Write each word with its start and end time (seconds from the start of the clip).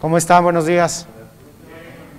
¿Cómo 0.00 0.18
están? 0.18 0.44
Buenos 0.44 0.66
días. 0.66 1.06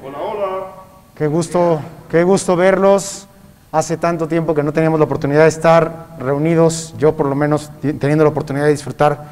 Hola, 0.03 0.17
hola. 0.17 0.67
Qué 1.15 1.27
gusto, 1.27 1.79
qué 2.09 2.23
gusto 2.23 2.55
verlos. 2.55 3.27
Hace 3.71 3.97
tanto 3.97 4.27
tiempo 4.27 4.53
que 4.55 4.63
no 4.63 4.71
teníamos 4.73 4.99
la 4.99 5.05
oportunidad 5.05 5.43
de 5.43 5.49
estar 5.49 6.15
reunidos, 6.19 6.95
yo 6.97 7.15
por 7.15 7.27
lo 7.27 7.35
menos 7.35 7.71
teniendo 7.81 8.23
la 8.23 8.29
oportunidad 8.29 8.65
de 8.65 8.71
disfrutar, 8.71 9.25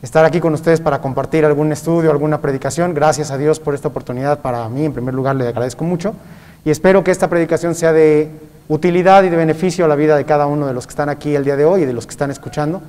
estar 0.00 0.24
aquí 0.24 0.40
con 0.40 0.54
ustedes 0.54 0.80
para 0.80 1.00
compartir 1.00 1.44
algún 1.44 1.72
estudio, 1.72 2.10
alguna 2.10 2.40
predicación. 2.40 2.94
Gracias 2.94 3.30
a 3.30 3.38
Dios 3.38 3.60
por 3.60 3.74
esta 3.74 3.88
oportunidad. 3.88 4.40
Para 4.40 4.68
mí, 4.68 4.84
en 4.84 4.92
primer 4.92 5.14
lugar, 5.14 5.36
le 5.36 5.46
agradezco 5.46 5.84
mucho 5.84 6.14
y 6.64 6.70
espero 6.70 7.04
que 7.04 7.10
esta 7.10 7.28
predicación 7.28 7.74
sea 7.74 7.92
de 7.92 8.30
utilidad 8.68 9.22
y 9.24 9.28
de 9.28 9.36
beneficio 9.36 9.84
a 9.84 9.88
la 9.88 9.96
vida 9.96 10.16
de 10.16 10.24
cada 10.24 10.46
uno 10.46 10.66
de 10.66 10.72
los 10.72 10.86
que 10.86 10.90
están 10.90 11.08
aquí 11.08 11.34
el 11.34 11.44
día 11.44 11.56
de 11.56 11.64
hoy 11.66 11.82
y 11.82 11.84
de 11.84 11.92
los 11.92 12.06
que 12.06 12.12
están 12.12 12.30
escuchando. 12.30 12.80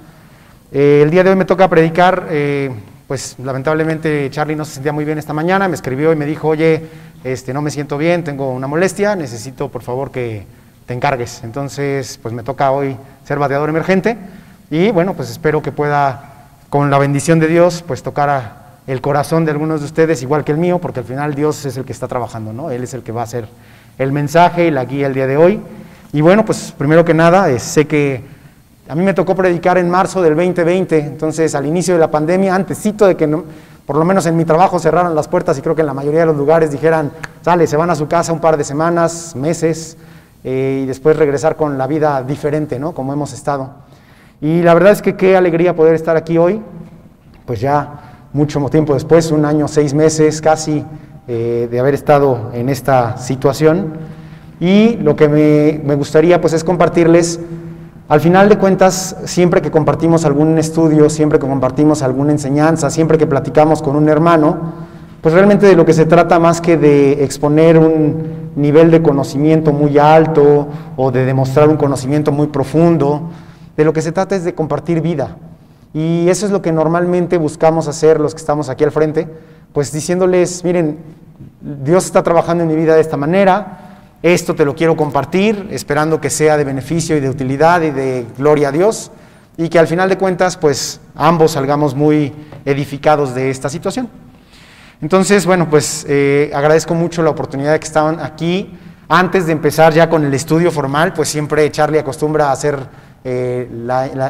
Eh, 0.72 1.02
el 1.04 1.10
día 1.10 1.24
de 1.24 1.32
hoy 1.32 1.36
me 1.36 1.46
toca 1.46 1.70
predicar, 1.70 2.28
eh, 2.30 2.72
pues 3.08 3.36
lamentablemente 3.40 4.30
Charlie 4.30 4.56
no 4.56 4.66
se 4.66 4.76
sentía 4.76 4.94
muy 4.94 5.06
bien 5.06 5.18
esta 5.18 5.34
mañana, 5.34 5.68
me 5.68 5.76
escribió 5.76 6.14
y 6.14 6.16
me 6.16 6.26
dijo, 6.26 6.48
oye, 6.48 6.84
este, 7.24 7.54
no 7.54 7.62
me 7.62 7.72
siento 7.72 7.98
bien, 7.98 8.24
tengo 8.24 8.52
una 8.52 8.68
molestia, 8.68 9.16
necesito 9.16 9.70
por 9.70 9.82
favor 9.82 10.12
que 10.12 10.46
te 10.86 10.94
encargues. 10.94 11.44
Entonces, 11.44 12.20
pues 12.22 12.34
me 12.34 12.44
toca 12.44 12.72
hoy 12.72 12.98
ser 13.26 13.40
bateador 13.40 13.70
emergente 13.70 14.18
y 14.70 14.92
bueno, 14.92 15.14
pues 15.14 15.30
espero 15.30 15.62
que 15.62 15.72
pueda, 15.72 16.48
con 16.70 16.90
la 16.90 16.98
bendición 16.98 17.40
de 17.40 17.48
Dios, 17.48 17.84
pues 17.86 18.04
tocar 18.04 18.64
el 18.88 19.02
corazón 19.02 19.46
de 19.46 19.52
algunos 19.52 19.82
de 19.82 19.86
ustedes, 19.86 20.22
igual 20.22 20.44
que 20.44 20.52
el 20.52 20.58
mío, 20.58 20.80
porque 20.80 21.00
al 21.00 21.06
final 21.06 21.36
Dios 21.36 21.66
es 21.66 21.78
el 21.78 21.86
que 21.86 21.94
está 21.94 22.08
trabajando, 22.08 22.52
¿no? 22.52 22.72
Él 22.72 22.84
es 22.84 22.94
el 22.94 23.04
que 23.04 23.12
va 23.12 23.22
a 23.22 23.26
hacer 23.26 23.48
el 23.98 24.12
mensaje 24.12 24.68
y 24.68 24.72
la 24.72 24.86
guía 24.86 25.08
el 25.08 25.14
día 25.14 25.28
de 25.28 25.38
hoy. 25.38 25.62
Y 26.12 26.22
bueno, 26.22 26.46
pues 26.46 26.74
primero 26.78 27.06
que 27.06 27.14
nada, 27.14 27.50
eh, 27.50 27.60
sé 27.60 27.88
que 27.88 28.22
a 28.88 28.96
mí 28.96 29.04
me 29.04 29.14
tocó 29.14 29.34
predicar 29.36 29.78
en 29.78 29.90
marzo 29.90 30.22
del 30.22 30.36
2020, 30.36 31.00
entonces 31.00 31.56
al 31.56 31.66
inicio 31.66 31.94
de 31.94 32.02
la 32.02 32.12
pandemia, 32.12 32.54
antesito 32.54 33.08
de 33.08 33.16
que 33.16 33.28
por 33.86 33.96
lo 33.96 34.04
menos 34.04 34.26
en 34.26 34.36
mi 34.36 34.44
trabajo 34.44 34.78
cerraran 34.78 35.16
las 35.16 35.28
puertas 35.28 35.58
y 35.58 35.62
creo 35.62 35.74
que 35.74 35.82
en 35.82 35.88
la 35.88 35.94
mayoría 35.94 36.22
de 36.22 36.26
los 36.28 36.36
lugares 36.36 36.72
dijeran, 36.72 37.12
sale, 37.42 37.66
se 37.66 37.78
van 37.78 37.90
a 37.90 37.96
su 37.96 38.08
casa 38.08 38.34
un 38.34 38.40
par 38.42 38.58
de 38.58 38.64
semanas, 38.64 39.36
meses, 39.36 39.98
eh, 40.44 40.82
y 40.84 40.86
después 40.86 41.16
regresar 41.16 41.56
con 41.56 41.78
la 41.78 41.88
vida 41.88 42.22
diferente, 42.24 42.78
¿no? 42.78 42.94
Como 42.94 43.14
hemos 43.14 43.32
estado. 43.32 43.70
Y 44.42 44.62
la 44.62 44.74
verdad 44.74 44.92
es 44.92 45.02
que 45.02 45.16
qué 45.16 45.38
alegría 45.38 45.74
poder 45.74 45.96
estar 45.96 46.18
aquí 46.18 46.38
hoy, 46.38 46.62
pues 47.46 47.62
ya 47.62 48.28
mucho 48.34 48.60
tiempo 48.70 48.94
después, 48.94 49.32
un 49.32 49.46
año, 49.46 49.70
seis 49.70 49.94
meses 49.94 50.42
casi 50.42 50.84
eh, 51.30 51.70
de 51.72 51.80
haber 51.80 51.94
estado 51.94 52.52
en 52.54 52.68
esta 52.68 53.16
situación. 53.18 53.94
Y 54.60 54.98
lo 54.98 55.16
que 55.16 55.30
me, 55.30 55.82
me 55.86 55.96
gustaría 55.96 56.42
pues 56.42 56.52
es 56.52 56.66
compartirles 56.66 57.40
al 58.14 58.22
final 58.22 58.48
de 58.48 58.60
cuentas, 58.60 59.16
siempre 59.26 59.60
que 59.60 59.72
compartimos 59.72 60.24
algún 60.24 60.60
estudio, 60.60 61.10
siempre 61.10 61.40
que 61.40 61.48
compartimos 61.48 62.04
alguna 62.04 62.32
enseñanza, 62.32 62.92
siempre 62.92 63.18
que 63.18 63.26
platicamos 63.26 63.82
con 63.82 63.96
un 63.96 64.08
hermano, 64.08 64.72
pues 65.20 65.34
realmente 65.34 65.66
de 65.66 65.76
lo 65.76 65.84
que 65.84 65.94
se 65.94 66.06
trata 66.06 66.38
más 66.38 66.62
que 66.62 66.78
de 66.78 67.24
exponer 67.24 67.80
un 67.80 68.52
nivel 68.56 68.92
de 68.92 69.02
conocimiento 69.02 69.74
muy 69.74 69.98
alto 69.98 70.68
o 70.96 71.10
de 71.10 71.26
demostrar 71.26 71.68
un 71.68 71.76
conocimiento 71.76 72.32
muy 72.32 72.46
profundo, 72.46 73.32
de 73.76 73.84
lo 73.84 73.94
que 73.94 74.04
se 74.04 74.12
trata 74.12 74.36
es 74.36 74.44
de 74.44 74.54
compartir 74.54 75.02
vida. 75.02 75.36
Y 75.92 76.30
eso 76.30 76.46
es 76.46 76.52
lo 76.52 76.62
que 76.62 76.72
normalmente 76.72 77.40
buscamos 77.40 77.88
hacer 77.88 78.20
los 78.20 78.36
que 78.36 78.42
estamos 78.42 78.70
aquí 78.70 78.84
al 78.84 78.92
frente, 78.92 79.28
pues 79.74 79.92
diciéndoles, 79.92 80.64
miren, 80.64 81.00
Dios 81.84 82.06
está 82.06 82.22
trabajando 82.22 82.62
en 82.64 82.70
mi 82.70 82.76
vida 82.76 82.94
de 82.94 83.02
esta 83.02 83.18
manera, 83.18 83.83
esto 84.24 84.56
te 84.56 84.64
lo 84.64 84.74
quiero 84.74 84.96
compartir, 84.96 85.68
esperando 85.70 86.22
que 86.22 86.30
sea 86.30 86.56
de 86.56 86.64
beneficio 86.64 87.18
y 87.18 87.20
de 87.20 87.30
utilidad 87.30 87.82
y 87.82 87.92
de 87.92 88.26
gloria 88.38 88.70
a 88.70 88.72
Dios, 88.72 89.12
y 89.58 89.68
que 89.68 89.78
al 89.78 89.86
final 89.86 90.08
de 90.08 90.18
cuentas, 90.18 90.56
pues 90.56 91.02
ambos 91.14 91.52
salgamos 91.52 91.94
muy 91.94 92.34
edificados 92.64 93.36
de 93.36 93.52
esta 93.52 93.68
situación. 93.68 94.10
Entonces, 95.02 95.46
bueno, 95.46 95.70
pues 95.70 96.06
eh, 96.08 96.50
agradezco 96.56 96.96
mucho 96.96 97.22
la 97.22 97.32
oportunidad 97.32 97.74
de 97.74 97.80
que 97.80 97.86
estaban 97.86 98.22
aquí. 98.22 98.74
Antes 99.10 99.46
de 99.46 99.52
empezar 99.52 99.94
ya 99.94 100.10
con 100.10 100.24
el 100.24 100.34
estudio 100.34 100.72
formal, 100.72 101.12
pues 101.12 101.28
siempre 101.28 101.70
Charlie 101.70 102.00
acostumbra 102.00 102.48
a 102.48 102.54
hacer 102.54 102.80
eh, 103.26 103.70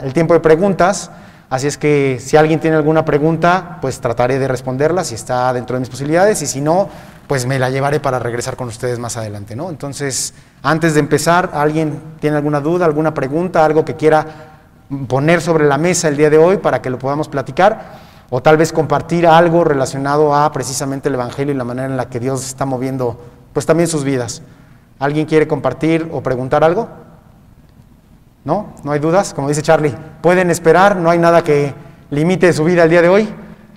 el 0.04 0.14
tiempo 0.14 0.34
de 0.34 0.40
preguntas. 0.40 1.12
Así 1.52 1.68
es 1.68 1.78
que 1.78 2.18
si 2.20 2.36
alguien 2.36 2.60
tiene 2.60 2.78
alguna 2.78 3.06
pregunta, 3.06 3.78
pues 3.80 4.02
trataré 4.02 4.40
de 4.40 4.48
responderla 4.48 5.04
si 5.04 5.14
está 5.14 5.54
dentro 5.54 5.76
de 5.76 5.82
mis 5.82 5.90
posibilidades 5.90 6.42
y 6.42 6.48
si 6.48 6.62
no, 6.62 6.90
pues 7.28 7.46
me 7.46 7.60
la 7.60 7.70
llevaré 7.70 8.00
para 8.00 8.20
regresar 8.20 8.56
con 8.56 8.68
ustedes 8.68 9.00
más 9.00 9.18
adelante, 9.18 9.56
¿no? 9.56 9.70
Entonces, 9.70 10.34
antes 10.62 10.94
de 10.94 11.00
empezar, 11.00 11.52
¿alguien 11.54 12.00
tiene 12.20 12.38
alguna 12.38 12.60
duda, 12.60 12.86
alguna 12.86 13.14
pregunta, 13.14 13.64
algo 13.64 13.86
que 13.86 13.96
quiera 13.96 14.26
poner 15.08 15.42
sobre 15.42 15.66
la 15.66 15.78
mesa 15.78 16.08
el 16.08 16.18
día 16.18 16.30
de 16.30 16.38
hoy 16.38 16.58
para 16.58 16.82
que 16.82 16.90
lo 16.90 17.00
podamos 17.00 17.28
platicar? 17.28 18.14
O 18.30 18.42
tal 18.42 18.58
vez 18.58 18.74
compartir 18.74 19.28
algo 19.28 19.64
relacionado 19.64 20.36
a 20.36 20.52
precisamente 20.52 21.10
el 21.10 21.16
Evangelio 21.16 21.54
y 21.54 21.58
la 21.58 21.64
manera 21.64 21.88
en 21.88 21.98
la 21.98 22.10
que 22.10 22.20
Dios 22.20 22.46
está 22.46 22.66
moviendo, 22.66 23.20
pues 23.54 23.66
también 23.66 23.88
sus 23.88 24.04
vidas. 24.04 24.42
¿Alguien 25.00 25.26
quiere 25.26 25.48
compartir 25.48 26.10
o 26.12 26.22
preguntar 26.22 26.64
algo? 26.64 26.90
¿No? 28.44 28.74
¿No 28.84 28.92
hay 28.92 29.00
dudas? 29.00 29.34
Como 29.34 29.48
dice 29.48 29.62
Charlie, 29.62 29.96
pueden 30.22 30.50
esperar, 30.50 30.96
no 30.96 31.10
hay 31.10 31.20
nada 31.20 31.44
que 31.44 31.74
limite 32.10 32.52
su 32.54 32.64
vida 32.64 32.84
el 32.84 32.90
día 32.90 33.02
de 33.02 33.10
hoy. 33.10 33.30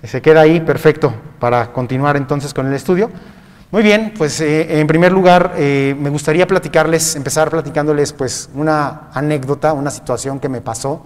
Se 0.03 0.21
queda 0.21 0.41
ahí, 0.41 0.59
perfecto, 0.59 1.13
para 1.39 1.71
continuar 1.71 2.17
entonces 2.17 2.53
con 2.53 2.67
el 2.67 2.73
estudio. 2.73 3.09
Muy 3.69 3.83
bien, 3.83 4.13
pues 4.17 4.39
eh, 4.39 4.79
en 4.79 4.87
primer 4.87 5.11
lugar 5.11 5.55
eh, 5.57 5.93
me 5.99 6.09
gustaría 6.09 6.47
platicarles, 6.47 7.17
empezar 7.17 7.49
platicándoles 7.49 8.13
pues 8.13 8.49
una 8.55 9.09
anécdota, 9.13 9.73
una 9.73 9.91
situación 9.91 10.39
que 10.39 10.47
me 10.47 10.61
pasó 10.61 11.01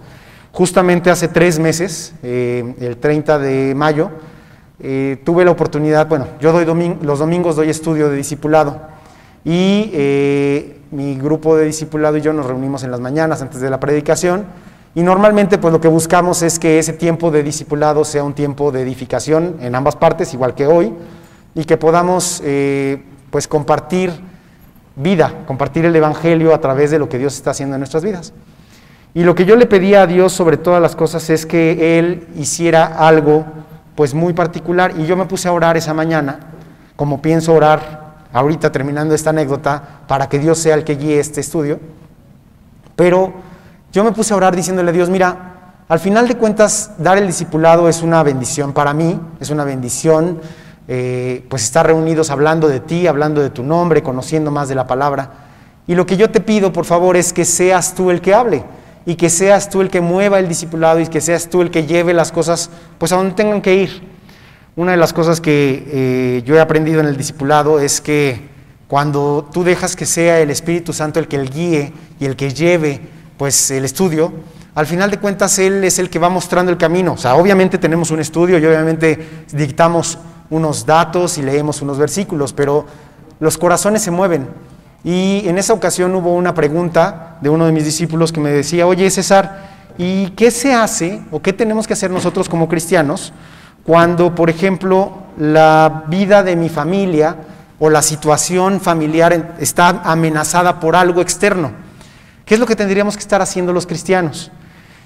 justamente 0.52 1.10
hace 1.10 1.26
tres 1.26 1.58
meses, 1.58 2.14
eh, 2.22 2.72
el 2.78 2.98
30 2.98 3.40
de 3.40 3.74
mayo, 3.74 4.10
tuve 5.24 5.44
la 5.44 5.50
oportunidad, 5.50 6.08
bueno, 6.08 6.26
yo 6.40 6.52
doy 6.52 6.64
los 7.02 7.18
domingos 7.18 7.56
doy 7.56 7.68
estudio 7.70 8.08
de 8.10 8.16
discipulado 8.16 8.80
y 9.44 9.92
mi 10.90 11.16
grupo 11.16 11.56
de 11.56 11.66
discipulado 11.66 12.16
y 12.16 12.20
yo 12.20 12.32
nos 12.32 12.46
reunimos 12.46 12.84
en 12.84 12.90
las 12.90 13.00
mañanas 13.00 13.42
antes 13.42 13.60
de 13.60 13.70
la 13.70 13.80
predicación 13.80 14.44
y 14.94 15.02
normalmente 15.02 15.58
pues 15.58 15.72
lo 15.72 15.80
que 15.80 15.88
buscamos 15.88 16.42
es 16.42 16.58
que 16.58 16.78
ese 16.78 16.92
tiempo 16.92 17.30
de 17.30 17.42
discipulado 17.42 18.04
sea 18.04 18.24
un 18.24 18.34
tiempo 18.34 18.70
de 18.70 18.82
edificación 18.82 19.56
en 19.60 19.74
ambas 19.74 19.96
partes, 19.96 20.34
igual 20.34 20.54
que 20.54 20.66
hoy 20.66 20.92
y 21.54 21.64
que 21.64 21.76
podamos 21.76 22.40
eh, 22.44 23.02
pues 23.30 23.48
compartir 23.48 24.12
vida, 24.96 25.44
compartir 25.46 25.84
el 25.84 25.96
Evangelio 25.96 26.54
a 26.54 26.60
través 26.60 26.90
de 26.90 26.98
lo 26.98 27.08
que 27.08 27.18
Dios 27.18 27.34
está 27.34 27.50
haciendo 27.50 27.76
en 27.76 27.80
nuestras 27.80 28.02
vidas. 28.02 28.32
Y 29.14 29.24
lo 29.24 29.34
que 29.34 29.44
yo 29.44 29.56
le 29.56 29.66
pedía 29.66 30.02
a 30.02 30.06
Dios 30.06 30.32
sobre 30.32 30.56
todas 30.56 30.80
las 30.80 30.96
cosas 30.96 31.28
es 31.30 31.44
que 31.44 31.98
Él 31.98 32.28
hiciera 32.36 32.86
algo 32.86 33.44
pues 33.94 34.14
muy 34.14 34.32
particular 34.32 34.94
y 34.98 35.04
yo 35.04 35.16
me 35.16 35.26
puse 35.26 35.48
a 35.48 35.52
orar 35.52 35.76
esa 35.76 35.92
mañana, 35.92 36.40
como 36.96 37.20
pienso 37.20 37.52
orar 37.52 38.02
ahorita 38.32 38.72
terminando 38.72 39.14
esta 39.14 39.30
anécdota, 39.30 40.00
para 40.08 40.28
que 40.28 40.38
Dios 40.38 40.58
sea 40.58 40.74
el 40.74 40.84
que 40.84 40.96
guíe 40.96 41.20
este 41.20 41.42
estudio, 41.42 41.78
pero 42.96 43.34
yo 43.92 44.04
me 44.04 44.12
puse 44.12 44.32
a 44.32 44.38
orar 44.38 44.56
diciéndole 44.56 44.88
a 44.88 44.92
Dios, 44.94 45.10
mira, 45.10 45.52
al 45.88 46.00
final 46.00 46.26
de 46.26 46.36
cuentas 46.36 46.92
dar 46.96 47.18
el 47.18 47.26
discipulado 47.26 47.90
es 47.90 48.02
una 48.02 48.22
bendición 48.22 48.72
para 48.72 48.94
mí, 48.94 49.20
es 49.38 49.50
una 49.50 49.64
bendición 49.64 50.40
eh, 50.88 51.44
pues 51.48 51.62
estar 51.62 51.86
reunidos 51.86 52.30
hablando 52.30 52.68
de 52.68 52.80
ti, 52.80 53.06
hablando 53.06 53.40
de 53.40 53.50
tu 53.50 53.62
nombre, 53.62 54.02
conociendo 54.02 54.50
más 54.50 54.68
de 54.68 54.74
la 54.74 54.86
palabra. 54.86 55.30
Y 55.86 55.94
lo 55.94 56.06
que 56.06 56.16
yo 56.16 56.30
te 56.30 56.40
pido, 56.40 56.72
por 56.72 56.84
favor, 56.84 57.16
es 57.16 57.32
que 57.32 57.44
seas 57.44 57.94
tú 57.94 58.10
el 58.10 58.20
que 58.20 58.34
hable 58.34 58.64
y 59.04 59.16
que 59.16 59.30
seas 59.30 59.68
tú 59.68 59.80
el 59.80 59.90
que 59.90 60.00
mueva 60.00 60.38
el 60.38 60.48
discipulado 60.48 61.00
y 61.00 61.06
que 61.06 61.20
seas 61.20 61.48
tú 61.48 61.62
el 61.62 61.70
que 61.70 61.86
lleve 61.86 62.14
las 62.14 62.30
cosas 62.30 62.70
pues 62.98 63.12
a 63.12 63.16
donde 63.16 63.34
tengan 63.34 63.60
que 63.60 63.74
ir. 63.74 64.08
Una 64.74 64.92
de 64.92 64.96
las 64.96 65.12
cosas 65.12 65.40
que 65.40 65.84
eh, 65.86 66.42
yo 66.46 66.54
he 66.54 66.60
aprendido 66.60 67.00
en 67.00 67.06
el 67.06 67.16
discipulado 67.16 67.78
es 67.78 68.00
que 68.00 68.48
cuando 68.88 69.48
tú 69.52 69.64
dejas 69.64 69.96
que 69.96 70.06
sea 70.06 70.40
el 70.40 70.50
Espíritu 70.50 70.92
Santo 70.92 71.18
el 71.18 71.28
que 71.28 71.36
el 71.36 71.50
guíe 71.50 71.92
y 72.20 72.24
el 72.24 72.36
que 72.36 72.52
lleve 72.52 73.00
pues 73.36 73.70
el 73.70 73.84
estudio, 73.84 74.32
al 74.74 74.86
final 74.86 75.10
de 75.10 75.18
cuentas 75.18 75.58
Él 75.58 75.84
es 75.84 75.98
el 75.98 76.08
que 76.08 76.18
va 76.18 76.28
mostrando 76.28 76.70
el 76.70 76.78
camino. 76.78 77.14
O 77.14 77.16
sea, 77.18 77.34
obviamente 77.34 77.76
tenemos 77.76 78.10
un 78.10 78.20
estudio 78.20 78.58
y 78.58 78.64
obviamente 78.64 79.44
dictamos 79.52 80.18
unos 80.52 80.84
datos 80.84 81.38
y 81.38 81.42
leemos 81.42 81.80
unos 81.80 81.98
versículos, 81.98 82.52
pero 82.52 82.84
los 83.40 83.56
corazones 83.56 84.02
se 84.02 84.10
mueven. 84.10 84.48
Y 85.02 85.42
en 85.48 85.56
esa 85.58 85.72
ocasión 85.72 86.14
hubo 86.14 86.34
una 86.34 86.54
pregunta 86.54 87.38
de 87.40 87.48
uno 87.48 87.66
de 87.66 87.72
mis 87.72 87.86
discípulos 87.86 88.30
que 88.32 88.40
me 88.40 88.50
decía, 88.50 88.86
oye 88.86 89.10
César, 89.10 89.70
¿y 89.96 90.28
qué 90.30 90.50
se 90.50 90.74
hace 90.74 91.22
o 91.30 91.40
qué 91.40 91.54
tenemos 91.54 91.86
que 91.86 91.94
hacer 91.94 92.10
nosotros 92.10 92.48
como 92.48 92.68
cristianos 92.68 93.32
cuando, 93.84 94.34
por 94.34 94.50
ejemplo, 94.50 95.24
la 95.38 96.04
vida 96.06 96.42
de 96.42 96.54
mi 96.54 96.68
familia 96.68 97.36
o 97.80 97.88
la 97.88 98.02
situación 98.02 98.78
familiar 98.78 99.54
está 99.58 100.02
amenazada 100.04 100.78
por 100.78 100.94
algo 100.94 101.22
externo? 101.22 101.72
¿Qué 102.44 102.54
es 102.54 102.60
lo 102.60 102.66
que 102.66 102.76
tendríamos 102.76 103.16
que 103.16 103.22
estar 103.22 103.40
haciendo 103.40 103.72
los 103.72 103.86
cristianos? 103.86 104.52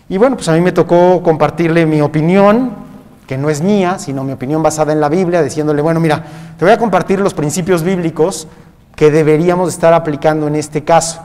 Y 0.08 0.18
bueno, 0.18 0.36
pues 0.36 0.48
a 0.48 0.52
mí 0.52 0.60
me 0.60 0.72
tocó 0.72 1.22
compartirle 1.22 1.86
mi 1.86 2.00
opinión, 2.00 2.85
que 3.26 3.36
no 3.36 3.50
es 3.50 3.60
mía, 3.60 3.98
sino 3.98 4.24
mi 4.24 4.32
opinión 4.32 4.62
basada 4.62 4.92
en 4.92 5.00
la 5.00 5.08
Biblia, 5.08 5.42
diciéndole, 5.42 5.82
bueno, 5.82 6.00
mira, 6.00 6.24
te 6.58 6.64
voy 6.64 6.72
a 6.72 6.78
compartir 6.78 7.20
los 7.20 7.34
principios 7.34 7.82
bíblicos 7.82 8.46
que 8.94 9.10
deberíamos 9.10 9.68
estar 9.68 9.92
aplicando 9.92 10.46
en 10.46 10.54
este 10.54 10.84
caso. 10.84 11.20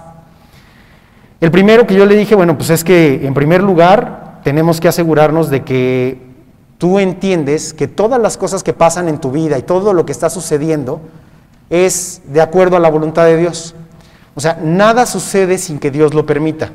El 1.40 1.52
primero 1.52 1.88
que 1.88 1.96
yo 1.96 2.06
le 2.06 2.16
dije, 2.16 2.36
bueno, 2.36 2.58
pues 2.58 2.70
es 2.70 2.84
que 2.84 3.26
en 3.26 3.34
primer 3.34 3.64
lugar 3.64 4.40
tenemos 4.44 4.80
que 4.80 4.88
asegurarnos 4.88 5.50
de 5.50 5.64
que 5.64 6.22
tú 6.78 7.00
entiendes 7.00 7.74
que 7.74 7.88
todas 7.88 8.20
las 8.20 8.38
cosas 8.38 8.64
que 8.64 8.74
pasan 8.74 9.08
en 9.08 9.20
tu 9.20 9.32
vida 9.32 9.58
y 9.58 9.62
todo 9.62 9.94
lo 9.94 10.06
que 10.06 10.12
está 10.12 10.30
sucediendo 10.30 11.02
es 11.70 12.22
de 12.26 12.42
acuerdo 12.42 12.76
a 12.78 12.80
la 12.80 12.90
voluntad 12.90 13.26
de 13.26 13.38
Dios. 13.38 13.76
O 14.36 14.40
sea, 14.40 14.60
nada 14.62 15.06
sucede 15.06 15.58
sin 15.58 15.80
que 15.80 15.92
Dios 15.92 16.14
lo 16.14 16.26
permita. 16.26 16.72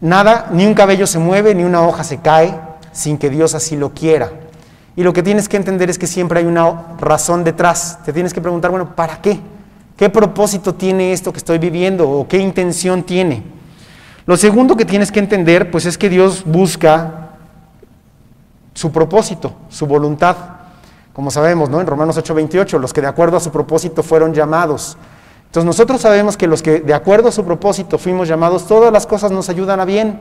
Nada, 0.00 0.48
ni 0.52 0.66
un 0.66 0.74
cabello 0.74 1.06
se 1.06 1.18
mueve, 1.18 1.54
ni 1.54 1.64
una 1.64 1.82
hoja 1.82 2.04
se 2.04 2.18
cae 2.18 2.69
sin 2.92 3.18
que 3.18 3.30
Dios 3.30 3.54
así 3.54 3.76
lo 3.76 3.90
quiera. 3.90 4.30
Y 4.96 5.02
lo 5.02 5.12
que 5.12 5.22
tienes 5.22 5.48
que 5.48 5.56
entender 5.56 5.88
es 5.88 5.98
que 5.98 6.06
siempre 6.06 6.40
hay 6.40 6.46
una 6.46 6.96
razón 6.98 7.44
detrás. 7.44 7.98
Te 8.04 8.12
tienes 8.12 8.34
que 8.34 8.40
preguntar, 8.40 8.70
bueno, 8.70 8.94
¿para 8.94 9.20
qué? 9.22 9.40
¿Qué 9.96 10.10
propósito 10.10 10.74
tiene 10.74 11.12
esto 11.12 11.32
que 11.32 11.38
estoy 11.38 11.58
viviendo 11.58 12.08
o 12.08 12.26
qué 12.26 12.38
intención 12.38 13.02
tiene? 13.02 13.42
Lo 14.26 14.36
segundo 14.36 14.76
que 14.76 14.84
tienes 14.84 15.12
que 15.12 15.20
entender, 15.20 15.70
pues 15.70 15.86
es 15.86 15.98
que 15.98 16.08
Dios 16.08 16.44
busca 16.44 17.30
su 18.74 18.90
propósito, 18.92 19.54
su 19.68 19.86
voluntad. 19.86 20.36
Como 21.12 21.30
sabemos, 21.30 21.68
¿no? 21.68 21.80
En 21.80 21.86
Romanos 21.86 22.16
8:28, 22.16 22.78
los 22.78 22.92
que 22.92 23.00
de 23.00 23.08
acuerdo 23.08 23.36
a 23.36 23.40
su 23.40 23.50
propósito 23.50 24.02
fueron 24.02 24.32
llamados. 24.32 24.96
Entonces 25.46 25.66
nosotros 25.66 26.00
sabemos 26.00 26.36
que 26.36 26.46
los 26.46 26.62
que 26.62 26.80
de 26.80 26.94
acuerdo 26.94 27.28
a 27.28 27.32
su 27.32 27.44
propósito 27.44 27.98
fuimos 27.98 28.28
llamados, 28.28 28.66
todas 28.66 28.92
las 28.92 29.06
cosas 29.06 29.32
nos 29.32 29.48
ayudan 29.48 29.80
a 29.80 29.84
bien. 29.84 30.20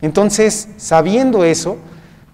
Entonces, 0.00 0.68
sabiendo 0.78 1.44
eso, 1.44 1.76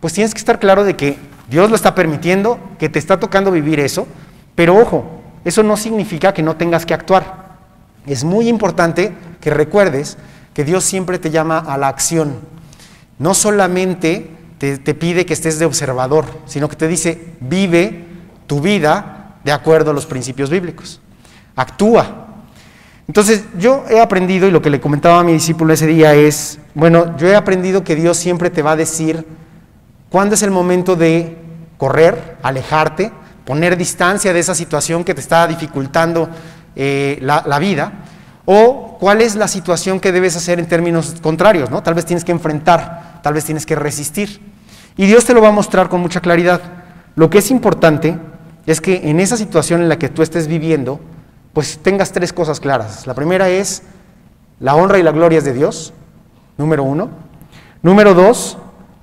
pues 0.00 0.12
tienes 0.12 0.32
que 0.32 0.38
estar 0.38 0.58
claro 0.58 0.84
de 0.84 0.96
que 0.96 1.18
Dios 1.48 1.70
lo 1.70 1.76
está 1.76 1.94
permitiendo, 1.94 2.60
que 2.78 2.88
te 2.88 2.98
está 2.98 3.18
tocando 3.18 3.50
vivir 3.50 3.80
eso, 3.80 4.06
pero 4.54 4.76
ojo, 4.76 5.22
eso 5.44 5.62
no 5.62 5.76
significa 5.76 6.34
que 6.34 6.42
no 6.42 6.56
tengas 6.56 6.84
que 6.84 6.94
actuar. 6.94 7.48
Es 8.06 8.24
muy 8.24 8.48
importante 8.48 9.12
que 9.40 9.50
recuerdes 9.50 10.18
que 10.54 10.64
Dios 10.64 10.84
siempre 10.84 11.18
te 11.18 11.30
llama 11.30 11.58
a 11.58 11.78
la 11.78 11.88
acción. 11.88 12.36
No 13.18 13.34
solamente 13.34 14.30
te, 14.58 14.94
pide 14.94 15.24
que 15.24 15.32
estés 15.32 15.58
de 15.58 15.66
observador, 15.66 16.26
sino 16.46 16.68
que 16.68 16.76
te 16.76 16.88
dice, 16.88 17.34
vive 17.40 18.06
tu 18.46 18.60
vida 18.60 19.36
de 19.44 19.52
acuerdo 19.52 19.90
a 19.90 19.94
los 19.94 20.06
principios 20.06 20.50
bíblicos. 20.50 21.00
Actúa. 21.54 22.26
Entonces 23.06 23.44
yo 23.58 23.84
he 23.88 24.00
aprendido, 24.00 24.46
y 24.48 24.50
lo 24.50 24.60
que 24.60 24.70
le 24.70 24.80
comentaba 24.80 25.20
a 25.20 25.24
mi 25.24 25.32
discípulo 25.32 25.72
ese 25.72 25.86
día 25.86 26.14
es, 26.14 26.58
bueno, 26.74 27.16
yo 27.16 27.28
he 27.28 27.36
aprendido 27.36 27.84
que 27.84 27.94
Dios 27.94 28.16
siempre 28.16 28.50
te 28.50 28.62
va 28.62 28.72
a 28.72 28.76
decir 28.76 29.24
cuándo 30.10 30.34
es 30.34 30.42
el 30.42 30.50
momento 30.50 30.96
de 30.96 31.36
correr, 31.76 32.36
alejarte, 32.42 33.12
poner 33.44 33.76
distancia 33.76 34.32
de 34.32 34.40
esa 34.40 34.54
situación 34.54 35.04
que 35.04 35.14
te 35.14 35.20
está 35.20 35.46
dificultando 35.46 36.28
eh, 36.76 37.18
la, 37.22 37.42
la, 37.46 37.58
vida, 37.58 37.92
o 38.44 38.96
cuál 39.00 39.20
es 39.20 39.36
la 39.36 39.48
situación 39.48 40.00
que 40.00 40.12
debes 40.12 40.36
hacer 40.36 40.58
en 40.58 40.66
términos 40.66 41.16
contrarios, 41.22 41.70
¿no? 41.70 41.82
Tal 41.82 41.94
vez 41.94 42.04
tienes 42.04 42.24
que 42.24 42.32
enfrentar, 42.32 43.20
tal 43.22 43.34
vez 43.34 43.44
tienes 43.44 43.64
que 43.64 43.74
resistir. 43.74 44.40
Y 44.96 45.06
Dios 45.06 45.24
te 45.24 45.34
lo 45.34 45.40
va 45.40 45.48
a 45.48 45.52
mostrar 45.52 45.88
con 45.88 46.00
mucha 46.00 46.20
claridad. 46.20 46.60
Lo 47.14 47.30
que 47.30 47.38
es 47.38 47.50
importante 47.50 48.18
es 48.66 48.80
que 48.80 49.08
en 49.08 49.18
esa 49.18 49.36
situación 49.36 49.80
en 49.80 49.88
la 49.88 49.98
que 49.98 50.08
tú 50.08 50.22
estés 50.22 50.46
viviendo, 50.46 51.00
pues 51.52 51.78
tengas 51.78 52.12
tres 52.12 52.32
cosas 52.32 52.60
claras. 52.60 53.06
La 53.06 53.14
primera 53.14 53.48
es 53.48 53.82
la 54.60 54.74
honra 54.74 54.98
y 54.98 55.02
la 55.02 55.12
gloria 55.12 55.38
es 55.38 55.44
de 55.44 55.52
Dios, 55.52 55.92
número 56.56 56.82
uno. 56.82 57.08
Número 57.82 58.12
dos, 58.12 58.58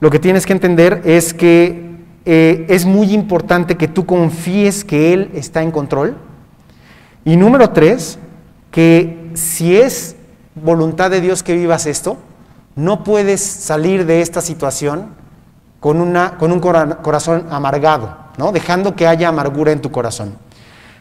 lo 0.06 0.12
que 0.12 0.20
tienes 0.20 0.46
que 0.46 0.54
entender 0.54 1.02
es 1.04 1.34
que 1.34 1.96
eh, 2.26 2.68
es 2.70 2.86
muy 2.86 3.12
importante 3.12 3.76
que 3.76 3.88
tú 3.88 4.06
confíes 4.06 4.86
que 4.86 5.14
Él 5.14 5.32
está 5.34 5.64
en 5.64 5.72
control. 5.72 6.16
Y 7.24 7.38
número 7.38 7.72
tres, 7.72 8.20
que 8.70 9.32
si 9.34 9.76
es 9.76 10.16
voluntad 10.54 11.10
de 11.10 11.22
Dios 11.22 11.42
que 11.42 11.56
vivas 11.56 11.88
esto, 11.88 12.18
no 12.76 13.04
puedes 13.04 13.42
salir 13.42 14.06
de 14.06 14.22
esta 14.22 14.42
situación 14.42 15.08
con, 15.80 16.00
una, 16.00 16.38
con 16.38 16.52
un 16.52 16.60
corazón 16.60 17.48
amargado, 17.50 18.16
¿no? 18.38 18.52
dejando 18.52 18.96
que 18.96 19.08
haya 19.08 19.30
amargura 19.30 19.72
en 19.72 19.82
tu 19.82 19.90
corazón. 19.90 20.36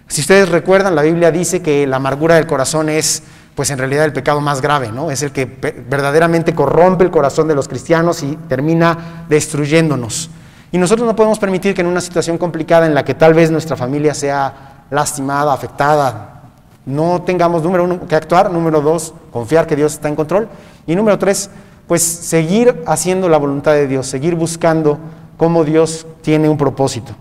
Si 0.08 0.22
ustedes 0.22 0.48
recuerdan, 0.48 0.94
la 0.94 1.02
Biblia 1.02 1.30
dice 1.30 1.60
que 1.60 1.86
la 1.86 1.96
amargura 1.96 2.36
del 2.36 2.46
corazón 2.46 2.88
es, 2.88 3.22
pues 3.54 3.70
en 3.70 3.78
realidad, 3.78 4.04
el 4.04 4.12
pecado 4.12 4.40
más 4.40 4.60
grave, 4.60 4.90
¿no? 4.90 5.10
Es 5.10 5.22
el 5.22 5.30
que 5.30 5.46
verdaderamente 5.46 6.54
corrompe 6.54 7.04
el 7.04 7.10
corazón 7.10 7.46
de 7.46 7.54
los 7.54 7.68
cristianos 7.68 8.22
y 8.22 8.36
termina 8.48 9.26
destruyéndonos. 9.28 10.28
Y 10.72 10.78
nosotros 10.78 11.06
no 11.06 11.14
podemos 11.14 11.38
permitir 11.38 11.72
que 11.72 11.82
en 11.82 11.86
una 11.86 12.00
situación 12.00 12.36
complicada 12.36 12.86
en 12.86 12.94
la 12.94 13.04
que 13.04 13.14
tal 13.14 13.32
vez 13.32 13.52
nuestra 13.52 13.76
familia 13.76 14.12
sea 14.12 14.86
lastimada, 14.90 15.52
afectada, 15.52 16.42
no 16.84 17.22
tengamos, 17.22 17.62
número 17.62 17.84
uno, 17.84 18.06
que 18.08 18.16
actuar, 18.16 18.50
número 18.50 18.80
dos, 18.80 19.14
confiar 19.32 19.68
que 19.68 19.76
Dios 19.76 19.92
está 19.92 20.08
en 20.08 20.16
control, 20.16 20.48
y 20.84 20.96
número 20.96 21.16
tres, 21.16 21.48
pues 21.86 22.02
seguir 22.02 22.82
haciendo 22.86 23.28
la 23.28 23.38
voluntad 23.38 23.72
de 23.72 23.86
Dios, 23.86 24.08
seguir 24.08 24.34
buscando 24.34 24.98
cómo 25.36 25.62
Dios 25.62 26.08
tiene 26.22 26.48
un 26.48 26.58
propósito. 26.58 27.12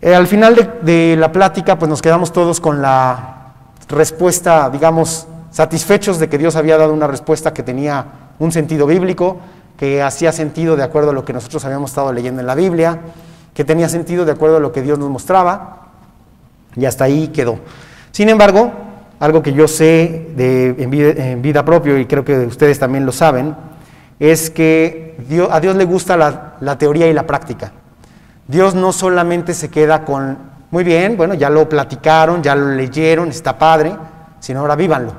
Eh, 0.00 0.14
al 0.14 0.26
final 0.26 0.56
de, 0.56 0.70
de 0.82 1.16
la 1.16 1.30
plática, 1.30 1.78
pues 1.78 1.88
nos 1.88 2.02
quedamos 2.02 2.32
todos 2.32 2.60
con 2.60 2.82
la 2.82 3.35
respuesta, 3.88 4.68
digamos, 4.70 5.26
satisfechos 5.50 6.18
de 6.18 6.28
que 6.28 6.38
Dios 6.38 6.56
había 6.56 6.76
dado 6.76 6.92
una 6.92 7.06
respuesta 7.06 7.52
que 7.54 7.62
tenía 7.62 8.04
un 8.38 8.52
sentido 8.52 8.86
bíblico, 8.86 9.38
que 9.76 10.02
hacía 10.02 10.32
sentido 10.32 10.76
de 10.76 10.82
acuerdo 10.82 11.10
a 11.10 11.12
lo 11.12 11.24
que 11.24 11.32
nosotros 11.32 11.64
habíamos 11.64 11.90
estado 11.90 12.12
leyendo 12.12 12.40
en 12.40 12.46
la 12.46 12.54
Biblia, 12.54 12.98
que 13.54 13.64
tenía 13.64 13.88
sentido 13.88 14.24
de 14.24 14.32
acuerdo 14.32 14.58
a 14.58 14.60
lo 14.60 14.72
que 14.72 14.82
Dios 14.82 14.98
nos 14.98 15.10
mostraba, 15.10 15.88
y 16.74 16.84
hasta 16.84 17.04
ahí 17.04 17.28
quedó. 17.28 17.58
Sin 18.12 18.28
embargo, 18.28 18.72
algo 19.18 19.42
que 19.42 19.52
yo 19.52 19.66
sé 19.66 20.30
de, 20.36 20.74
en, 20.78 21.42
vida, 21.42 21.64
propia, 21.64 21.98
y 21.98 22.06
creo 22.06 22.24
que 22.24 22.38
ustedes 22.40 22.78
también 22.78 23.06
lo 23.06 23.12
saben, 23.12 23.56
es 24.18 24.50
que 24.50 25.16
a 25.50 25.60
Dios 25.60 25.76
le 25.76 25.84
gusta 25.84 26.16
la 26.60 26.78
teoría 26.78 27.06
y 27.06 27.12
la 27.14 27.26
práctica. 27.26 27.72
Dios 28.48 28.74
no 28.74 28.92
solamente 28.92 29.54
se 29.54 29.70
queda 29.70 30.04
con, 30.04 30.38
muy 30.70 30.84
bien, 30.84 31.16
bueno, 31.16 31.34
ya 31.34 31.48
lo 31.50 31.68
platicaron, 31.68 32.42
ya 32.42 32.54
lo 32.54 32.72
leyeron, 32.72 33.28
está 33.28 33.58
padre, 33.58 33.96
sino 34.40 34.60
ahora 34.60 34.76
vívanlo. 34.76 35.12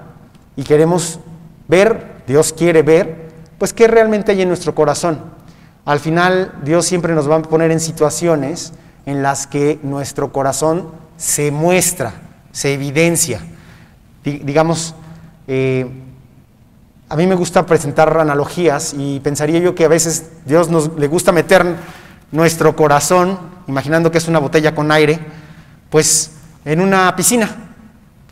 Y 0.56 0.64
queremos 0.64 1.20
ver, 1.68 2.24
Dios 2.28 2.54
quiere 2.54 2.82
ver 2.82 3.28
pues 3.58 3.74
qué 3.74 3.88
realmente 3.88 4.32
hay 4.32 4.42
en 4.42 4.48
nuestro 4.48 4.76
corazón. 4.76 5.20
Al 5.86 6.00
final 6.00 6.54
Dios 6.64 6.86
siempre 6.86 7.16
nos 7.16 7.30
va 7.30 7.38
a 7.38 7.42
poner 7.42 7.72
en 7.72 7.80
situaciones 7.80 8.74
en 9.06 9.24
las 9.24 9.48
que 9.48 9.80
nuestro 9.84 10.32
corazón 10.32 10.90
se 11.16 11.50
muestra, 11.52 12.14
se 12.52 12.74
evidencia. 12.74 13.40
digamos, 14.24 14.94
eh, 15.48 15.90
a 17.10 17.16
mí 17.16 17.26
me 17.26 17.36
gusta 17.36 17.66
presentar 17.66 18.16
analogías 18.18 18.94
y 18.98 19.22
pensaría 19.22 19.60
yo 19.60 19.76
que 19.76 19.86
a 19.86 19.88
veces 19.88 20.30
Dios 20.46 20.70
nos 20.70 20.94
le 21.00 21.08
gusta 21.08 21.32
meter 21.32 21.66
nuestro 22.32 22.76
corazón, 22.76 23.40
imaginando 23.68 24.12
que 24.12 24.18
es 24.18 24.28
una 24.28 24.40
botella 24.40 24.76
con 24.76 24.92
aire, 24.92 25.20
pues 25.90 26.32
en 26.66 26.82
una 26.82 27.16
piscina, 27.16 27.50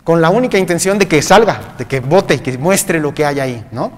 con 0.03 0.21
la 0.21 0.29
única 0.29 0.57
intención 0.57 1.00
de 1.00 1.07
que 1.07 1.21
salga, 1.21 1.74
de 1.77 1.85
que 1.85 2.00
bote 2.00 2.35
y 2.35 2.39
que 2.39 2.57
muestre 2.57 3.00
lo 3.00 3.13
que 3.13 3.25
hay 3.25 3.39
ahí, 3.39 3.65
¿no? 3.71 3.91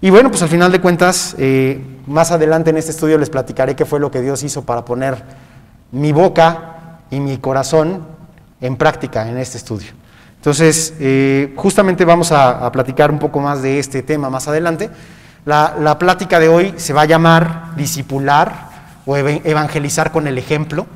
Y 0.00 0.10
bueno, 0.10 0.30
pues 0.30 0.42
al 0.42 0.48
final 0.48 0.70
de 0.70 0.80
cuentas, 0.80 1.34
eh, 1.38 1.82
más 2.06 2.30
adelante 2.30 2.70
en 2.70 2.76
este 2.76 2.90
estudio 2.90 3.18
les 3.18 3.30
platicaré 3.30 3.74
qué 3.74 3.84
fue 3.84 4.00
lo 4.00 4.10
que 4.10 4.20
Dios 4.20 4.42
hizo 4.42 4.62
para 4.62 4.84
poner 4.84 5.22
mi 5.92 6.12
boca 6.12 6.98
y 7.10 7.20
mi 7.20 7.38
corazón 7.38 8.06
en 8.60 8.76
práctica 8.76 9.28
en 9.28 9.38
este 9.38 9.58
estudio. 9.58 9.92
Entonces, 10.36 10.94
eh, 11.00 11.54
justamente 11.56 12.04
vamos 12.04 12.32
a, 12.32 12.66
a, 12.66 12.70
platicar 12.70 13.10
un 13.10 13.18
poco 13.18 13.40
más 13.40 13.62
de 13.62 13.78
este 13.78 14.02
tema 14.02 14.28
más 14.28 14.46
adelante. 14.46 14.90
La, 15.46 15.74
la 15.80 15.98
plática 15.98 16.38
de 16.38 16.48
hoy 16.48 16.74
se 16.76 16.92
va 16.92 17.02
a 17.02 17.06
llamar 17.06 17.74
discipular 17.76 18.68
o 19.06 19.16
evangelizar 19.16 20.12
con 20.12 20.26
el 20.26 20.36
ejemplo. 20.38 20.86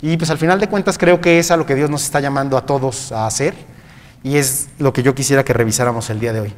Y 0.00 0.16
pues 0.16 0.30
al 0.30 0.38
final 0.38 0.60
de 0.60 0.68
cuentas 0.68 0.98
creo 0.98 1.20
que 1.20 1.38
es 1.38 1.50
a 1.50 1.56
lo 1.56 1.66
que 1.66 1.74
Dios 1.74 1.90
nos 1.90 2.04
está 2.04 2.20
llamando 2.20 2.56
a 2.56 2.66
todos 2.66 3.12
a 3.12 3.26
hacer 3.26 3.54
y 4.22 4.36
es 4.36 4.68
lo 4.78 4.92
que 4.92 5.02
yo 5.02 5.14
quisiera 5.14 5.44
que 5.44 5.52
revisáramos 5.52 6.10
el 6.10 6.20
día 6.20 6.32
de 6.32 6.40
hoy. 6.40 6.54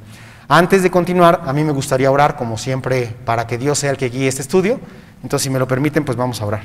Antes 0.49 0.83
de 0.83 0.91
continuar, 0.91 1.43
a 1.45 1.53
mí 1.53 1.63
me 1.63 1.73
gustaría 1.73 2.11
orar, 2.11 2.35
como 2.35 2.57
siempre, 2.57 3.15
para 3.25 3.47
que 3.47 3.59
Dios 3.59 3.79
sea 3.79 3.91
el 3.91 3.99
que 3.99 4.09
guíe 4.09 4.27
este 4.27 4.41
estudio. 4.41 4.81
Entonces, 5.23 5.45
si 5.45 5.51
me 5.51 5.59
lo 5.59 5.69
permiten, 5.69 6.05
pues 6.05 6.17
vamos 6.17 6.41
a 6.41 6.47
orar. 6.47 6.63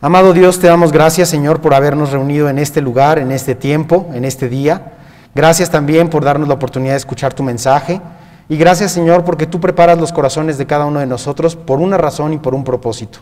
Amado 0.00 0.32
Dios, 0.32 0.60
te 0.60 0.68
damos 0.68 0.92
gracias, 0.92 1.30
Señor, 1.30 1.60
por 1.60 1.74
habernos 1.74 2.12
reunido 2.12 2.48
en 2.48 2.58
este 2.58 2.80
lugar, 2.80 3.18
en 3.18 3.32
este 3.32 3.54
tiempo, 3.54 4.08
en 4.14 4.24
este 4.24 4.48
día. 4.48 4.92
Gracias 5.34 5.70
también 5.70 6.08
por 6.08 6.24
darnos 6.24 6.46
la 6.46 6.54
oportunidad 6.54 6.92
de 6.92 6.98
escuchar 6.98 7.34
tu 7.34 7.42
mensaje. 7.42 8.00
Y 8.48 8.56
gracias, 8.56 8.92
Señor, 8.92 9.24
porque 9.24 9.46
tú 9.46 9.58
preparas 9.58 9.98
los 9.98 10.12
corazones 10.12 10.58
de 10.58 10.66
cada 10.66 10.84
uno 10.84 11.00
de 11.00 11.06
nosotros 11.06 11.56
por 11.56 11.80
una 11.80 11.96
razón 11.96 12.34
y 12.34 12.38
por 12.38 12.54
un 12.54 12.62
propósito. 12.62 13.18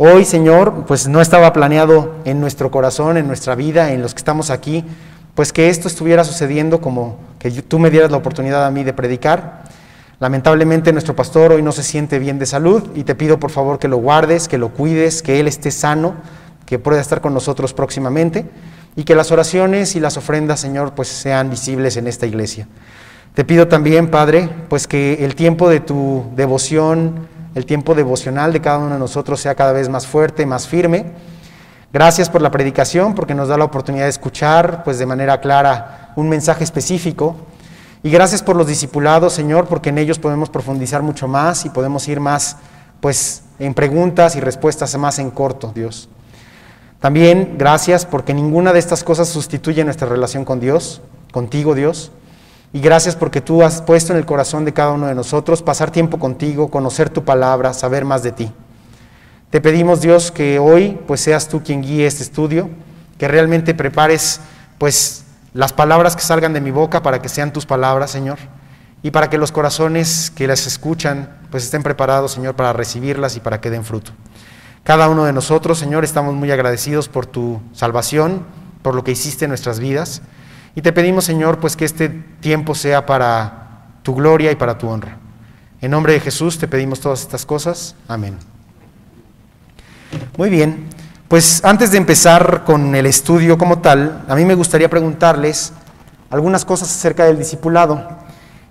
Hoy, 0.00 0.24
Señor, 0.24 0.84
pues 0.86 1.08
no 1.08 1.20
estaba 1.20 1.52
planeado 1.52 2.14
en 2.24 2.40
nuestro 2.40 2.70
corazón, 2.70 3.16
en 3.16 3.26
nuestra 3.26 3.56
vida, 3.56 3.92
en 3.92 4.00
los 4.00 4.14
que 4.14 4.18
estamos 4.18 4.48
aquí, 4.48 4.84
pues 5.34 5.52
que 5.52 5.70
esto 5.70 5.88
estuviera 5.88 6.22
sucediendo 6.22 6.80
como 6.80 7.18
que 7.40 7.50
tú 7.62 7.80
me 7.80 7.90
dieras 7.90 8.12
la 8.12 8.18
oportunidad 8.18 8.64
a 8.64 8.70
mí 8.70 8.84
de 8.84 8.92
predicar. 8.92 9.64
Lamentablemente 10.20 10.92
nuestro 10.92 11.16
pastor 11.16 11.50
hoy 11.50 11.62
no 11.62 11.72
se 11.72 11.82
siente 11.82 12.20
bien 12.20 12.38
de 12.38 12.46
salud 12.46 12.90
y 12.94 13.02
te 13.02 13.16
pido 13.16 13.40
por 13.40 13.50
favor 13.50 13.80
que 13.80 13.88
lo 13.88 13.96
guardes, 13.96 14.46
que 14.46 14.56
lo 14.56 14.68
cuides, 14.68 15.20
que 15.20 15.40
él 15.40 15.48
esté 15.48 15.72
sano, 15.72 16.14
que 16.64 16.78
pueda 16.78 17.00
estar 17.00 17.20
con 17.20 17.34
nosotros 17.34 17.74
próximamente 17.74 18.48
y 18.94 19.02
que 19.02 19.16
las 19.16 19.32
oraciones 19.32 19.96
y 19.96 20.00
las 20.00 20.16
ofrendas, 20.16 20.60
Señor, 20.60 20.92
pues 20.94 21.08
sean 21.08 21.50
visibles 21.50 21.96
en 21.96 22.06
esta 22.06 22.24
iglesia. 22.24 22.68
Te 23.34 23.44
pido 23.44 23.66
también, 23.66 24.12
Padre, 24.12 24.48
pues 24.68 24.86
que 24.86 25.24
el 25.24 25.34
tiempo 25.34 25.68
de 25.68 25.80
tu 25.80 26.24
devoción, 26.36 27.26
el 27.54 27.66
tiempo 27.66 27.94
devocional 27.94 28.52
de 28.52 28.60
cada 28.60 28.78
uno 28.78 28.94
de 28.94 28.98
nosotros 28.98 29.40
sea 29.40 29.54
cada 29.54 29.72
vez 29.72 29.88
más 29.88 30.06
fuerte, 30.06 30.46
más 30.46 30.68
firme. 30.68 31.06
Gracias 31.92 32.28
por 32.28 32.42
la 32.42 32.50
predicación, 32.50 33.14
porque 33.14 33.34
nos 33.34 33.48
da 33.48 33.56
la 33.56 33.64
oportunidad 33.64 34.04
de 34.04 34.10
escuchar, 34.10 34.84
pues 34.84 34.98
de 34.98 35.06
manera 35.06 35.40
clara, 35.40 36.12
un 36.16 36.28
mensaje 36.28 36.62
específico. 36.62 37.36
Y 38.02 38.10
gracias 38.10 38.42
por 38.42 38.56
los 38.56 38.66
discipulados, 38.66 39.32
Señor, 39.32 39.66
porque 39.66 39.88
en 39.88 39.98
ellos 39.98 40.18
podemos 40.18 40.50
profundizar 40.50 41.02
mucho 41.02 41.26
más 41.26 41.64
y 41.64 41.70
podemos 41.70 42.06
ir 42.06 42.20
más, 42.20 42.58
pues, 43.00 43.42
en 43.58 43.74
preguntas 43.74 44.36
y 44.36 44.40
respuestas 44.40 44.96
más 44.98 45.18
en 45.18 45.30
corto, 45.30 45.72
Dios. 45.74 46.08
También 47.00 47.54
gracias 47.58 48.04
porque 48.04 48.34
ninguna 48.34 48.72
de 48.72 48.80
estas 48.80 49.04
cosas 49.04 49.28
sustituye 49.28 49.84
nuestra 49.84 50.08
relación 50.08 50.44
con 50.44 50.60
Dios, 50.60 51.00
contigo, 51.32 51.74
Dios. 51.74 52.10
Y 52.72 52.80
gracias 52.80 53.16
porque 53.16 53.40
tú 53.40 53.62
has 53.62 53.80
puesto 53.80 54.12
en 54.12 54.18
el 54.18 54.26
corazón 54.26 54.64
de 54.64 54.74
cada 54.74 54.92
uno 54.92 55.06
de 55.06 55.14
nosotros 55.14 55.62
pasar 55.62 55.90
tiempo 55.90 56.18
contigo, 56.18 56.70
conocer 56.70 57.08
tu 57.08 57.24
palabra, 57.24 57.72
saber 57.72 58.04
más 58.04 58.22
de 58.22 58.32
ti. 58.32 58.52
Te 59.50 59.62
pedimos, 59.62 60.02
Dios, 60.02 60.30
que 60.30 60.58
hoy 60.58 60.98
pues 61.06 61.22
seas 61.22 61.48
tú 61.48 61.62
quien 61.62 61.80
guíe 61.80 62.06
este 62.06 62.22
estudio, 62.22 62.68
que 63.16 63.26
realmente 63.26 63.74
prepares 63.74 64.40
pues 64.76 65.24
las 65.54 65.72
palabras 65.72 66.14
que 66.14 66.22
salgan 66.22 66.52
de 66.52 66.60
mi 66.60 66.70
boca 66.70 67.02
para 67.02 67.22
que 67.22 67.30
sean 67.30 67.54
tus 67.54 67.64
palabras, 67.64 68.10
Señor, 68.10 68.38
y 69.02 69.10
para 69.10 69.30
que 69.30 69.38
los 69.38 69.50
corazones 69.50 70.30
que 70.30 70.46
las 70.46 70.66
escuchan 70.66 71.38
pues 71.50 71.64
estén 71.64 71.82
preparados, 71.82 72.32
Señor, 72.32 72.54
para 72.54 72.74
recibirlas 72.74 73.36
y 73.36 73.40
para 73.40 73.62
que 73.62 73.70
den 73.70 73.84
fruto. 73.84 74.12
Cada 74.84 75.08
uno 75.08 75.24
de 75.24 75.32
nosotros, 75.32 75.78
Señor, 75.78 76.04
estamos 76.04 76.34
muy 76.34 76.50
agradecidos 76.50 77.08
por 77.08 77.24
tu 77.24 77.60
salvación, 77.72 78.44
por 78.82 78.94
lo 78.94 79.04
que 79.04 79.12
hiciste 79.12 79.46
en 79.46 79.50
nuestras 79.50 79.80
vidas. 79.80 80.20
Y 80.78 80.80
te 80.80 80.92
pedimos, 80.92 81.24
Señor, 81.24 81.58
pues 81.58 81.74
que 81.74 81.84
este 81.84 82.08
tiempo 82.08 82.72
sea 82.72 83.04
para 83.04 83.88
tu 84.04 84.14
gloria 84.14 84.52
y 84.52 84.54
para 84.54 84.78
tu 84.78 84.86
honra. 84.86 85.16
En 85.80 85.90
nombre 85.90 86.12
de 86.12 86.20
Jesús 86.20 86.56
te 86.56 86.68
pedimos 86.68 87.00
todas 87.00 87.20
estas 87.20 87.44
cosas. 87.44 87.96
Amén. 88.06 88.38
Muy 90.36 90.50
bien, 90.50 90.86
pues 91.26 91.64
antes 91.64 91.90
de 91.90 91.98
empezar 91.98 92.62
con 92.62 92.94
el 92.94 93.06
estudio 93.06 93.58
como 93.58 93.80
tal, 93.80 94.24
a 94.28 94.36
mí 94.36 94.44
me 94.44 94.54
gustaría 94.54 94.88
preguntarles 94.88 95.72
algunas 96.30 96.64
cosas 96.64 96.88
acerca 96.88 97.24
del 97.24 97.38
discipulado. 97.38 98.00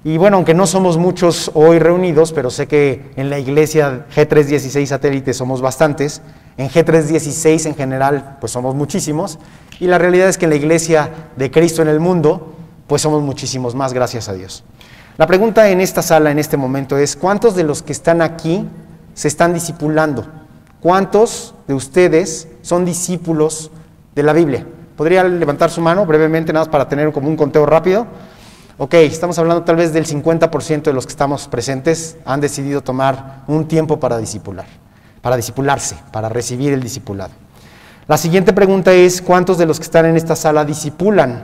Y 0.06 0.16
bueno, 0.16 0.38
aunque 0.38 0.54
no 0.54 0.66
somos 0.66 0.98
muchos 0.98 1.52
hoy 1.56 1.78
reunidos, 1.78 2.32
pero 2.32 2.50
sé 2.50 2.70
que 2.70 3.12
en 3.18 3.30
la 3.30 3.38
iglesia 3.38 4.06
G316 4.16 4.86
satélite 4.86 5.34
somos 5.34 5.60
bastantes, 5.60 6.22
en 6.56 6.70
G316 6.70 7.66
en 7.66 7.76
general 7.76 8.38
pues 8.40 8.54
somos 8.54 8.76
muchísimos, 8.76 9.40
y 9.80 9.88
la 9.88 9.98
realidad 9.98 10.30
es 10.30 10.38
que 10.38 10.46
en 10.46 10.52
la 10.52 10.58
iglesia 10.58 11.10
de 11.36 11.52
Cristo 11.52 11.82
en 11.82 11.88
el 11.88 12.00
mundo, 12.00 12.54
pues 12.88 13.02
somos 13.02 13.22
muchísimos 13.22 13.76
más, 13.76 13.94
gracias 13.94 14.30
a 14.30 14.34
Dios. 14.34 14.64
La 15.18 15.28
pregunta 15.28 15.70
en 15.70 15.82
esta 15.82 16.02
sala, 16.02 16.32
en 16.32 16.40
este 16.40 16.58
momento, 16.58 16.98
es, 16.98 17.16
¿cuántos 17.16 17.56
de 17.56 17.64
los 17.64 17.82
que 17.82 17.92
están 17.92 18.22
aquí 18.22 18.66
se 19.14 19.28
están 19.28 19.54
discipulando? 19.54 20.26
¿Cuántos 20.80 21.56
de 21.68 21.74
ustedes 21.74 22.48
son 22.62 22.86
discípulos 22.86 23.72
de 24.16 24.24
la 24.24 24.34
Biblia? 24.34 24.66
¿Podría 24.96 25.24
levantar 25.24 25.70
su 25.70 25.82
mano 25.82 26.06
brevemente, 26.06 26.54
nada 26.54 26.66
más 26.66 26.72
para 26.72 26.88
tener 26.88 27.12
como 27.12 27.28
un 27.28 27.36
conteo 27.36 27.66
rápido? 27.66 28.08
Ok, 28.80 28.94
estamos 28.94 29.40
hablando 29.40 29.64
tal 29.64 29.76
vez 29.76 29.92
del 29.92 30.06
50% 30.06 30.84
de 30.84 30.94
los 30.94 31.08
que 31.08 31.12
estamos 31.12 31.48
presentes 31.48 32.18
han 32.26 32.42
decidido 32.42 32.82
tomar 32.82 33.44
un 33.48 33.68
tiempo 33.68 34.00
para 34.00 34.20
discipular, 34.20 34.68
para 35.22 35.36
discipularse, 35.36 35.98
para 36.12 36.30
recibir 36.30 36.74
el 36.74 36.84
discipulado. 36.84 37.32
La 38.08 38.18
siguiente 38.18 38.54
pregunta 38.54 38.94
es, 38.94 39.22
¿cuántos 39.22 39.58
de 39.58 39.66
los 39.66 39.80
que 39.80 39.84
están 39.84 40.06
en 40.06 40.16
esta 40.16 40.38
sala 40.38 40.64
disipulan? 40.64 41.44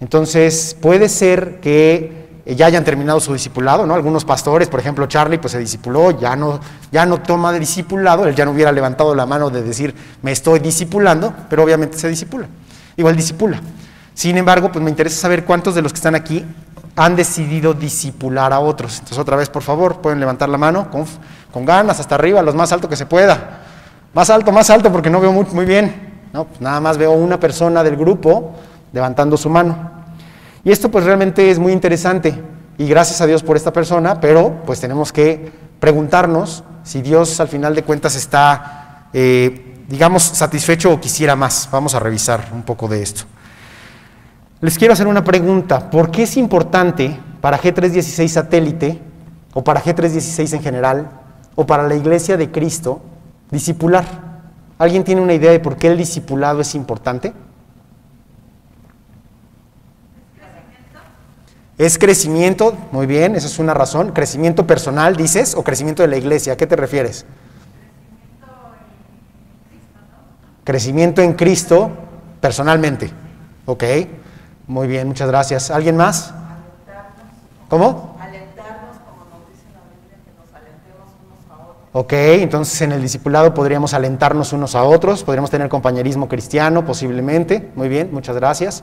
Entonces, 0.00 0.76
puede 0.80 1.08
ser 1.08 1.60
que 1.60 2.42
ya 2.46 2.66
hayan 2.66 2.82
terminado 2.82 3.20
su 3.20 3.32
discipulado, 3.32 3.86
¿no? 3.86 3.94
Algunos 3.94 4.24
pastores, 4.24 4.66
por 4.66 4.80
ejemplo, 4.80 5.06
Charlie, 5.06 5.38
pues 5.38 5.52
se 5.52 5.60
discipuló, 5.60 6.10
ya 6.18 6.34
no, 6.34 6.58
ya 6.90 7.06
no 7.06 7.22
toma 7.22 7.52
de 7.52 7.60
discipulado, 7.60 8.26
él 8.26 8.34
ya 8.34 8.44
no 8.44 8.50
hubiera 8.50 8.72
levantado 8.72 9.14
la 9.14 9.24
mano 9.24 9.50
de 9.50 9.62
decir, 9.62 9.94
me 10.20 10.32
estoy 10.32 10.58
discipulando, 10.58 11.32
pero 11.48 11.62
obviamente 11.62 11.96
se 11.96 12.08
disipula, 12.08 12.48
igual 12.96 13.14
disipula. 13.14 13.60
Sin 14.14 14.36
embargo, 14.36 14.72
pues 14.72 14.82
me 14.82 14.90
interesa 14.90 15.20
saber 15.20 15.44
cuántos 15.44 15.76
de 15.76 15.82
los 15.82 15.92
que 15.92 15.98
están 15.98 16.16
aquí 16.16 16.44
han 16.96 17.14
decidido 17.14 17.72
disipular 17.72 18.52
a 18.52 18.58
otros. 18.58 18.94
Entonces, 18.94 19.18
otra 19.18 19.36
vez, 19.36 19.48
por 19.48 19.62
favor, 19.62 20.00
pueden 20.00 20.18
levantar 20.18 20.48
la 20.48 20.58
mano 20.58 20.90
con, 20.90 21.04
con 21.52 21.64
ganas, 21.64 22.00
hasta 22.00 22.16
arriba, 22.16 22.42
los 22.42 22.56
más 22.56 22.72
alto 22.72 22.88
que 22.88 22.96
se 22.96 23.06
pueda. 23.06 23.63
Más 24.14 24.30
alto, 24.30 24.52
más 24.52 24.70
alto, 24.70 24.92
porque 24.92 25.10
no 25.10 25.20
veo 25.20 25.32
muy, 25.32 25.44
muy 25.52 25.66
bien. 25.66 26.12
No, 26.32 26.44
pues 26.44 26.60
nada 26.60 26.80
más 26.80 26.96
veo 26.98 27.12
una 27.12 27.38
persona 27.38 27.82
del 27.82 27.96
grupo 27.96 28.54
levantando 28.92 29.36
su 29.36 29.50
mano. 29.50 29.76
Y 30.64 30.70
esto 30.70 30.90
pues 30.90 31.04
realmente 31.04 31.50
es 31.50 31.58
muy 31.58 31.72
interesante 31.72 32.34
y 32.78 32.86
gracias 32.86 33.20
a 33.20 33.26
Dios 33.26 33.42
por 33.42 33.56
esta 33.56 33.72
persona, 33.72 34.20
pero 34.20 34.62
pues 34.64 34.80
tenemos 34.80 35.12
que 35.12 35.52
preguntarnos 35.78 36.64
si 36.82 37.02
Dios 37.02 37.38
al 37.40 37.48
final 37.48 37.74
de 37.74 37.82
cuentas 37.82 38.14
está, 38.16 39.08
eh, 39.12 39.84
digamos, 39.88 40.22
satisfecho 40.22 40.92
o 40.92 41.00
quisiera 41.00 41.36
más. 41.36 41.68
Vamos 41.70 41.94
a 41.94 42.00
revisar 42.00 42.48
un 42.52 42.62
poco 42.62 42.88
de 42.88 43.02
esto. 43.02 43.24
Les 44.60 44.78
quiero 44.78 44.94
hacer 44.94 45.06
una 45.06 45.22
pregunta. 45.22 45.90
¿Por 45.90 46.10
qué 46.10 46.22
es 46.22 46.36
importante 46.36 47.18
para 47.40 47.60
G316 47.60 48.28
satélite 48.28 49.00
o 49.52 49.62
para 49.62 49.82
G316 49.82 50.54
en 50.54 50.62
general 50.62 51.10
o 51.54 51.66
para 51.66 51.86
la 51.86 51.94
iglesia 51.94 52.36
de 52.36 52.50
Cristo 52.50 53.02
Discipular. 53.54 54.04
¿Alguien 54.78 55.04
tiene 55.04 55.20
una 55.20 55.32
idea 55.32 55.52
de 55.52 55.60
por 55.60 55.76
qué 55.76 55.86
el 55.86 55.96
discipulado 55.96 56.60
es 56.60 56.74
importante? 56.74 57.32
Es 61.78 61.96
crecimiento, 61.96 62.76
muy 62.90 63.06
bien, 63.06 63.36
esa 63.36 63.46
es 63.46 63.60
una 63.60 63.72
razón. 63.72 64.10
Crecimiento 64.10 64.66
personal, 64.66 65.14
dices, 65.14 65.54
o 65.54 65.62
crecimiento 65.62 66.02
de 66.02 66.08
la 66.08 66.16
iglesia, 66.16 66.54
¿a 66.54 66.56
qué 66.56 66.66
te 66.66 66.74
refieres? 66.74 67.26
Crecimiento 70.64 71.22
en 71.22 71.34
Cristo 71.34 71.92
personalmente. 72.40 73.12
Ok, 73.66 73.84
muy 74.66 74.88
bien, 74.88 75.06
muchas 75.06 75.28
gracias. 75.28 75.70
¿Alguien 75.70 75.96
más? 75.96 76.34
¿Cómo? 77.68 78.13
Ok, 81.96 82.12
entonces 82.12 82.82
en 82.82 82.90
el 82.90 83.00
discipulado 83.00 83.54
podríamos 83.54 83.94
alentarnos 83.94 84.52
unos 84.52 84.74
a 84.74 84.82
otros, 84.82 85.22
podríamos 85.22 85.48
tener 85.48 85.68
compañerismo 85.68 86.28
cristiano 86.28 86.84
posiblemente. 86.84 87.70
Muy 87.76 87.88
bien, 87.88 88.08
muchas 88.10 88.34
gracias. 88.34 88.82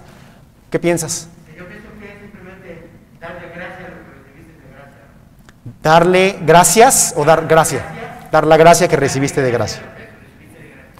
¿Qué 0.69 0.79
piensas? 0.79 1.27
Yo 1.57 1.67
pienso 1.67 1.89
que 1.99 2.05
es 2.05 2.21
simplemente 2.21 2.87
darle 3.19 3.47
gracias 3.53 3.79
a 3.79 3.89
lo 3.89 3.97
que 4.05 4.13
recibiste 4.15 4.61
de 4.61 4.73
gracia. 4.73 5.01
¿Darle 5.83 6.39
gracias 6.45 7.13
o 7.17 7.25
dar 7.25 7.47
gracia? 7.47 7.83
Dar 8.31 8.47
la 8.47 8.55
gracia 8.55 8.87
que 8.87 8.95
recibiste 8.95 9.41
de 9.41 9.51
gracia. 9.51 9.81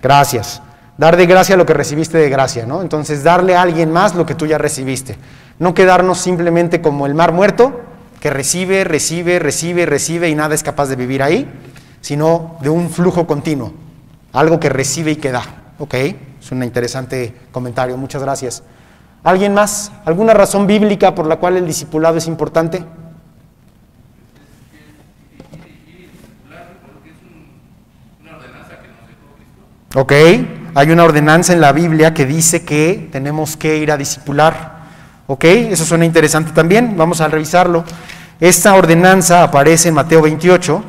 Gracias. 0.02 0.62
Dar 0.98 1.16
de 1.16 1.26
gracia 1.26 1.56
lo 1.56 1.66
que 1.66 1.74
recibiste 1.74 2.18
de 2.18 2.30
gracia, 2.30 2.66
¿no? 2.66 2.82
Entonces 2.82 3.24
darle 3.24 3.56
a 3.56 3.62
alguien 3.62 3.90
más 3.90 4.16
lo 4.16 4.26
que 4.26 4.36
tú 4.36 4.46
ya 4.46 4.58
recibiste. 4.58 5.16
No 5.60 5.74
quedarnos 5.74 6.18
simplemente 6.18 6.82
como 6.82 7.06
el 7.06 7.16
mar 7.16 7.32
muerto, 7.32 7.80
que 8.20 8.30
recibe, 8.30 8.84
recibe, 8.84 9.40
recibe, 9.40 9.86
recibe 9.86 10.28
y 10.28 10.36
nada 10.36 10.54
es 10.56 10.62
capaz 10.62 10.88
de 10.88 10.98
vivir 10.98 11.24
ahí 11.24 11.48
sino 12.02 12.58
de 12.62 12.70
un 12.70 12.90
flujo 12.90 13.26
continuo, 13.26 13.74
algo 14.34 14.60
que 14.60 14.70
recibe 14.70 15.12
y 15.12 15.16
que 15.16 15.32
da. 15.32 15.44
¿Ok? 15.80 15.94
Es 15.94 16.52
un 16.52 16.64
interesante 16.64 17.34
comentario, 17.52 17.98
muchas 17.98 18.22
gracias. 18.22 18.64
¿Alguien 19.24 19.54
más? 19.54 19.92
¿Alguna 20.06 20.34
razón 20.34 20.66
bíblica 20.66 21.14
por 21.14 21.28
la 21.28 21.38
cual 21.38 21.58
el 21.58 21.68
discipulado 21.68 22.18
es 22.18 22.28
importante? 22.28 22.84
Ok, 29.94 30.14
hay 30.74 30.90
una 30.90 31.04
ordenanza 31.04 31.52
en 31.52 31.60
la 31.60 31.74
Biblia 31.74 32.14
que 32.14 32.26
dice 32.26 32.64
que 32.64 33.10
tenemos 33.12 33.58
que 33.58 33.78
ir 33.78 33.92
a 33.92 33.98
discipular. 33.98 34.80
Ok, 35.28 35.44
eso 35.44 35.84
suena 35.84 36.06
interesante 36.06 36.54
también, 36.54 36.96
vamos 36.96 37.20
a 37.20 37.28
revisarlo. 37.28 37.84
Esta 38.40 38.74
ordenanza 38.74 39.44
aparece 39.44 39.90
en 39.90 39.96
Mateo 39.96 40.22
28, 40.22 40.84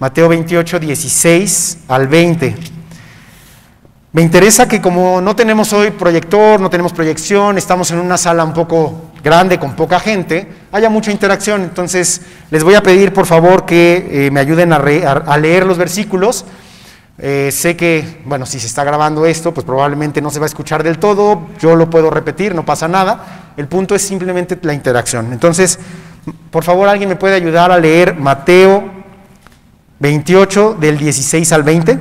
Mateo 0.00 0.30
28, 0.30 0.80
16 0.80 1.78
al 1.88 2.08
20. 2.08 2.54
Me 4.12 4.22
interesa 4.22 4.66
que 4.66 4.80
como 4.80 5.20
no 5.20 5.36
tenemos 5.36 5.74
hoy 5.74 5.90
proyector, 5.90 6.58
no 6.58 6.70
tenemos 6.70 6.94
proyección, 6.94 7.58
estamos 7.58 7.90
en 7.90 7.98
una 7.98 8.16
sala 8.16 8.42
un 8.42 8.54
poco 8.54 9.10
grande 9.22 9.58
con 9.58 9.76
poca 9.76 10.00
gente, 10.00 10.48
haya 10.72 10.88
mucha 10.88 11.12
interacción. 11.12 11.60
Entonces 11.60 12.22
les 12.50 12.64
voy 12.64 12.76
a 12.76 12.82
pedir 12.82 13.12
por 13.12 13.26
favor 13.26 13.66
que 13.66 14.08
eh, 14.10 14.30
me 14.30 14.40
ayuden 14.40 14.72
a, 14.72 15.36
leer 15.36 15.66
los 15.66 15.76
versículos. 15.76 16.46
Eh, 17.18 17.50
sé 17.52 17.76
que, 17.76 18.22
bueno, 18.24 18.46
si 18.46 18.58
se 18.58 18.68
está 18.68 18.82
grabando 18.84 19.26
esto, 19.26 19.52
pues 19.52 19.66
probablemente 19.66 20.22
no 20.22 20.30
se 20.30 20.38
va 20.38 20.46
a 20.46 20.48
escuchar 20.48 20.82
del 20.82 20.98
todo, 20.98 21.48
yo 21.60 21.76
lo 21.76 21.90
puedo 21.90 22.08
repetir, 22.08 22.54
no 22.54 22.64
pasa 22.64 22.88
nada. 22.88 23.52
El 23.54 23.68
punto 23.68 23.94
es 23.94 24.00
simplemente 24.00 24.58
la 24.62 24.72
interacción. 24.72 25.30
Entonces, 25.30 25.78
por 26.50 26.64
favor, 26.64 26.88
alguien 26.88 27.10
me 27.10 27.16
puede 27.16 27.34
ayudar 27.34 27.70
a 27.70 27.78
leer 27.78 28.14
Mateo 28.16 28.99
28 30.00 30.76
del 30.80 30.96
16 30.96 31.52
al 31.52 31.62
20. 31.62 31.98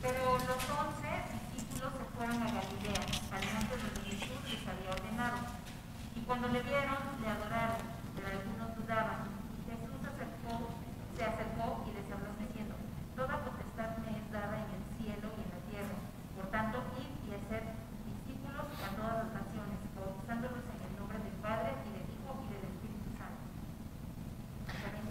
Pero 0.00 0.14
los 0.32 0.62
once 0.72 1.12
discípulos 1.52 1.92
se 1.92 2.04
fueron 2.16 2.36
a 2.36 2.46
Galilea, 2.46 3.04
al 3.36 3.44
monte 3.52 3.76
donde 3.76 4.00
Jesús 4.16 4.40
les 4.48 4.64
había 4.66 4.90
ordenado. 4.96 5.36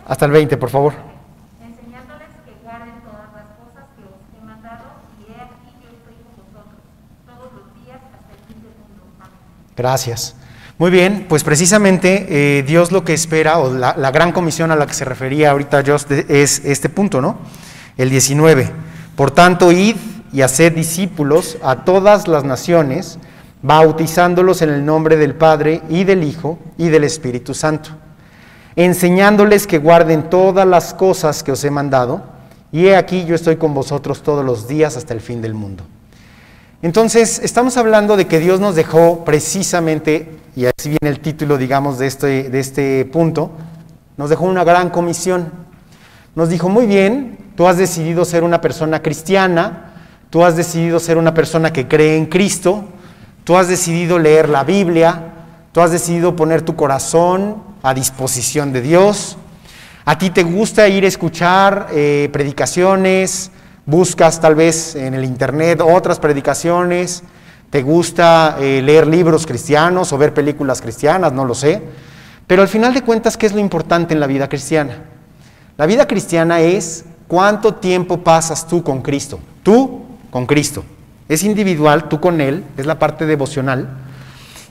Hasta 0.07 0.25
el 0.25 0.31
20, 0.31 0.57
por 0.57 0.69
favor. 0.69 0.93
enseñándoles 1.61 2.27
que 2.45 2.53
guarden 2.63 2.93
todas 3.03 3.33
las 3.33 3.45
cosas 3.57 3.85
que 3.95 4.03
os 4.03 4.21
he 4.41 4.45
mandado, 4.45 4.83
y 5.19 5.31
he 5.31 5.35
aquí 5.41 5.73
estoy 5.81 6.15
con 6.23 6.35
vosotros 6.53 6.81
todos 7.25 7.51
los 7.53 7.83
días 7.83 7.97
hasta 8.13 8.33
el 8.33 8.39
fin 8.47 8.61
del 8.61 8.71
mundo. 8.79 9.03
Amén. 9.19 9.31
Gracias. 9.75 10.35
Muy 10.77 10.91
bien, 10.91 11.25
pues 11.29 11.43
precisamente 11.43 12.25
eh, 12.59 12.63
Dios 12.63 12.91
lo 12.91 13.03
que 13.05 13.13
espera, 13.13 13.57
o 13.59 13.73
la, 13.73 13.95
la 13.97 14.11
gran 14.11 14.31
comisión 14.31 14.71
a 14.71 14.75
la 14.75 14.85
que 14.85 14.93
se 14.93 15.05
refería 15.05 15.51
ahorita 15.51 15.81
de- 15.83 16.25
es 16.29 16.63
este 16.65 16.89
punto, 16.89 17.21
¿no? 17.21 17.37
El 17.97 18.09
19. 18.09 18.71
Por 19.15 19.31
tanto, 19.31 19.71
id 19.71 19.95
y 20.33 20.41
haced 20.41 20.73
discípulos 20.73 21.57
a 21.63 21.85
todas 21.85 22.27
las 22.27 22.43
naciones, 22.43 23.17
bautizándolos 23.61 24.61
en 24.61 24.69
el 24.69 24.85
nombre 24.85 25.15
del 25.15 25.33
Padre 25.33 25.81
y 25.89 26.03
del 26.03 26.23
Hijo 26.23 26.59
y 26.77 26.89
del 26.89 27.05
Espíritu 27.05 27.53
Santo, 27.53 27.91
enseñándoles 28.75 29.67
que 29.67 29.77
guarden 29.77 30.29
todas 30.29 30.67
las 30.67 30.93
cosas 30.93 31.43
que 31.43 31.51
os 31.51 31.63
he 31.63 31.71
mandado, 31.71 32.23
y 32.71 32.87
he 32.87 32.95
aquí 32.95 33.25
yo 33.25 33.35
estoy 33.35 33.55
con 33.55 33.73
vosotros 33.73 34.21
todos 34.21 34.43
los 34.43 34.67
días 34.67 34.97
hasta 34.97 35.13
el 35.13 35.21
fin 35.21 35.41
del 35.41 35.53
mundo. 35.53 35.83
Entonces, 36.81 37.39
estamos 37.39 37.77
hablando 37.77 38.17
de 38.17 38.27
que 38.27 38.39
Dios 38.39 38.59
nos 38.59 38.75
dejó 38.75 39.23
precisamente, 39.23 40.37
y 40.55 40.65
así 40.65 40.89
viene 40.89 41.09
el 41.09 41.19
título, 41.19 41.57
digamos, 41.57 41.97
de 41.97 42.07
este, 42.07 42.49
de 42.49 42.59
este 42.59 43.05
punto, 43.05 43.51
nos 44.17 44.29
dejó 44.29 44.45
una 44.45 44.63
gran 44.63 44.89
comisión. 44.89 45.51
Nos 46.35 46.49
dijo, 46.49 46.69
muy 46.69 46.85
bien, 46.85 47.37
tú 47.55 47.67
has 47.67 47.77
decidido 47.77 48.25
ser 48.25 48.43
una 48.43 48.59
persona 48.59 49.01
cristiana, 49.01 49.93
tú 50.29 50.43
has 50.43 50.57
decidido 50.57 50.99
ser 50.99 51.17
una 51.17 51.33
persona 51.33 51.71
que 51.71 51.87
cree 51.87 52.17
en 52.17 52.25
Cristo, 52.25 52.83
tú 53.45 53.57
has 53.57 53.69
decidido 53.69 54.19
leer 54.19 54.49
la 54.49 54.65
Biblia, 54.65 55.33
tú 55.71 55.81
has 55.81 55.91
decidido 55.91 56.35
poner 56.35 56.61
tu 56.61 56.75
corazón 56.75 57.63
a 57.85 57.93
disposición 57.93 58.73
de 58.73 58.81
Dios, 58.81 59.37
a 60.05 60.17
ti 60.17 60.31
te 60.31 60.41
gusta 60.41 60.87
ir 60.87 61.05
a 61.05 61.07
escuchar 61.07 61.89
eh, 61.91 62.29
predicaciones, 62.33 63.51
buscas 63.85 64.41
tal 64.41 64.55
vez 64.55 64.95
en 64.95 65.13
el 65.13 65.23
internet 65.23 65.81
otras 65.81 66.19
predicaciones, 66.19 67.21
te 67.69 67.83
gusta 67.83 68.57
eh, 68.59 68.81
leer 68.81 69.05
libros 69.05 69.45
cristianos 69.45 70.11
o 70.11 70.17
ver 70.17 70.33
películas 70.33 70.81
cristianas, 70.81 71.31
no 71.31 71.45
lo 71.45 71.53
sé, 71.53 71.79
pero 72.47 72.63
al 72.63 72.67
final 72.67 72.91
de 72.91 73.03
cuentas, 73.03 73.37
¿qué 73.37 73.45
es 73.45 73.53
lo 73.53 73.59
importante 73.59 74.15
en 74.15 74.19
la 74.19 74.25
vida 74.25 74.49
cristiana? 74.49 75.03
La 75.77 75.85
vida 75.85 76.07
cristiana 76.07 76.61
es 76.61 77.05
cuánto 77.27 77.75
tiempo 77.75 78.23
pasas 78.23 78.67
tú 78.67 78.81
con 78.81 79.03
Cristo, 79.03 79.39
tú 79.61 80.05
con 80.31 80.47
Cristo. 80.47 80.83
Es 81.29 81.43
individual, 81.43 82.09
tú 82.09 82.19
con 82.19 82.41
Él, 82.41 82.63
es 82.77 82.87
la 82.87 82.97
parte 82.97 83.27
devocional. 83.27 84.04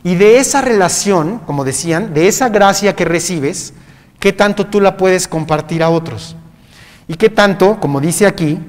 Y 0.05 0.17
de 0.17 0.39
esa 0.39 0.61
relación, 0.61 1.41
como 1.47 1.65
decían, 1.65 2.13
de 2.13 2.29
esa 2.29 2.51
gracia 2.51 2.95
que 2.95 3.07
recibes, 3.07 3.73
¿qué 4.21 4.35
tanto 4.35 4.67
tú 4.67 4.83
la 4.83 4.99
puedes 4.99 5.27
compartir 5.27 5.83
a 5.83 5.89
otros? 5.89 6.37
Y 7.09 7.15
qué 7.15 7.31
tanto, 7.31 7.81
como 7.81 8.03
dice 8.03 8.27
aquí, 8.27 8.61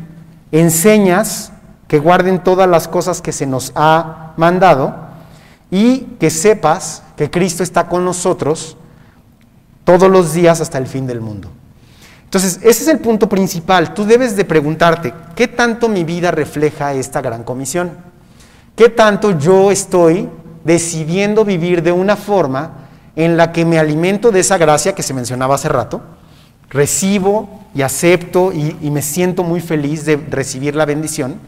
enseñas 0.53 1.51
que 1.89 1.99
guarden 1.99 2.41
todas 2.41 2.69
las 2.69 2.87
cosas 2.87 3.21
que 3.21 3.33
se 3.33 3.45
nos 3.45 3.73
ha 3.75 4.33
mandado 4.37 4.95
y 5.69 5.99
que 6.19 6.29
sepas 6.29 7.03
que 7.17 7.29
Cristo 7.29 7.63
está 7.63 7.89
con 7.89 8.05
nosotros 8.05 8.77
todos 9.83 10.09
los 10.09 10.33
días 10.33 10.61
hasta 10.61 10.77
el 10.77 10.87
fin 10.87 11.05
del 11.05 11.19
mundo. 11.19 11.49
Entonces, 12.23 12.59
ese 12.63 12.83
es 12.83 12.87
el 12.87 12.99
punto 12.99 13.27
principal. 13.27 13.93
Tú 13.93 14.05
debes 14.05 14.37
de 14.37 14.45
preguntarte, 14.45 15.13
¿qué 15.35 15.49
tanto 15.49 15.89
mi 15.89 16.05
vida 16.05 16.31
refleja 16.31 16.93
esta 16.93 17.21
gran 17.21 17.43
comisión? 17.43 17.91
¿Qué 18.75 18.89
tanto 18.89 19.37
yo 19.37 19.69
estoy 19.69 20.29
decidiendo 20.65 21.45
vivir 21.45 21.81
de 21.81 21.93
una 21.93 22.17
forma 22.17 22.71
en 23.15 23.37
la 23.37 23.53
que 23.53 23.63
me 23.63 23.79
alimento 23.79 24.31
de 24.31 24.41
esa 24.41 24.57
gracia 24.57 24.93
que 24.93 25.03
se 25.03 25.13
mencionaba 25.13 25.55
hace 25.55 25.69
rato? 25.69 26.01
Recibo 26.69 27.61
y 27.73 27.83
acepto 27.83 28.51
y, 28.51 28.73
me 28.89 29.01
siento 29.01 29.43
muy 29.43 29.61
feliz 29.61 30.03
de 30.05 30.17
recibir 30.17 30.75
la 30.75 30.85
bendición. 30.85 31.39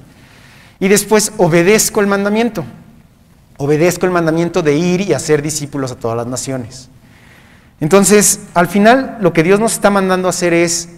Y 0.80 0.88
después 0.88 1.34
obedezco 1.38 2.00
el 2.00 2.08
mandamiento. 2.08 2.64
Obedezco 3.58 4.06
el 4.06 4.12
mandamiento 4.12 4.62
de 4.62 4.76
ir 4.78 5.02
y 5.02 5.14
hacer 5.14 5.42
discípulos 5.42 5.92
a 5.92 5.96
todas 5.96 6.16
las 6.16 6.28
naciones. 6.28 6.90
Entonces, 7.80 8.42
al 8.54 8.68
final, 8.68 9.18
lo 9.20 9.34
que 9.34 9.44
Dios 9.44 9.60
nos 9.60 9.74
está 9.74 9.90
mandando 9.90 10.28
a 10.28 10.30
hacer 10.30 10.54
es 10.54 10.90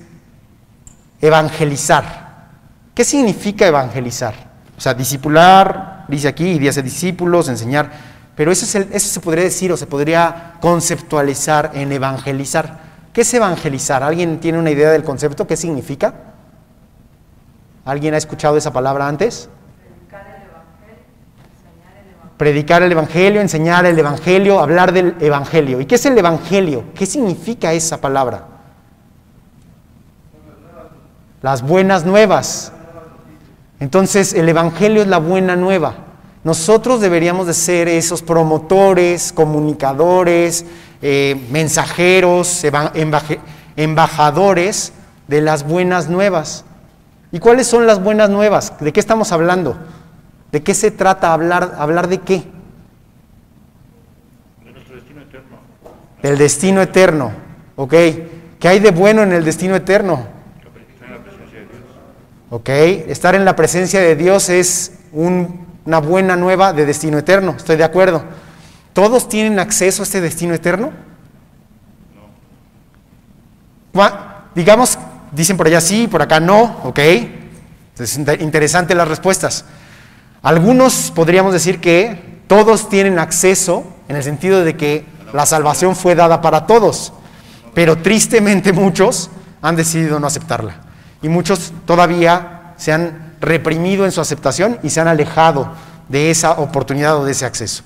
evangelizar. 1.22 2.50
¿Qué 2.94 3.06
significa 3.06 3.66
evangelizar? 3.66 4.36
O 4.78 4.82
sea, 4.82 4.94
discipular, 4.94 6.06
dice 6.10 6.28
aquí, 6.28 6.58
y 6.60 6.68
hacer 6.68 6.84
discípulos, 6.84 7.48
enseñar. 7.48 8.09
Pero 8.40 8.54
eso, 8.54 8.64
es 8.64 8.74
el- 8.76 8.88
eso 8.94 9.10
se 9.10 9.20
podría 9.20 9.44
decir 9.44 9.70
o 9.70 9.76
se 9.76 9.86
podría 9.86 10.54
conceptualizar 10.62 11.72
en 11.74 11.92
evangelizar. 11.92 12.80
¿Qué 13.12 13.20
es 13.22 13.34
evangelizar? 13.34 14.02
¿Alguien 14.02 14.40
tiene 14.40 14.58
una 14.58 14.72
idea 14.72 14.92
del 14.92 15.04
concepto? 15.04 15.46
¿Qué 15.46 15.58
significa? 15.58 16.14
¿Alguien 17.84 18.14
ha 18.14 18.18
escuchado 18.18 18.56
esa 18.56 18.72
palabra 18.72 19.10
antes? 19.10 19.50
Predicar 22.38 22.82
el 22.82 22.94
Evangelio, 22.94 23.42
enseñar 23.42 23.86
el 23.86 24.00
Evangelio, 24.00 24.62
hablar 24.62 24.94
del 24.94 25.18
Evangelio. 25.20 25.82
¿Y 25.82 25.86
qué 25.86 25.96
es 25.96 26.06
el 26.06 26.18
Evangelio? 26.18 26.86
¿Qué 26.96 27.06
significa 27.06 27.74
esa 27.74 28.00
palabra? 28.00 28.46
Las 31.42 31.62
buenas 31.62 32.06
nuevas. 32.06 32.72
Entonces, 33.82 34.34
el 34.34 34.48
Evangelio 34.48 35.02
es 35.02 35.10
la 35.10 35.18
buena 35.18 35.58
nueva. 35.58 36.06
Nosotros 36.44 37.02
deberíamos 37.02 37.48
de 37.48 37.54
ser 37.54 37.88
esos 37.90 38.22
promotores, 38.22 39.34
comunicadores, 39.34 40.66
eh, 41.02 41.36
mensajeros, 41.52 42.64
embajadores 43.76 44.94
de 45.28 45.42
las 45.42 45.68
buenas 45.68 46.10
nuevas. 46.10 46.64
¿Y 47.32 47.40
cuáles 47.40 47.68
son 47.68 47.86
las 47.86 48.02
buenas 48.02 48.30
nuevas? 48.30 48.74
¿De 48.80 48.94
qué 48.94 49.00
estamos 49.00 49.32
hablando? 49.32 49.78
¿De 50.52 50.64
qué 50.64 50.74
se 50.74 50.92
trata 50.92 51.34
hablar? 51.34 51.76
¿Hablar 51.78 52.08
de 52.08 52.20
qué? 52.20 52.44
de 54.64 54.72
nuestro 54.72 54.96
destino 54.96 55.22
eterno. 55.22 55.58
Del 56.24 56.38
destino 56.38 56.82
eterno. 56.82 57.32
¿Ok? 57.76 57.94
¿Qué 58.60 58.68
hay 58.68 58.80
de 58.80 58.92
bueno 58.92 59.24
en 59.24 59.34
el 59.34 59.44
destino 59.46 59.76
eterno? 59.76 60.26
Estar 60.90 61.06
en 61.06 61.14
la 61.14 61.20
presencia 61.24 61.60
de 61.60 61.66
Dios. 61.66 61.82
¿Ok? 62.50 62.70
Estar 63.12 63.36
en 63.36 63.46
la 63.46 63.56
presencia 63.56 64.00
de 64.00 64.16
Dios 64.16 64.50
es 64.50 64.94
un- 65.12 65.69
una 65.86 66.00
buena 66.00 66.36
nueva 66.36 66.74
de 66.74 66.86
destino 66.86 67.18
eterno. 67.18 67.56
Estoy 67.58 67.76
de 67.78 67.84
acuerdo. 67.84 68.24
¿Todos 68.94 69.30
tienen 69.30 69.60
acceso 69.60 70.02
a 70.02 70.06
este 70.06 70.22
destino 70.22 70.54
eterno? 70.54 70.92
Cua- 73.94 74.26
Digamos, 74.56 74.98
dicen 75.32 75.58
por 75.58 75.68
allá 75.68 75.80
sí, 75.80 76.08
por 76.08 76.22
acá 76.22 76.40
no, 76.40 76.78
¿ok? 76.84 77.00
Es 78.00 78.18
inter- 78.18 78.42
interesante 78.42 78.96
las 78.96 79.08
respuestas. 79.08 79.66
Algunos 80.42 81.12
podríamos 81.14 81.54
decir 81.54 81.80
que 81.80 82.40
todos 82.48 82.90
tienen 82.90 83.20
acceso 83.20 83.84
en 84.08 84.16
el 84.16 84.24
sentido 84.24 84.64
de 84.64 84.76
que 84.76 85.06
la 85.34 85.46
salvación 85.46 85.96
fue 85.96 86.16
dada 86.16 86.42
para 86.42 86.66
todos, 86.66 87.14
pero 87.74 87.98
tristemente 87.98 88.74
muchos 88.74 89.30
han 89.62 89.76
decidido 89.76 90.20
no 90.20 90.28
aceptarla. 90.28 90.78
Y 91.22 91.30
muchos 91.30 91.72
todavía 91.86 92.74
se 92.78 92.92
han 92.92 93.29
reprimido 93.42 94.06
en 94.06 94.12
su 94.12 94.22
aceptación 94.22 94.80
y 94.84 94.90
se 94.90 95.00
han 95.00 95.08
alejado 95.08 95.70
de 96.08 96.32
esa 96.32 96.54
oportunidad 96.54 97.18
o 97.18 97.26
de 97.26 97.32
ese 97.32 97.46
acceso. 97.46 97.84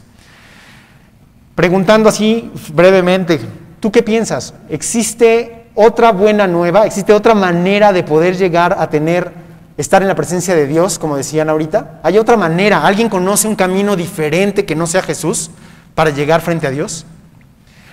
Preguntando 1.55 2.09
así 2.09 2.51
brevemente, 2.73 3.39
¿tú 3.79 3.91
qué 3.91 4.01
piensas? 4.01 4.53
¿Existe 4.69 5.67
otra 5.75 6.11
buena 6.11 6.47
nueva? 6.47 6.85
¿Existe 6.85 7.13
otra 7.13 7.35
manera 7.35 7.93
de 7.93 8.03
poder 8.03 8.37
llegar 8.37 8.75
a 8.79 8.89
tener, 8.89 9.31
estar 9.77 10.01
en 10.01 10.07
la 10.07 10.15
presencia 10.15 10.55
de 10.55 10.65
Dios, 10.65 10.97
como 10.97 11.17
decían 11.17 11.49
ahorita? 11.49 11.99
¿Hay 12.01 12.17
otra 12.17 12.37
manera? 12.37 12.85
¿Alguien 12.85 13.09
conoce 13.09 13.47
un 13.47 13.55
camino 13.55 13.95
diferente 13.95 14.65
que 14.65 14.75
no 14.75 14.87
sea 14.87 15.03
Jesús 15.03 15.51
para 15.93 16.09
llegar 16.09 16.41
frente 16.41 16.65
a 16.65 16.71
Dios? 16.71 17.05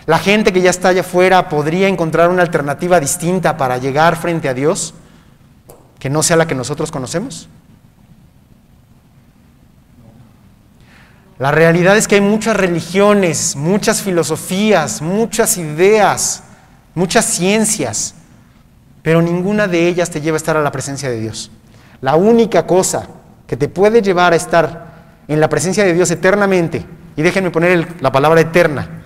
¿La 0.06 0.18
gente 0.18 0.52
que 0.52 0.62
ya 0.62 0.70
está 0.70 0.88
allá 0.88 1.02
afuera 1.02 1.48
podría 1.48 1.86
encontrar 1.86 2.30
una 2.30 2.42
alternativa 2.42 2.98
distinta 2.98 3.56
para 3.56 3.76
llegar 3.76 4.16
frente 4.16 4.48
a 4.48 4.54
Dios 4.54 4.94
que 6.00 6.10
no 6.10 6.24
sea 6.24 6.36
la 6.36 6.48
que 6.48 6.56
nosotros 6.56 6.90
conocemos? 6.90 7.48
La 11.38 11.50
realidad 11.50 11.96
es 11.96 12.08
que 12.08 12.16
hay 12.16 12.20
muchas 12.20 12.56
religiones, 12.56 13.56
muchas 13.56 14.02
filosofías, 14.02 15.00
muchas 15.00 15.56
ideas, 15.56 16.42
muchas 16.94 17.24
ciencias, 17.24 18.14
pero 19.02 19.22
ninguna 19.22 19.66
de 19.66 19.86
ellas 19.88 20.10
te 20.10 20.20
lleva 20.20 20.36
a 20.36 20.38
estar 20.38 20.56
a 20.56 20.62
la 20.62 20.72
presencia 20.72 21.08
de 21.08 21.20
Dios. 21.20 21.50
La 22.02 22.16
única 22.16 22.66
cosa 22.66 23.08
que 23.46 23.56
te 23.56 23.68
puede 23.68 24.02
llevar 24.02 24.32
a 24.32 24.36
estar 24.36 24.90
en 25.28 25.40
la 25.40 25.48
presencia 25.48 25.84
de 25.84 25.94
Dios 25.94 26.10
eternamente, 26.10 26.84
y 27.16 27.22
déjenme 27.22 27.50
poner 27.50 28.02
la 28.02 28.12
palabra 28.12 28.40
eterna, 28.40 29.04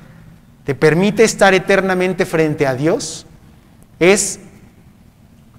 te 0.64 0.74
permite 0.74 1.22
estar 1.22 1.54
eternamente 1.54 2.26
frente 2.26 2.66
a 2.66 2.74
Dios, 2.74 3.26
es 4.00 4.40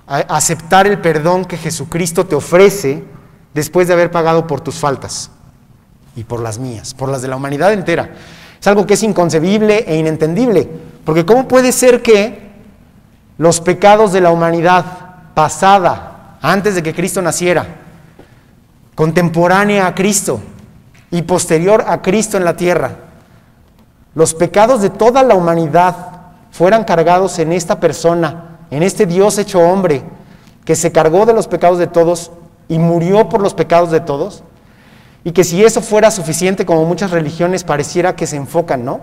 aceptar 0.07 0.87
el 0.87 0.99
perdón 0.99 1.45
que 1.45 1.57
Jesucristo 1.57 2.25
te 2.25 2.35
ofrece 2.35 3.03
después 3.53 3.87
de 3.87 3.93
haber 3.93 4.11
pagado 4.11 4.45
por 4.47 4.61
tus 4.61 4.75
faltas 4.75 5.31
y 6.15 6.23
por 6.23 6.41
las 6.41 6.59
mías, 6.59 6.93
por 6.93 7.09
las 7.09 7.21
de 7.21 7.27
la 7.27 7.35
humanidad 7.35 7.73
entera. 7.73 8.11
Es 8.59 8.67
algo 8.67 8.85
que 8.85 8.95
es 8.95 9.03
inconcebible 9.03 9.85
e 9.87 9.97
inentendible, 9.97 10.69
porque 11.03 11.25
¿cómo 11.25 11.47
puede 11.47 11.71
ser 11.71 12.01
que 12.01 12.51
los 13.37 13.61
pecados 13.61 14.13
de 14.13 14.21
la 14.21 14.31
humanidad 14.31 14.85
pasada, 15.33 16.37
antes 16.41 16.75
de 16.75 16.83
que 16.83 16.93
Cristo 16.93 17.21
naciera, 17.21 17.65
contemporánea 18.95 19.87
a 19.87 19.95
Cristo 19.95 20.39
y 21.11 21.21
posterior 21.23 21.83
a 21.87 22.01
Cristo 22.01 22.37
en 22.37 22.45
la 22.45 22.55
tierra, 22.55 22.95
los 24.13 24.33
pecados 24.33 24.81
de 24.81 24.89
toda 24.89 25.21
la 25.23 25.35
humanidad 25.35 25.95
fueran 26.51 26.85
cargados 26.85 27.37
en 27.39 27.51
esta 27.51 27.81
persona, 27.81 28.54
en 28.75 28.83
este 28.83 29.05
Dios 29.05 29.37
hecho 29.37 29.61
hombre, 29.61 30.03
que 30.65 30.75
se 30.75 30.91
cargó 30.91 31.25
de 31.25 31.31
los 31.31 31.47
pecados 31.47 31.79
de 31.79 31.87
todos 31.87 32.31
y 32.67 32.77
murió 32.77 33.29
por 33.29 33.39
los 33.39 33.53
pecados 33.53 33.89
de 33.89 34.01
todos, 34.01 34.43
y 35.23 35.31
que 35.31 35.45
si 35.45 35.63
eso 35.63 35.81
fuera 35.81 36.11
suficiente, 36.11 36.65
como 36.65 36.83
muchas 36.83 37.11
religiones 37.11 37.63
pareciera 37.63 38.17
que 38.17 38.27
se 38.27 38.35
enfocan, 38.35 38.83
¿no? 38.83 38.99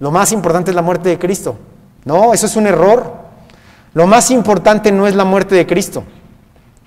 Lo 0.00 0.10
más 0.10 0.32
importante 0.32 0.72
es 0.72 0.74
la 0.74 0.82
muerte 0.82 1.08
de 1.08 1.20
Cristo. 1.20 1.56
No, 2.04 2.34
eso 2.34 2.46
es 2.46 2.56
un 2.56 2.66
error. 2.66 3.14
Lo 3.94 4.08
más 4.08 4.32
importante 4.32 4.90
no 4.90 5.06
es 5.06 5.14
la 5.14 5.24
muerte 5.24 5.54
de 5.54 5.68
Cristo. 5.68 6.02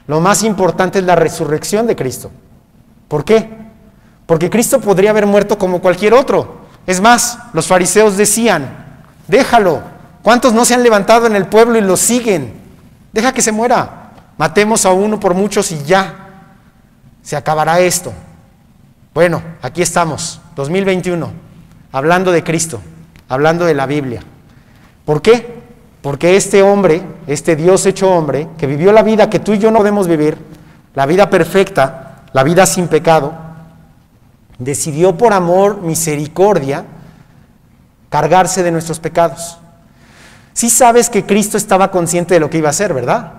Lo 0.06 0.20
más 0.20 0.44
importante 0.44 1.00
es 1.00 1.06
la 1.06 1.16
resurrección 1.16 1.88
de 1.88 1.96
Cristo. 1.96 2.32
¿Por 3.08 3.24
qué? 3.24 3.50
Porque 4.26 4.50
Cristo 4.50 4.82
podría 4.82 5.12
haber 5.12 5.26
muerto 5.26 5.58
como 5.58 5.80
cualquier 5.80 6.14
otro. 6.14 6.66
Es 6.86 7.00
más, 7.00 7.40
los 7.54 7.68
fariseos 7.68 8.18
decían, 8.18 8.98
déjalo. 9.30 9.95
¿Cuántos 10.26 10.54
no 10.54 10.66
se 10.66 10.74
han 10.74 10.82
levantado 10.82 11.28
en 11.28 11.36
el 11.36 11.46
pueblo 11.46 11.78
y 11.78 11.82
lo 11.82 11.96
siguen? 11.96 12.52
Deja 13.14 13.32
que 13.32 13.44
se 13.44 13.52
muera. 13.52 14.10
Matemos 14.40 14.84
a 14.88 14.92
uno 14.92 15.20
por 15.20 15.36
muchos 15.36 15.72
y 15.72 15.84
ya. 15.84 16.16
Se 17.22 17.36
acabará 17.36 17.80
esto. 17.80 18.12
Bueno, 19.14 19.44
aquí 19.62 19.84
estamos, 19.84 20.42
2021, 20.56 21.32
hablando 21.92 22.32
de 22.32 22.44
Cristo, 22.44 22.82
hablando 23.30 23.66
de 23.66 23.76
la 23.76 23.86
Biblia. 23.86 24.24
¿Por 25.06 25.22
qué? 25.22 25.62
Porque 26.02 26.36
este 26.36 26.64
hombre, 26.64 27.04
este 27.28 27.56
Dios 27.56 27.86
hecho 27.86 28.10
hombre, 28.10 28.48
que 28.58 28.66
vivió 28.66 28.92
la 28.92 29.04
vida 29.04 29.30
que 29.30 29.40
tú 29.40 29.54
y 29.54 29.60
yo 29.60 29.70
no 29.70 29.78
podemos 29.78 30.08
vivir, 30.08 30.40
la 30.96 31.06
vida 31.06 31.30
perfecta, 31.30 32.24
la 32.34 32.42
vida 32.42 32.66
sin 32.66 32.88
pecado, 32.88 33.32
decidió 34.58 35.16
por 35.16 35.34
amor, 35.34 35.84
misericordia, 35.84 36.84
cargarse 38.10 38.64
de 38.64 38.72
nuestros 38.72 39.00
pecados. 39.00 39.60
Sí 40.56 40.72
sabes 40.72 41.12
que 41.12 41.28
Cristo 41.28 41.58
estaba 41.58 41.92
consciente 41.92 42.34
de 42.34 42.40
lo 42.40 42.50
que 42.50 42.58
iba 42.58 42.70
a 42.70 42.72
hacer, 42.72 42.96
¿verdad? 42.96 43.34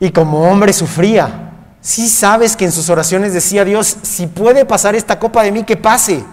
Y 0.00 0.10
como 0.12 0.50
hombre 0.50 0.72
sufría, 0.72 1.52
Sí 1.82 2.08
sabes 2.08 2.56
que 2.56 2.64
en 2.64 2.70
sus 2.70 2.88
oraciones 2.88 3.34
decía 3.34 3.64
Dios, 3.64 3.96
si 4.02 4.28
puede 4.28 4.64
pasar 4.64 4.94
esta 4.94 5.18
copa 5.18 5.42
de 5.42 5.50
mí, 5.50 5.64
que 5.64 5.76
pase. 5.76 6.24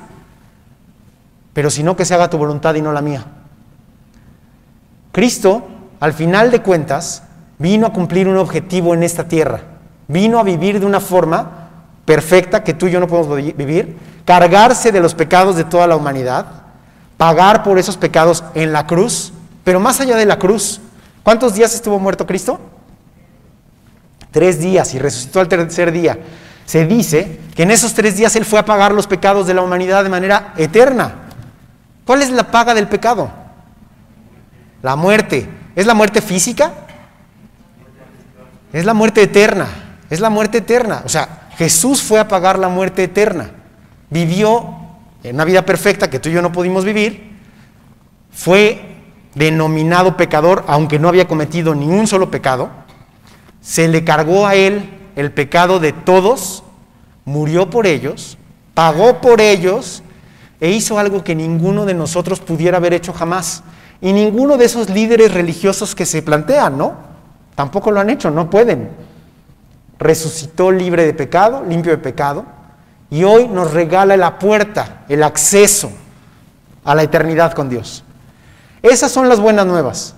Pero 1.53 1.71
si 1.71 1.81
no, 1.81 1.95
que 1.95 2.05
se 2.05 2.13
haga 2.13 2.29
tu 2.29 2.37
voluntad 2.37 2.75
y 2.75 2.81
no 2.83 2.93
la 2.93 3.01
mía. 3.01 3.25
Cristo, 5.11 5.67
al 5.99 6.13
final 6.13 6.51
de 6.51 6.61
cuentas, 6.61 7.23
vino 7.57 7.87
a 7.87 7.93
cumplir 7.93 8.27
un 8.27 8.37
objetivo 8.37 8.93
en 8.93 9.01
esta 9.01 9.27
tierra. 9.27 9.61
Vino 10.07 10.37
a 10.37 10.43
vivir 10.43 10.79
de 10.79 10.85
una 10.85 10.99
forma 10.99 11.69
perfecta 12.05 12.63
que 12.63 12.75
tú 12.75 12.85
y 12.85 12.91
yo 12.91 12.99
no 12.99 13.07
podemos 13.07 13.35
vivir, 13.35 13.97
cargarse 14.25 14.91
de 14.91 14.99
los 14.99 15.15
pecados 15.15 15.55
de 15.55 15.63
toda 15.63 15.87
la 15.87 15.95
humanidad, 15.95 16.45
pagar 17.17 17.63
por 17.63 17.79
esos 17.79 17.97
pecados 17.97 18.43
en 18.53 18.71
la 18.71 18.85
cruz, 18.85 19.33
pero 19.69 19.79
más 19.79 20.01
allá 20.01 20.15
de 20.15 20.25
la 20.25 20.39
cruz, 20.39 20.81
¿cuántos 21.21 21.53
días 21.53 21.75
estuvo 21.75 21.99
muerto 21.99 22.25
Cristo? 22.25 22.59
tres 24.31 24.59
días 24.59 24.95
y 24.95 24.97
resucitó 24.97 25.41
al 25.41 25.47
tercer 25.47 25.91
día. 25.91 26.17
Se 26.65 26.87
dice 26.87 27.39
que 27.55 27.61
en 27.61 27.69
esos 27.69 27.93
tres 27.93 28.17
días 28.17 28.35
Él 28.35 28.45
fue 28.45 28.57
a 28.57 28.65
pagar 28.65 28.93
los 28.93 29.05
pecados 29.05 29.45
de 29.45 29.53
la 29.53 29.61
humanidad 29.61 30.03
de 30.03 30.09
manera 30.09 30.55
eterna. 30.57 31.13
¿Cuál 32.03 32.23
es 32.23 32.31
la 32.31 32.49
paga 32.49 32.73
del 32.73 32.87
pecado? 32.87 33.31
La 34.81 34.95
muerte. 34.95 35.47
¿Es 35.75 35.85
la 35.85 35.93
muerte 35.93 36.23
física? 36.23 36.73
Es 38.73 38.85
la 38.85 38.95
muerte 38.95 39.21
eterna. 39.21 39.67
Es 40.09 40.19
la 40.19 40.31
muerte 40.31 40.57
eterna. 40.57 41.03
O 41.05 41.09
sea, 41.09 41.47
Jesús 41.59 42.01
fue 42.01 42.19
a 42.19 42.27
pagar 42.27 42.57
la 42.57 42.69
muerte 42.69 43.03
eterna. 43.03 43.51
Vivió 44.09 44.65
en 45.21 45.35
una 45.35 45.45
vida 45.45 45.63
perfecta 45.63 46.09
que 46.09 46.17
tú 46.17 46.29
y 46.29 46.31
yo 46.31 46.41
no 46.41 46.51
pudimos 46.51 46.85
vivir. 46.85 47.37
Fue 48.31 48.97
denominado 49.35 50.17
pecador, 50.17 50.63
aunque 50.67 50.99
no 50.99 51.07
había 51.07 51.27
cometido 51.27 51.75
ni 51.75 51.87
un 51.87 52.07
solo 52.07 52.31
pecado 52.31 52.69
se 53.61 53.87
le 53.87 54.03
cargó 54.03 54.47
a 54.47 54.55
él 54.55 54.89
el 55.15 55.31
pecado 55.31 55.79
de 55.79 55.91
todos, 55.91 56.63
murió 57.25 57.69
por 57.69 57.85
ellos, 57.85 58.37
pagó 58.73 59.21
por 59.21 59.41
ellos 59.41 60.01
e 60.61 60.71
hizo 60.71 60.97
algo 60.99 61.23
que 61.23 61.35
ninguno 61.35 61.85
de 61.85 61.93
nosotros 61.93 62.39
pudiera 62.39 62.77
haber 62.77 62.93
hecho 62.93 63.13
jamás. 63.13 63.63
Y 64.01 64.13
ninguno 64.13 64.57
de 64.57 64.65
esos 64.65 64.89
líderes 64.89 65.33
religiosos 65.33 65.93
que 65.93 66.05
se 66.05 66.21
plantean, 66.21 66.77
¿no? 66.77 66.93
Tampoco 67.55 67.91
lo 67.91 67.99
han 67.99 68.09
hecho, 68.09 68.31
no 68.31 68.49
pueden. 68.49 68.89
Resucitó 69.97 70.71
libre 70.71 71.05
de 71.05 71.13
pecado, 71.13 71.65
limpio 71.67 71.91
de 71.91 71.97
pecado, 71.97 72.45
y 73.09 73.25
hoy 73.25 73.47
nos 73.49 73.73
regala 73.73 74.15
la 74.15 74.39
puerta, 74.39 75.03
el 75.09 75.23
acceso 75.23 75.91
a 76.85 76.95
la 76.95 77.03
eternidad 77.03 77.51
con 77.51 77.67
Dios. 77.67 78.05
Esas 78.81 79.11
son 79.11 79.27
las 79.27 79.39
buenas 79.39 79.65
nuevas, 79.65 80.15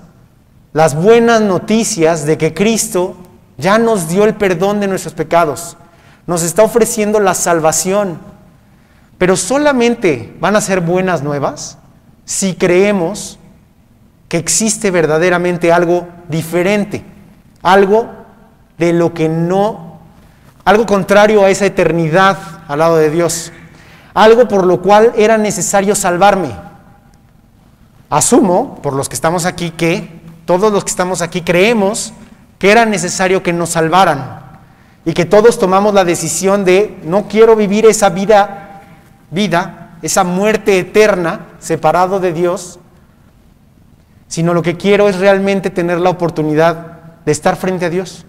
las 0.73 0.95
buenas 0.95 1.41
noticias 1.41 2.25
de 2.25 2.37
que 2.37 2.53
Cristo 2.53 3.15
ya 3.57 3.77
nos 3.77 4.07
dio 4.07 4.25
el 4.25 4.35
perdón 4.35 4.79
de 4.79 4.87
nuestros 4.87 5.13
pecados. 5.13 5.77
Nos 6.27 6.43
está 6.43 6.63
ofreciendo 6.63 7.19
la 7.19 7.33
salvación. 7.33 8.19
Pero 9.17 9.35
solamente 9.35 10.35
van 10.39 10.55
a 10.55 10.61
ser 10.61 10.81
buenas 10.81 11.21
nuevas 11.21 11.77
si 12.25 12.55
creemos 12.55 13.37
que 14.27 14.37
existe 14.37 14.89
verdaderamente 14.91 15.71
algo 15.71 16.07
diferente, 16.27 17.03
algo 17.61 18.09
de 18.77 18.93
lo 18.93 19.13
que 19.13 19.29
no, 19.29 19.99
algo 20.65 20.85
contrario 20.85 21.43
a 21.43 21.49
esa 21.49 21.65
eternidad 21.65 22.37
al 22.67 22.79
lado 22.79 22.97
de 22.97 23.09
Dios, 23.11 23.51
algo 24.13 24.47
por 24.47 24.65
lo 24.65 24.81
cual 24.81 25.11
era 25.15 25.37
necesario 25.37 25.95
salvarme. 25.95 26.70
Asumo, 28.11 28.75
por 28.83 28.93
los 28.93 29.07
que 29.07 29.15
estamos 29.15 29.45
aquí, 29.45 29.71
que 29.71 30.21
todos 30.45 30.71
los 30.73 30.83
que 30.83 30.89
estamos 30.89 31.21
aquí 31.21 31.41
creemos 31.41 32.11
que 32.59 32.69
era 32.69 32.85
necesario 32.85 33.41
que 33.41 33.53
nos 33.53 33.69
salvaran 33.69 34.41
y 35.05 35.13
que 35.13 35.23
todos 35.23 35.57
tomamos 35.57 35.93
la 35.93 36.03
decisión 36.03 36.65
de 36.65 36.99
no 37.03 37.29
quiero 37.29 37.55
vivir 37.55 37.85
esa 37.85 38.09
vida, 38.09 38.81
vida, 39.31 39.97
esa 40.01 40.25
muerte 40.25 40.77
eterna 40.77 41.47
separado 41.59 42.19
de 42.19 42.33
Dios, 42.33 42.79
sino 44.27 44.53
lo 44.53 44.61
que 44.61 44.75
quiero 44.75 45.07
es 45.07 45.17
realmente 45.17 45.69
tener 45.69 46.01
la 46.01 46.09
oportunidad 46.09 47.21
de 47.23 47.31
estar 47.31 47.55
frente 47.55 47.85
a 47.85 47.89
Dios. 47.89 48.25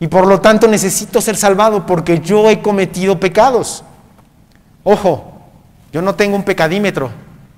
Y 0.00 0.08
por 0.08 0.26
lo 0.26 0.40
tanto 0.40 0.66
necesito 0.66 1.20
ser 1.20 1.36
salvado 1.36 1.86
porque 1.86 2.18
yo 2.18 2.50
he 2.50 2.62
cometido 2.62 3.20
pecados. 3.20 3.84
Ojo, 4.82 5.34
yo 5.92 6.02
no 6.02 6.16
tengo 6.16 6.34
un 6.34 6.42
pecadímetro. 6.42 7.10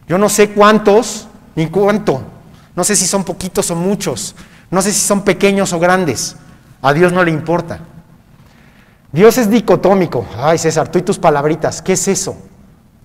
Yo 0.07 0.19
no 0.19 0.29
sé 0.29 0.51
cuántos 0.51 1.29
ni 1.55 1.69
cuánto. 1.69 2.23
No 2.75 2.85
sé 2.85 2.97
si 2.97 3.07
son 3.07 3.25
poquitos 3.25 3.71
o 3.71 3.77
muchos. 3.77 4.35
No 4.71 4.83
sé 4.83 4.93
si 4.93 5.01
son 5.01 5.23
pequeños 5.23 5.73
o 5.73 5.79
grandes. 5.79 6.37
A 6.83 6.93
Dios 6.93 7.13
no 7.13 7.25
le 7.25 7.31
importa. 7.31 7.81
Dios 9.13 9.39
es 9.39 9.51
dicotómico. 9.51 10.25
Ay, 10.37 10.59
César, 10.59 10.89
tú 10.89 10.99
y 10.99 11.03
tus 11.03 11.19
palabritas, 11.19 11.83
¿qué 11.83 11.95
es 11.95 12.09
eso? 12.09 12.37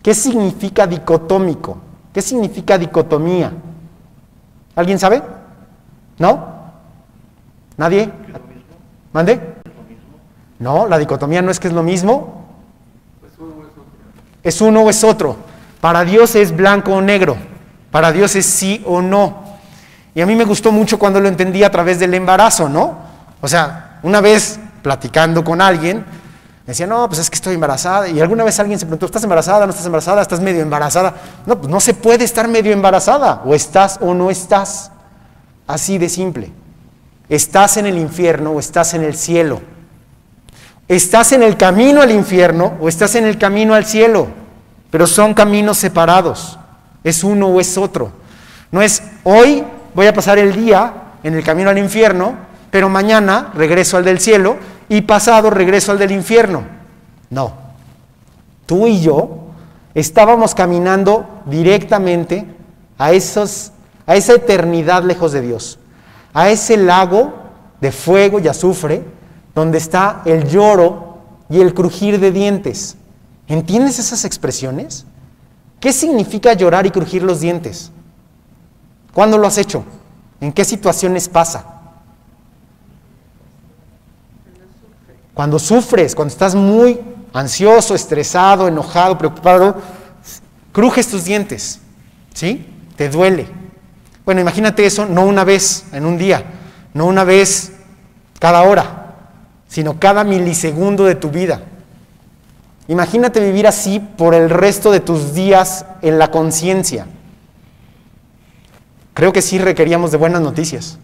¿Qué 0.03 0.13
significa 0.13 0.86
dicotómico? 0.86 1.77
¿Qué 2.13 2.21
significa 2.21 2.77
dicotomía? 2.77 3.51
¿Alguien 4.75 4.99
sabe? 4.99 5.21
¿No? 6.19 6.55
¿Nadie? 7.77 8.12
¿Mande? 9.12 9.55
No, 10.60 10.88
la 10.88 10.97
dicotomía 10.97 11.41
no 11.41 11.51
es 11.51 11.60
que 11.60 11.67
es 11.67 11.73
lo 11.73 11.84
mismo. 11.84 12.45
Es 14.43 14.62
uno 14.62 14.84
o 14.84 14.89
es 14.89 15.03
otro. 15.03 15.38
Para 15.81 16.05
Dios 16.05 16.36
es 16.36 16.55
blanco 16.55 16.93
o 16.93 17.01
negro. 17.01 17.36
Para 17.95 18.12
Dios 18.12 18.36
es 18.36 18.45
sí 18.45 18.84
o 18.86 19.01
no. 19.01 19.41
Y 20.13 20.19
a 20.19 20.25
mí 20.25 20.36
me 20.36 20.43
gustó 20.43 20.69
mucho 20.69 20.99
cuando 20.99 21.21
lo 21.21 21.29
entendí 21.29 21.63
a 21.63 21.71
través 21.71 21.97
del 21.97 22.13
embarazo, 22.13 22.67
¿no? 22.67 22.97
O 23.39 23.47
sea, 23.47 23.99
una 24.03 24.19
vez 24.19 24.60
platicando 24.81 25.45
con 25.45 25.62
alguien, 25.62 25.99
me 25.99 26.65
decía, 26.65 26.88
no, 26.88 27.08
pues 27.08 27.21
es 27.21 27.29
que 27.29 27.36
estoy 27.36 27.53
embarazada. 27.53 28.10
Y 28.10 28.19
alguna 28.19 28.43
vez 28.43 28.60
alguien 28.60 28.77
se 28.77 28.86
preguntó, 28.86 29.05
¿estás 29.05 29.23
embarazada? 29.23 29.65
¿No 29.65 29.69
estás 29.69 29.86
embarazada? 29.86 30.21
¿Estás 30.21 30.41
medio 30.41 30.62
embarazada? 30.62 31.13
No, 31.45 31.58
pues 31.58 31.71
no 31.71 31.79
se 31.79 31.93
puede 31.93 32.25
estar 32.25 32.49
medio 32.49 32.73
embarazada. 32.73 33.43
O 33.45 33.55
estás 33.55 33.97
o 34.01 34.13
no 34.13 34.29
estás. 34.29 34.91
Así 35.65 35.97
de 35.97 36.10
simple. 36.10 36.51
Estás 37.29 37.77
en 37.77 37.86
el 37.86 37.97
infierno 37.97 38.51
o 38.51 38.60
estás 38.60 38.93
en 38.93 39.05
el 39.05 39.15
cielo. 39.15 39.62
Estás 40.89 41.31
en 41.31 41.43
el 41.43 41.55
camino 41.55 42.01
al 42.01 42.12
infierno 42.12 42.73
o 42.81 42.89
estás 42.89 43.15
en 43.15 43.23
el 43.23 43.38
camino 43.38 43.73
al 43.73 43.86
cielo. 43.86 44.27
Pero 44.91 45.08
son 45.08 45.34
caminos 45.34 45.77
separados. 45.77 46.60
Es 47.06 47.24
uno 47.24 47.48
o 47.48 47.62
es 47.62 47.78
otro. 47.78 48.12
No 48.72 48.82
es 48.82 49.02
hoy 49.24 49.63
voy 49.94 50.08
a 50.08 50.13
pasar 50.13 50.38
el 50.38 50.54
día 50.54 51.13
en 51.24 51.36
el 51.36 51.44
camino 51.44 51.70
al 51.70 51.78
infierno, 51.78 52.36
pero 52.72 52.89
mañana 52.89 53.52
regreso 53.56 53.96
al 53.96 54.04
del 54.04 54.20
cielo 54.20 54.58
y 54.89 55.02
pasado 55.02 55.50
regreso 55.50 55.94
al 55.94 56.00
del 56.00 56.12
infierno. 56.12 56.63
No. 57.30 57.54
Tú 58.65 58.88
y 58.88 59.02
yo 59.02 59.46
estábamos 59.94 60.54
caminando 60.54 61.44
directamente 61.46 62.46
a, 62.98 63.12
esos, 63.13 63.72
a 64.06 64.15
esa 64.15 64.34
eternidad 64.34 65.04
lejos 65.04 65.32
de 65.32 65.41
Dios, 65.41 65.80
a 66.34 66.50
ese 66.50 66.76
lago 66.76 67.34
de 67.82 67.91
fuego 67.91 68.39
y 68.39 68.48
azufre 68.48 69.04
donde 69.54 69.78
está 69.78 70.22
el 70.26 70.48
lloro 70.48 71.20
y 71.50 71.62
el 71.62 71.74
crujir 71.74 72.20
de 72.20 72.32
dientes. 72.32 72.98
¿Entiendes 73.48 74.00
esas 74.00 74.26
expresiones? 74.26 75.06
¿Qué 75.86 75.93
significa 75.93 76.54
llorar 76.54 76.88
y 76.88 76.89
crujir 76.89 77.21
los 77.21 77.41
dientes? 77.41 77.91
¿Cuándo 79.13 79.38
lo 79.38 79.45
has 79.45 79.60
hecho? 79.60 79.86
¿En 80.41 80.52
qué 80.52 80.65
situaciones 80.65 81.30
pasa? 81.30 81.63
Cuando 85.36 85.60
sufres, 85.60 86.15
cuando 86.15 86.32
estás 86.32 86.56
muy 86.56 87.00
ansioso, 87.34 87.93
estresado, 87.93 88.67
enojado, 88.67 89.15
preocupado, 89.15 89.76
crujes 90.71 91.08
tus 91.08 91.24
dientes, 91.24 91.80
¿sí? 92.34 92.65
Te 92.95 93.08
duele. 93.08 93.48
Bueno, 94.26 94.41
imagínate 94.41 94.88
eso 94.88 95.06
no 95.06 95.24
una 95.24 95.43
vez 95.43 95.86
en 95.91 96.08
un 96.08 96.17
día, 96.17 96.45
no 96.95 97.06
una 97.06 97.24
vez 97.24 97.74
cada 98.39 98.63
hora, 98.63 99.17
sino 99.67 100.00
cada 100.00 100.24
milisegundo 100.24 101.06
de 101.06 101.13
tu 101.13 101.30
vida. 101.30 101.62
Imagínate 102.88 103.39
vivir 103.39 103.67
así 103.67 104.00
por 104.00 104.36
el 104.36 104.50
resto 104.50 104.91
de 104.91 105.00
tus 105.00 105.34
días 105.34 105.86
en 106.02 106.19
la 106.19 106.30
conciencia. 106.30 107.08
Creo 109.13 109.34
que 109.34 109.41
sí 109.41 109.58
requeríamos 109.58 110.12
de 110.12 110.17
buenas 110.17 110.41
noticias. 110.41 111.00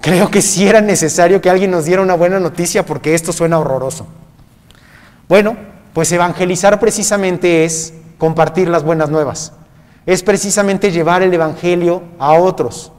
Creo 0.00 0.30
que 0.30 0.42
sí 0.42 0.68
era 0.68 0.80
necesario 0.80 1.40
que 1.40 1.50
alguien 1.50 1.70
nos 1.70 1.84
diera 1.84 2.02
una 2.02 2.14
buena 2.14 2.38
noticia 2.38 2.86
porque 2.86 3.14
esto 3.14 3.32
suena 3.32 3.58
horroroso. 3.58 4.06
Bueno, 5.28 5.56
pues 5.92 6.12
evangelizar 6.12 6.78
precisamente 6.78 7.64
es 7.64 7.94
compartir 8.18 8.68
las 8.68 8.84
buenas 8.84 9.10
nuevas. 9.10 9.52
Es 10.06 10.22
precisamente 10.22 10.92
llevar 10.92 11.22
el 11.22 11.34
Evangelio 11.34 12.02
a 12.18 12.32
otros. 12.32 12.92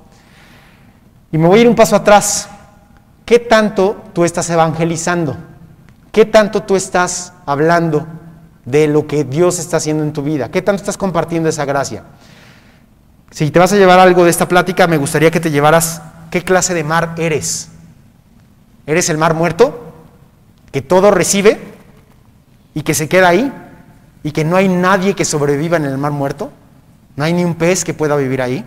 Y 1.32 1.38
me 1.38 1.48
voy 1.48 1.60
a 1.60 1.62
ir 1.62 1.68
un 1.68 1.76
paso 1.76 1.96
atrás. 1.96 2.50
¿Qué 3.26 3.40
tanto 3.40 3.96
tú 4.14 4.26
estás 4.26 4.50
evangelizando? 4.50 5.38
¿Qué 6.20 6.26
tanto 6.26 6.64
tú 6.64 6.76
estás 6.76 7.32
hablando 7.46 8.06
de 8.66 8.90
lo 8.90 9.08
que 9.08 9.24
Dios 9.24 9.58
está 9.58 9.78
haciendo 9.78 10.04
en 10.04 10.12
tu 10.12 10.22
vida? 10.22 10.52
¿Qué 10.52 10.62
tanto 10.62 10.82
estás 10.82 10.98
compartiendo 10.98 11.48
esa 11.48 11.64
gracia? 11.64 12.04
Si 13.32 13.50
te 13.52 13.58
vas 13.58 13.72
a 13.72 13.78
llevar 13.78 14.00
algo 14.00 14.26
de 14.26 14.30
esta 14.30 14.46
plática, 14.46 14.86
me 14.86 14.98
gustaría 14.98 15.32
que 15.32 15.40
te 15.40 15.50
llevaras 15.50 16.02
qué 16.30 16.44
clase 16.44 16.74
de 16.74 16.84
mar 16.84 17.16
eres. 17.18 17.70
¿Eres 18.86 19.10
el 19.10 19.18
mar 19.18 19.34
muerto? 19.34 19.94
Que 20.74 20.82
todo 20.82 21.10
recibe 21.10 21.58
y 22.74 22.82
que 22.82 22.96
se 22.96 23.08
queda 23.08 23.30
ahí 23.30 23.54
y 24.22 24.34
que 24.34 24.44
no 24.44 24.58
hay 24.58 24.68
nadie 24.68 25.16
que 25.16 25.24
sobreviva 25.24 25.78
en 25.78 25.86
el 25.86 25.98
mar 25.98 26.12
muerto. 26.12 26.52
No 27.16 27.24
hay 27.24 27.32
ni 27.32 27.46
un 27.46 27.56
pez 27.56 27.86
que 27.86 27.94
pueda 27.94 28.18
vivir 28.18 28.42
ahí. 28.42 28.66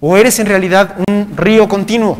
¿O 0.00 0.16
eres 0.16 0.40
en 0.40 0.46
realidad 0.46 0.96
un 1.08 1.36
río 1.36 1.68
continuo? 1.68 2.18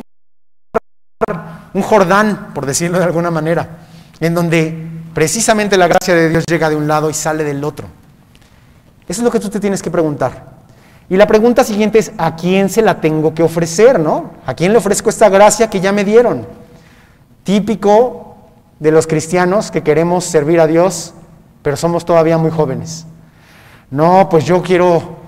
Un 1.73 1.83
Jordán, 1.83 2.53
por 2.55 2.65
decirlo 2.65 2.99
de 2.99 3.05
alguna 3.07 3.33
manera, 3.33 3.81
en 4.21 4.35
donde 4.35 4.77
precisamente 5.13 5.77
la 5.77 5.87
gracia 5.87 6.15
de 6.15 6.29
Dios 6.29 6.45
llega 6.47 6.69
de 6.69 6.77
un 6.77 6.89
lado 6.89 7.11
y 7.11 7.15
sale 7.15 7.45
del 7.45 7.63
otro. 7.65 7.87
Eso 9.07 9.21
es 9.21 9.25
lo 9.25 9.31
que 9.31 9.41
tú 9.41 9.49
te 9.51 9.61
tienes 9.61 9.83
que 9.83 9.91
preguntar. 9.91 10.55
Y 11.09 11.17
la 11.17 11.27
pregunta 11.27 11.65
siguiente 11.65 11.99
es, 11.99 12.13
¿a 12.17 12.35
quién 12.35 12.71
se 12.71 12.81
la 12.81 13.01
tengo 13.01 13.35
que 13.35 13.43
ofrecer, 13.43 14.01
no? 14.01 14.33
¿A 14.47 14.55
quién 14.55 14.73
le 14.73 14.79
ofrezco 14.79 15.11
esta 15.11 15.29
gracia 15.29 15.69
que 15.69 15.81
ya 15.81 15.93
me 15.93 16.05
dieron? 16.05 16.47
Típico 17.43 18.37
de 18.81 18.91
los 18.91 19.07
cristianos 19.07 19.71
que 19.71 19.83
queremos 19.83 20.25
servir 20.25 20.61
a 20.61 20.67
Dios, 20.67 21.13
pero 21.63 21.77
somos 21.77 22.05
todavía 22.05 22.39
muy 22.39 22.51
jóvenes. 22.51 23.05
No, 23.91 24.29
pues 24.31 24.47
yo 24.47 24.63
quiero, 24.63 25.19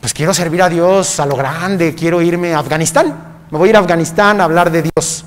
pues 0.00 0.14
quiero 0.14 0.32
servir 0.32 0.62
a 0.62 0.70
Dios 0.70 1.20
a 1.20 1.26
lo 1.26 1.36
grande, 1.36 1.94
quiero 1.94 2.22
irme 2.22 2.54
a 2.54 2.60
Afganistán. 2.60 3.14
Me 3.50 3.58
voy 3.58 3.68
a 3.68 3.70
ir 3.70 3.76
a 3.76 3.80
Afganistán 3.80 4.40
a 4.40 4.44
hablar 4.44 4.70
de 4.70 4.82
Dios. 4.82 5.24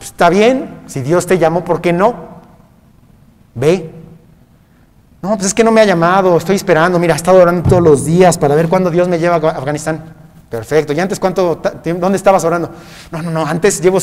Pues 0.00 0.12
está 0.12 0.30
bien, 0.30 0.80
si 0.86 1.02
Dios 1.02 1.26
te 1.26 1.36
llamó, 1.36 1.62
¿por 1.62 1.82
qué 1.82 1.92
no? 1.92 2.40
Ve, 3.54 3.92
no, 5.20 5.34
pues 5.34 5.48
es 5.48 5.54
que 5.54 5.62
no 5.62 5.70
me 5.70 5.82
ha 5.82 5.84
llamado, 5.84 6.38
estoy 6.38 6.56
esperando, 6.56 6.98
mira, 6.98 7.12
he 7.12 7.16
estado 7.16 7.42
orando 7.42 7.68
todos 7.68 7.82
los 7.82 8.06
días 8.06 8.38
para 8.38 8.54
ver 8.54 8.68
cuándo 8.68 8.90
Dios 8.90 9.08
me 9.08 9.18
lleva 9.18 9.34
a 9.34 9.58
Afganistán. 9.58 10.14
Perfecto. 10.48 10.94
¿Y 10.94 11.00
antes 11.00 11.20
cuánto, 11.20 11.60
dónde 11.84 12.16
estabas 12.16 12.42
orando? 12.44 12.70
No, 13.12 13.20
no, 13.20 13.30
no, 13.30 13.44
antes 13.44 13.82
llevo, 13.82 13.98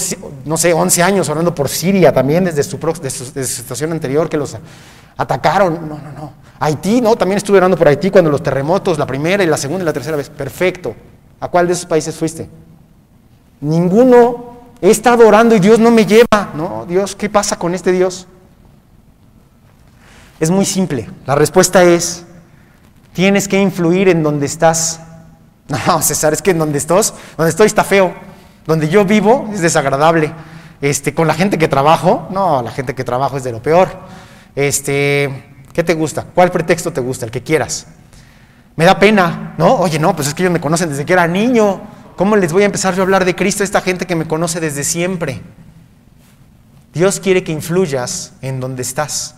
no 0.45 0.55
sé, 0.55 0.71
11 0.71 1.01
años 1.01 1.27
orando 1.29 1.55
por 1.55 1.67
Siria 1.67 2.13
también 2.13 2.45
desde 2.45 2.62
su, 2.62 2.77
situación 2.77 3.91
anterior 3.91 4.29
que 4.29 4.38
los 4.38 4.55
atacaron. 5.17 5.89
No, 5.89 5.95
no, 5.95 6.12
no. 6.15 6.33
Haití, 6.60 7.01
no, 7.01 7.15
también 7.15 7.38
estuve 7.38 7.57
orando 7.57 7.75
por 7.75 7.88
Haití 7.88 8.12
cuando 8.12 8.29
los 8.29 8.43
terremotos, 8.43 8.99
la 8.99 9.07
primera 9.07 9.43
y 9.43 9.47
la 9.47 9.57
segunda 9.57 9.81
y 9.81 9.86
la 9.86 9.93
tercera 9.93 10.15
vez. 10.15 10.29
Perfecto. 10.29 10.95
¿A 11.39 11.47
cuál 11.47 11.65
de 11.65 11.73
esos 11.73 11.88
países 11.88 12.15
fuiste? 12.15 12.47
Ninguno. 13.62 14.56
He 14.81 14.89
estado 14.89 15.27
orando 15.27 15.55
y 15.55 15.59
Dios 15.59 15.79
no 15.79 15.91
me 15.91 16.05
lleva. 16.05 16.51
No, 16.53 16.85
Dios, 16.87 17.15
¿qué 17.15 17.29
pasa 17.29 17.57
con 17.57 17.73
este 17.73 17.91
Dios? 17.91 18.27
Es 20.39 20.51
muy 20.51 20.65
simple. 20.65 21.09
La 21.25 21.35
respuesta 21.35 21.83
es, 21.83 22.25
tienes 23.13 23.47
que 23.47 23.59
influir 23.59 24.09
en 24.09 24.23
donde 24.23 24.45
estás. 24.45 25.01
No, 25.85 26.01
César, 26.01 26.31
es 26.31 26.41
que 26.41 26.51
en 26.51 26.59
donde 26.59 26.77
estás, 26.77 27.13
donde 27.35 27.49
estoy 27.49 27.67
está 27.67 27.83
feo. 27.83 28.13
Donde 28.65 28.87
yo 28.87 29.03
vivo 29.03 29.49
es 29.51 29.61
desagradable. 29.61 30.31
Este, 30.79 31.13
con 31.13 31.27
la 31.27 31.33
gente 31.33 31.57
que 31.57 31.67
trabajo, 31.67 32.27
no, 32.29 32.61
la 32.61 32.71
gente 32.71 32.95
que 32.95 33.03
trabajo 33.03 33.35
es 33.35 33.43
de 33.43 33.51
lo 33.51 33.61
peor. 33.61 33.89
Este, 34.55 35.61
¿qué 35.73 35.83
te 35.83 35.93
gusta? 35.93 36.25
¿Cuál 36.33 36.51
pretexto 36.51 36.93
te 36.93 37.01
gusta? 37.01 37.25
El 37.25 37.31
que 37.31 37.43
quieras. 37.43 37.87
Me 38.77 38.85
da 38.85 38.97
pena, 38.97 39.55
¿no? 39.57 39.75
Oye, 39.75 39.99
no, 39.99 40.15
pues 40.15 40.27
es 40.27 40.33
que 40.33 40.43
ellos 40.43 40.53
me 40.53 40.61
conocen 40.61 40.89
desde 40.89 41.03
que 41.03 41.13
era 41.13 41.27
niño. 41.27 41.81
¿Cómo 42.17 42.36
les 42.36 42.51
voy 42.51 42.63
a 42.63 42.65
empezar 42.65 42.95
yo 42.95 43.03
a 43.03 43.06
hablar 43.06 43.25
de 43.25 43.36
Cristo 43.36 43.62
a 43.62 43.65
esta 43.65 43.80
gente 43.80 44.08
que 44.08 44.15
me 44.15 44.27
conoce 44.27 44.60
desde 44.60 44.84
siempre? 44.84 45.39
Dios 46.91 47.19
quiere 47.19 47.43
que 47.43 47.51
influyas 47.51 48.34
en 48.41 48.60
donde 48.60 48.82
estás. 48.82 49.36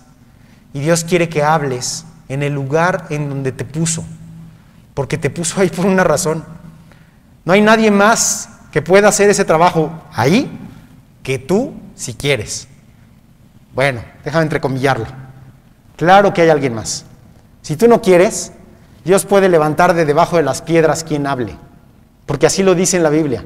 Y 0.73 0.79
Dios 0.79 1.03
quiere 1.03 1.27
que 1.27 1.43
hables 1.43 2.05
en 2.29 2.41
el 2.41 2.53
lugar 2.53 3.05
en 3.09 3.27
donde 3.27 3.51
te 3.51 3.65
puso, 3.65 4.05
porque 4.93 5.17
te 5.17 5.29
puso 5.29 5.59
ahí 5.59 5.67
por 5.67 5.85
una 5.85 6.05
razón. 6.05 6.45
No 7.43 7.51
hay 7.51 7.59
nadie 7.61 7.91
más 7.91 8.47
que 8.71 8.81
pueda 8.81 9.09
hacer 9.09 9.29
ese 9.29 9.43
trabajo 9.43 9.91
ahí 10.13 10.49
que 11.21 11.37
tú 11.37 11.73
si 11.95 12.13
quieres. 12.13 12.69
Bueno, 13.75 14.01
déjame 14.23 14.43
entrecomillarlo. 14.43 15.07
Claro 15.97 16.33
que 16.33 16.43
hay 16.43 16.49
alguien 16.49 16.75
más. 16.75 17.03
Si 17.61 17.75
tú 17.75 17.89
no 17.89 18.01
quieres, 18.01 18.53
Dios 19.03 19.25
puede 19.25 19.49
levantar 19.49 19.93
de 19.95 20.05
debajo 20.05 20.37
de 20.37 20.43
las 20.43 20.61
piedras 20.61 21.03
quien 21.03 21.27
hable, 21.27 21.57
porque 22.29 22.45
así 22.45 22.61
lo 22.61 22.75
dice 22.75 22.95
en 22.95 23.01
la 23.01 23.09
Biblia. 23.09 23.43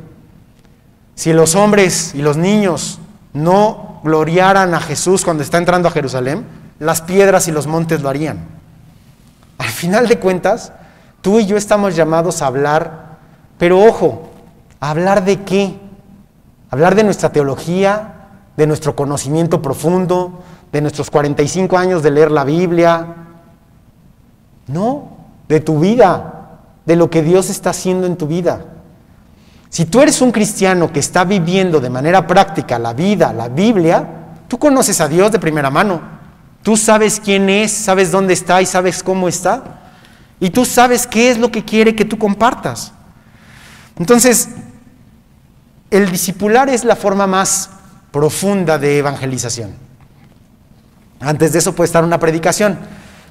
Si 1.15 1.31
los 1.31 1.55
hombres 1.55 2.13
y 2.15 2.21
los 2.21 2.35
niños 2.35 2.99
no 3.31 4.01
gloriaran 4.03 4.73
a 4.73 4.81
Jesús 4.81 5.23
cuando 5.23 5.41
está 5.41 5.57
entrando 5.57 5.87
a 5.87 5.91
Jerusalén, 5.91 6.45
las 6.79 7.01
piedras 7.01 7.47
y 7.47 7.53
los 7.53 7.65
montes 7.65 8.01
lo 8.01 8.09
harían. 8.09 8.45
Al 9.57 9.69
final 9.69 10.09
de 10.09 10.19
cuentas, 10.19 10.73
tú 11.21 11.39
y 11.39 11.45
yo 11.45 11.55
estamos 11.55 11.95
llamados 11.95 12.41
a 12.41 12.47
hablar, 12.47 13.19
pero 13.57 13.81
ojo, 13.81 14.31
hablar 14.81 15.23
de 15.23 15.43
qué? 15.43 15.79
Hablar 16.69 16.95
de 16.95 17.05
nuestra 17.05 17.31
teología, 17.31 18.15
de 18.57 18.67
nuestro 18.67 18.97
conocimiento 18.97 19.61
profundo, 19.61 20.43
de 20.73 20.81
nuestros 20.81 21.09
45 21.09 21.77
años 21.77 22.03
de 22.03 22.11
leer 22.11 22.31
la 22.31 22.43
Biblia. 22.43 23.15
No, 24.67 25.07
de 25.47 25.61
tu 25.61 25.79
vida, 25.79 26.59
de 26.85 26.97
lo 26.97 27.09
que 27.09 27.21
Dios 27.21 27.49
está 27.49 27.69
haciendo 27.69 28.07
en 28.07 28.17
tu 28.17 28.27
vida. 28.27 28.65
Si 29.73 29.85
tú 29.85 30.01
eres 30.01 30.21
un 30.21 30.31
cristiano 30.31 30.93
que 30.93 30.99
está 30.99 31.23
viviendo 31.23 31.79
de 31.79 31.89
manera 31.89 32.27
práctica 32.27 32.77
la 32.77 32.93
vida, 32.93 33.33
la 33.33 33.49
Biblia, 33.49 34.07
tú 34.47 34.59
conoces 34.59 35.01
a 35.01 35.07
Dios 35.07 35.31
de 35.31 35.39
primera 35.39 35.71
mano. 35.71 35.99
Tú 36.61 36.77
sabes 36.77 37.19
quién 37.19 37.49
es, 37.49 37.71
sabes 37.71 38.11
dónde 38.11 38.35
está 38.35 38.61
y 38.61 38.67
sabes 38.67 39.01
cómo 39.01 39.27
está. 39.27 39.63
Y 40.39 40.51
tú 40.51 40.63
sabes 40.63 41.07
qué 41.07 41.31
es 41.31 41.39
lo 41.39 41.49
que 41.51 41.65
quiere 41.65 41.95
que 41.95 42.05
tú 42.05 42.19
compartas. 42.19 42.93
Entonces, 43.97 44.49
el 45.89 46.11
discipular 46.11 46.69
es 46.69 46.83
la 46.83 46.95
forma 46.95 47.25
más 47.25 47.71
profunda 48.11 48.77
de 48.77 48.99
evangelización. 48.99 49.73
Antes 51.19 51.51
de 51.51 51.57
eso 51.57 51.73
puede 51.73 51.87
estar 51.87 52.03
una 52.03 52.19
predicación. 52.19 52.77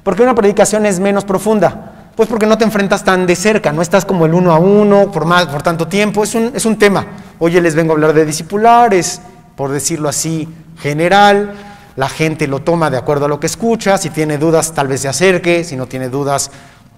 ¿Por 0.03 0.17
qué 0.17 0.25
una 0.25 0.35
predicación 0.35 0.87
es 0.87 0.99
menos 0.99 1.25
profunda? 1.25 1.92
Pues 2.17 2.29
porque 2.29 2.47
no 2.47 2.59
te 2.59 2.65
enfrentas 2.65 3.05
tan 3.05 3.27
de 3.27 3.35
cerca, 3.37 3.73
no 3.73 3.81
estás 3.81 4.05
como 4.05 4.27
el 4.27 4.35
uno 4.35 4.53
a 4.53 4.59
uno 4.59 5.11
por, 5.11 5.63
tanto 5.63 5.89
tiempo. 5.89 6.25
Es 6.25 6.35
un, 6.35 6.53
es 6.55 6.67
un 6.67 6.79
tema. 6.79 7.07
Oye, 7.39 7.61
les 7.61 7.75
vengo 7.75 7.93
a 7.93 7.95
hablar 7.95 8.13
de 8.13 8.27
discipulares, 8.27 9.21
por 9.57 9.71
decirlo 9.71 10.09
así, 10.09 10.49
general 10.79 11.55
la 11.97 12.09
gente 12.09 12.47
lo 12.47 12.61
toma 12.61 12.91
de 12.91 12.97
acuerdo 12.97 13.27
a 13.27 13.29
lo 13.29 13.39
que 13.39 13.47
escucha, 13.47 13.99
si 13.99 14.11
tiene 14.11 14.39
dudas 14.39 14.73
tal 14.73 14.89
vez 14.89 15.01
se 15.03 15.09
acerque, 15.09 15.65
si 15.65 15.77
no 15.77 15.87
tiene 15.87 16.09
dudas 16.09 16.51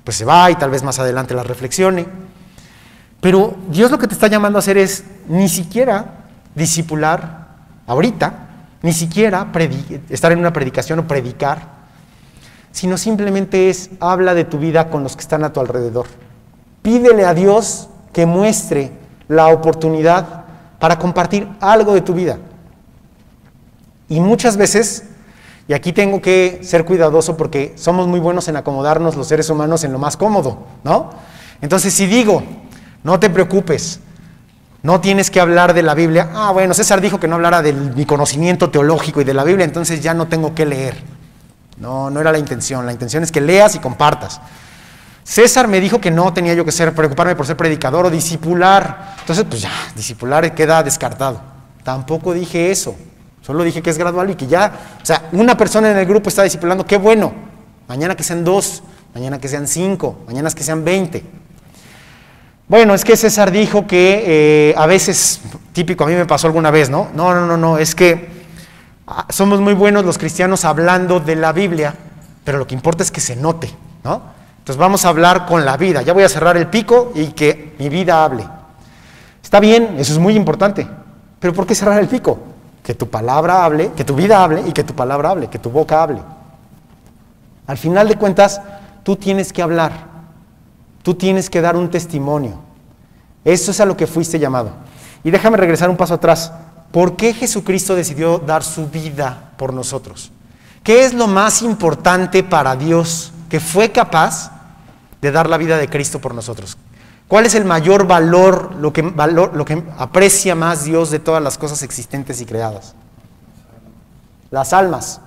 pues 0.04 0.18
se 0.18 0.24
va 0.24 0.50
y 0.50 0.54
tal 0.56 0.70
vez 0.70 0.82
más 0.82 0.98
adelante 0.98 1.34
la 1.34 1.42
reflexione. 1.42 2.06
Pero 3.20 3.56
Dios 3.68 3.90
lo 3.90 3.98
que 3.98 4.06
te 4.06 4.14
está 4.14 4.28
llamando 4.28 4.58
a 4.58 4.60
hacer 4.60 4.76
es 4.76 5.04
ni 5.28 5.48
siquiera 5.48 6.26
discipular 6.54 7.48
ahorita, 7.86 8.34
ni 8.82 8.92
siquiera 8.92 9.50
estar 10.10 10.30
en 10.30 10.38
una 10.38 10.52
predicación 10.52 10.98
o 10.98 11.08
predicar, 11.08 11.73
sino 12.74 12.98
simplemente 12.98 13.70
es 13.70 13.88
habla 14.00 14.34
de 14.34 14.44
tu 14.44 14.58
vida 14.58 14.90
con 14.90 15.04
los 15.04 15.14
que 15.14 15.22
están 15.22 15.44
a 15.44 15.52
tu 15.52 15.60
alrededor. 15.60 16.06
Pídele 16.82 17.24
a 17.24 17.32
Dios 17.32 17.88
que 18.12 18.26
muestre 18.26 18.90
la 19.28 19.46
oportunidad 19.46 20.44
para 20.80 20.98
compartir 20.98 21.48
algo 21.60 21.94
de 21.94 22.00
tu 22.00 22.14
vida. 22.14 22.36
Y 24.08 24.18
muchas 24.18 24.56
veces, 24.56 25.04
y 25.68 25.72
aquí 25.72 25.92
tengo 25.92 26.20
que 26.20 26.60
ser 26.64 26.84
cuidadoso 26.84 27.36
porque 27.36 27.74
somos 27.76 28.08
muy 28.08 28.18
buenos 28.18 28.48
en 28.48 28.56
acomodarnos 28.56 29.14
los 29.14 29.28
seres 29.28 29.48
humanos 29.50 29.84
en 29.84 29.92
lo 29.92 30.00
más 30.00 30.16
cómodo, 30.16 30.58
¿no? 30.82 31.10
Entonces, 31.62 31.94
si 31.94 32.06
digo, 32.06 32.42
no 33.04 33.20
te 33.20 33.30
preocupes, 33.30 34.00
no 34.82 35.00
tienes 35.00 35.30
que 35.30 35.40
hablar 35.40 35.74
de 35.74 35.84
la 35.84 35.94
Biblia, 35.94 36.28
ah, 36.34 36.50
bueno, 36.50 36.74
César 36.74 37.00
dijo 37.00 37.20
que 37.20 37.28
no 37.28 37.36
hablara 37.36 37.62
de 37.62 37.72
mi 37.72 38.04
conocimiento 38.04 38.70
teológico 38.70 39.20
y 39.20 39.24
de 39.24 39.32
la 39.32 39.44
Biblia, 39.44 39.64
entonces 39.64 40.02
ya 40.02 40.12
no 40.12 40.26
tengo 40.26 40.56
que 40.56 40.66
leer. 40.66 41.13
No, 41.76 42.10
no 42.10 42.20
era 42.20 42.30
la 42.32 42.38
intención, 42.38 42.86
la 42.86 42.92
intención 42.92 43.22
es 43.22 43.32
que 43.32 43.40
leas 43.40 43.74
y 43.74 43.78
compartas. 43.78 44.40
César 45.24 45.68
me 45.68 45.80
dijo 45.80 46.00
que 46.00 46.10
no 46.10 46.32
tenía 46.32 46.52
yo 46.54 46.64
que 46.64 46.72
ser, 46.72 46.94
preocuparme 46.94 47.34
por 47.34 47.46
ser 47.46 47.56
predicador 47.56 48.06
o 48.06 48.10
discipular. 48.10 49.14
Entonces, 49.20 49.44
pues 49.48 49.62
ya, 49.62 49.72
discipular 49.96 50.54
queda 50.54 50.82
descartado. 50.82 51.40
Tampoco 51.82 52.34
dije 52.34 52.70
eso. 52.70 52.94
Solo 53.40 53.64
dije 53.64 53.82
que 53.82 53.90
es 53.90 53.98
gradual 53.98 54.30
y 54.30 54.34
que 54.36 54.46
ya, 54.46 54.72
o 55.02 55.04
sea, 55.04 55.28
una 55.32 55.56
persona 55.56 55.90
en 55.90 55.96
el 55.96 56.06
grupo 56.06 56.28
está 56.28 56.42
discipulando, 56.42 56.86
qué 56.86 56.96
bueno. 56.96 57.32
Mañana 57.88 58.14
que 58.14 58.22
sean 58.22 58.44
dos, 58.44 58.82
mañana 59.14 59.38
que 59.38 59.48
sean 59.48 59.66
cinco, 59.66 60.20
mañana 60.26 60.50
que 60.50 60.62
sean 60.62 60.84
veinte. 60.84 61.24
Bueno, 62.68 62.94
es 62.94 63.04
que 63.04 63.16
César 63.16 63.50
dijo 63.50 63.86
que 63.86 64.24
eh, 64.26 64.74
a 64.76 64.86
veces, 64.86 65.40
típico, 65.72 66.04
a 66.04 66.06
mí 66.06 66.14
me 66.14 66.24
pasó 66.24 66.46
alguna 66.46 66.70
vez, 66.70 66.88
¿no? 66.88 67.10
No, 67.14 67.34
no, 67.34 67.46
no, 67.46 67.58
no, 67.58 67.76
es 67.76 67.94
que 67.94 68.33
somos 69.28 69.60
muy 69.60 69.74
buenos 69.74 70.04
los 70.04 70.18
cristianos 70.18 70.64
hablando 70.64 71.20
de 71.20 71.36
la 71.36 71.52
Biblia, 71.52 71.94
pero 72.44 72.58
lo 72.58 72.66
que 72.66 72.74
importa 72.74 73.02
es 73.02 73.10
que 73.10 73.20
se 73.20 73.36
note, 73.36 73.70
¿no? 74.02 74.34
Entonces 74.58 74.78
vamos 74.78 75.04
a 75.04 75.10
hablar 75.10 75.44
con 75.46 75.64
la 75.64 75.76
vida. 75.76 76.02
Ya 76.02 76.14
voy 76.14 76.22
a 76.22 76.28
cerrar 76.28 76.56
el 76.56 76.68
pico 76.68 77.12
y 77.14 77.28
que 77.28 77.74
mi 77.78 77.88
vida 77.88 78.24
hable. 78.24 78.46
Está 79.42 79.60
bien, 79.60 79.96
eso 79.98 80.12
es 80.14 80.18
muy 80.18 80.34
importante, 80.36 80.88
pero 81.38 81.52
¿por 81.52 81.66
qué 81.66 81.74
cerrar 81.74 82.00
el 82.00 82.08
pico? 82.08 82.38
Que 82.82 82.94
tu 82.94 83.10
palabra 83.10 83.64
hable, 83.64 83.92
que 83.92 84.04
tu 84.04 84.14
vida 84.14 84.42
hable 84.42 84.62
y 84.66 84.72
que 84.72 84.84
tu 84.84 84.94
palabra 84.94 85.30
hable, 85.30 85.48
que 85.48 85.58
tu 85.58 85.70
boca 85.70 86.02
hable. 86.02 86.22
Al 87.66 87.76
final 87.76 88.08
de 88.08 88.16
cuentas, 88.16 88.60
tú 89.02 89.16
tienes 89.16 89.52
que 89.52 89.62
hablar. 89.62 89.92
Tú 91.02 91.14
tienes 91.14 91.50
que 91.50 91.60
dar 91.60 91.76
un 91.76 91.90
testimonio. 91.90 92.58
Eso 93.44 93.70
es 93.70 93.80
a 93.80 93.84
lo 93.84 93.96
que 93.96 94.06
fuiste 94.06 94.38
llamado. 94.38 94.70
Y 95.22 95.30
déjame 95.30 95.58
regresar 95.58 95.90
un 95.90 95.96
paso 95.96 96.14
atrás. 96.14 96.52
¿Por 96.94 97.16
qué 97.16 97.34
Jesucristo 97.34 97.96
decidió 97.96 98.38
dar 98.38 98.62
su 98.62 98.88
vida 98.88 99.50
por 99.56 99.74
nosotros? 99.74 100.30
¿Qué 100.84 101.04
es 101.04 101.12
lo 101.12 101.26
más 101.26 101.60
importante 101.62 102.44
para 102.44 102.76
Dios 102.76 103.32
que 103.48 103.58
fue 103.58 103.90
capaz 103.90 104.52
de 105.20 105.32
dar 105.32 105.50
la 105.50 105.58
vida 105.58 105.76
de 105.76 105.90
Cristo 105.90 106.20
por 106.20 106.36
nosotros? 106.36 106.78
¿Cuál 107.26 107.46
es 107.46 107.56
el 107.56 107.64
mayor 107.64 108.06
valor, 108.06 108.76
lo 108.76 108.92
que, 108.92 109.02
lo 109.02 109.64
que 109.64 109.82
aprecia 109.98 110.54
más 110.54 110.84
Dios 110.84 111.10
de 111.10 111.18
todas 111.18 111.42
las 111.42 111.58
cosas 111.58 111.82
existentes 111.82 112.40
y 112.40 112.46
creadas? 112.46 112.94
Las 114.52 114.72
almas. 114.72 115.20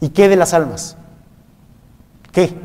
¿Y 0.00 0.10
qué 0.10 0.28
de 0.28 0.36
las 0.36 0.54
almas? 0.54 0.96
¿Qué? 2.30 2.56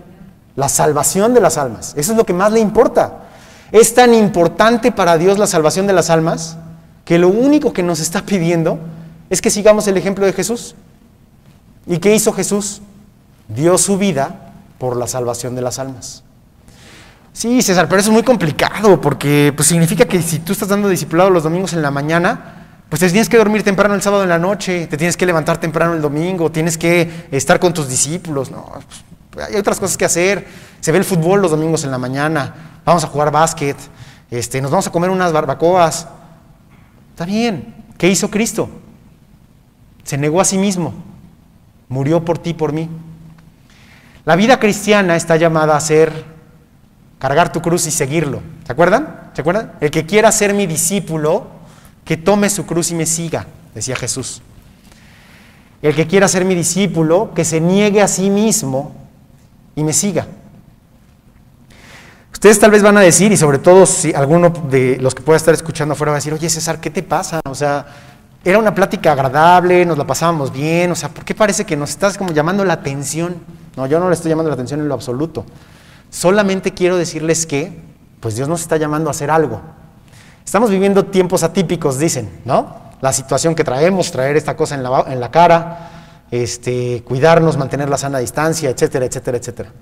la 0.55 0.69
salvación 0.69 1.33
de 1.33 1.41
las 1.41 1.57
almas. 1.57 1.93
Eso 1.97 2.11
es 2.11 2.17
lo 2.17 2.25
que 2.25 2.33
más 2.33 2.51
le 2.51 2.59
importa. 2.59 3.23
Es 3.71 3.95
tan 3.95 4.13
importante 4.13 4.91
para 4.91 5.17
Dios 5.17 5.39
la 5.39 5.47
salvación 5.47 5.87
de 5.87 5.93
las 5.93 6.11
almas 6.11 6.57
que 7.05 7.17
lo 7.17 7.29
único 7.29 7.73
que 7.73 7.83
nos 7.83 7.99
está 7.99 8.25
pidiendo 8.25 8.79
es 9.29 9.41
que 9.41 9.49
sigamos 9.49 9.87
el 9.87 9.97
ejemplo 9.97 10.25
de 10.25 10.33
Jesús. 10.33 10.75
¿Y 11.85 11.99
qué 11.99 12.15
hizo 12.15 12.33
Jesús? 12.33 12.81
Dio 13.47 13.77
su 13.77 13.97
vida 13.97 14.53
por 14.77 14.95
la 14.95 15.07
salvación 15.07 15.55
de 15.55 15.61
las 15.61 15.79
almas. 15.79 16.23
Sí, 17.33 17.61
César, 17.61 17.87
pero 17.87 18.01
eso 18.01 18.09
es 18.09 18.13
muy 18.13 18.23
complicado 18.23 18.99
porque 18.99 19.53
pues, 19.55 19.67
significa 19.67 20.05
que 20.05 20.21
si 20.21 20.39
tú 20.39 20.51
estás 20.51 20.67
dando 20.67 20.89
discipulado 20.89 21.29
los 21.29 21.43
domingos 21.43 21.73
en 21.73 21.81
la 21.81 21.91
mañana, 21.91 22.83
pues 22.89 22.99
te 23.01 23.09
tienes 23.09 23.29
que 23.29 23.37
dormir 23.37 23.63
temprano 23.63 23.93
el 23.93 24.01
sábado 24.01 24.23
en 24.23 24.29
la 24.29 24.39
noche, 24.39 24.87
te 24.87 24.97
tienes 24.97 25.15
que 25.15 25.25
levantar 25.25 25.59
temprano 25.59 25.93
el 25.93 26.01
domingo, 26.01 26.51
tienes 26.51 26.77
que 26.77 27.27
estar 27.31 27.59
con 27.59 27.73
tus 27.73 27.87
discípulos. 27.87 28.51
No, 28.51 28.71
pues, 29.29 29.47
hay 29.47 29.55
otras 29.55 29.79
cosas 29.79 29.95
que 29.95 30.05
hacer. 30.05 30.47
Se 30.79 30.91
ve 30.91 30.97
el 30.97 31.05
fútbol 31.05 31.41
los 31.41 31.51
domingos 31.51 31.83
en 31.83 31.91
la 31.91 31.97
mañana. 31.97 32.81
Vamos 32.83 33.03
a 33.03 33.07
jugar 33.07 33.31
básquet. 33.31 33.77
Este, 34.31 34.61
nos 34.61 34.71
vamos 34.71 34.87
a 34.87 34.91
comer 34.91 35.09
unas 35.09 35.31
barbacoas. 35.31 36.07
Está 37.19 37.25
bien. 37.25 37.75
¿Qué 37.97 38.07
hizo 38.07 38.31
Cristo? 38.31 38.69
Se 40.05 40.17
negó 40.17 40.39
a 40.39 40.45
sí 40.45 40.57
mismo. 40.57 40.93
Murió 41.89 42.23
por 42.23 42.37
ti, 42.37 42.53
por 42.53 42.71
mí. 42.71 42.87
La 44.23 44.37
vida 44.37 44.57
cristiana 44.57 45.17
está 45.17 45.35
llamada 45.35 45.75
a 45.75 45.81
ser 45.81 46.13
cargar 47.19 47.51
tu 47.51 47.61
cruz 47.61 47.85
y 47.87 47.91
seguirlo. 47.91 48.39
¿Se 48.65 48.71
acuerdan? 48.71 49.31
¿Se 49.33 49.41
acuerdan? 49.41 49.73
El 49.81 49.91
que 49.91 50.05
quiera 50.05 50.31
ser 50.31 50.53
mi 50.53 50.65
discípulo, 50.65 51.47
que 52.05 52.15
tome 52.15 52.49
su 52.49 52.65
cruz 52.65 52.91
y 52.91 52.95
me 52.95 53.05
siga, 53.05 53.47
decía 53.75 53.97
Jesús. 53.97 54.41
El 55.81 55.95
que 55.95 56.07
quiera 56.07 56.29
ser 56.29 56.45
mi 56.45 56.55
discípulo, 56.55 57.33
que 57.33 57.43
se 57.43 57.59
niegue 57.59 58.01
a 58.01 58.07
sí 58.07 58.29
mismo 58.29 58.95
y 59.75 59.83
me 59.83 59.91
siga. 59.91 60.25
Ustedes 62.39 62.57
tal 62.57 62.71
vez 62.71 62.81
van 62.81 62.95
a 62.95 63.01
decir, 63.01 63.33
y 63.33 63.35
sobre 63.35 63.57
todo 63.57 63.85
si 63.85 64.13
alguno 64.13 64.49
de 64.49 64.95
los 65.01 65.13
que 65.13 65.21
pueda 65.21 65.35
estar 65.35 65.53
escuchando 65.53 65.91
afuera 65.91 66.11
va 66.11 66.15
a 66.15 66.19
decir, 66.19 66.31
oye 66.31 66.49
César, 66.49 66.79
¿qué 66.79 66.89
te 66.89 67.03
pasa? 67.03 67.41
O 67.43 67.53
sea, 67.53 67.85
era 68.45 68.57
una 68.57 68.73
plática 68.73 69.11
agradable, 69.11 69.85
nos 69.85 69.97
la 69.97 70.07
pasábamos 70.07 70.53
bien, 70.53 70.89
o 70.89 70.95
sea, 70.95 71.09
¿por 71.09 71.25
qué 71.25 71.35
parece 71.35 71.65
que 71.65 71.75
nos 71.75 71.89
estás 71.89 72.17
como 72.17 72.31
llamando 72.31 72.63
la 72.63 72.71
atención? 72.71 73.35
No, 73.75 73.87
yo 73.87 73.99
no 73.99 74.07
le 74.07 74.15
estoy 74.15 74.29
llamando 74.29 74.47
la 74.47 74.53
atención 74.53 74.79
en 74.79 74.87
lo 74.87 74.93
absoluto. 74.93 75.45
Solamente 76.09 76.73
quiero 76.73 76.95
decirles 76.95 77.45
que, 77.45 77.77
pues 78.21 78.37
Dios 78.37 78.47
nos 78.47 78.61
está 78.61 78.77
llamando 78.77 79.09
a 79.09 79.11
hacer 79.11 79.29
algo. 79.29 79.59
Estamos 80.45 80.69
viviendo 80.69 81.07
tiempos 81.07 81.43
atípicos, 81.43 81.99
dicen, 81.99 82.39
¿no? 82.45 82.73
La 83.01 83.11
situación 83.11 83.53
que 83.53 83.65
traemos, 83.65 84.13
traer 84.13 84.37
esta 84.37 84.55
cosa 84.55 84.75
en 84.75 84.83
la, 84.83 85.03
en 85.09 85.19
la 85.19 85.29
cara, 85.29 85.89
este, 86.31 87.03
cuidarnos, 87.03 87.57
mantener 87.57 87.89
la 87.89 87.97
sana 87.97 88.19
distancia, 88.19 88.69
etcétera, 88.69 89.03
etcétera, 89.03 89.37
etcétera. 89.37 89.73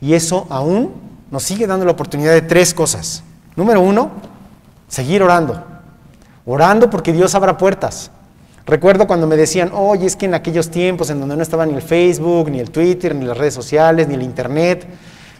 Y 0.00 0.14
eso 0.14 0.46
aún 0.48 1.12
nos 1.34 1.42
sigue 1.42 1.66
dando 1.66 1.84
la 1.84 1.90
oportunidad 1.90 2.30
de 2.30 2.42
tres 2.42 2.72
cosas. 2.72 3.24
Número 3.56 3.80
uno, 3.80 4.12
seguir 4.86 5.20
orando. 5.20 5.64
Orando 6.46 6.88
porque 6.88 7.12
Dios 7.12 7.34
abra 7.34 7.58
puertas. 7.58 8.12
Recuerdo 8.66 9.08
cuando 9.08 9.26
me 9.26 9.34
decían, 9.34 9.72
oye, 9.74 10.06
es 10.06 10.14
que 10.14 10.26
en 10.26 10.34
aquellos 10.34 10.70
tiempos 10.70 11.10
en 11.10 11.18
donde 11.18 11.36
no 11.36 11.42
estaba 11.42 11.66
ni 11.66 11.74
el 11.74 11.82
Facebook, 11.82 12.52
ni 12.52 12.60
el 12.60 12.70
Twitter, 12.70 13.16
ni 13.16 13.24
las 13.24 13.36
redes 13.36 13.52
sociales, 13.52 14.06
ni 14.06 14.14
el 14.14 14.22
Internet, 14.22 14.86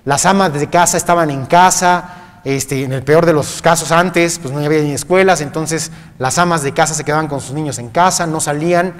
las 0.05 0.27
amas 0.27 0.53
de 0.53 0.67
casa 0.67 0.97
estaban 0.97 1.31
en 1.31 1.47
casa, 1.47 2.41
este, 2.43 2.83
en 2.83 2.93
el 2.93 3.05
peor 3.05 3.25
de 3.25 3.33
los 3.33 3.63
casos 3.63 3.93
antes, 3.93 4.41
pues 4.41 4.53
no 4.53 4.59
había 4.59 4.83
ni 4.83 4.95
escuelas, 4.95 5.43
entonces 5.43 5.93
las 6.19 6.39
amas 6.39 6.65
de 6.65 6.75
casa 6.75 6.93
se 6.93 7.05
quedaban 7.05 7.29
con 7.29 7.41
sus 7.41 7.53
niños 7.53 7.79
en 7.79 7.89
casa, 7.91 8.27
no 8.27 8.41
salían. 8.41 8.95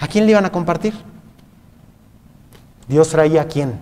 ¿A 0.00 0.08
quién 0.08 0.24
le 0.24 0.30
iban 0.30 0.46
a 0.46 0.52
compartir? 0.52 0.94
Dios 2.88 3.10
traía 3.10 3.42
a 3.42 3.44
quién? 3.44 3.78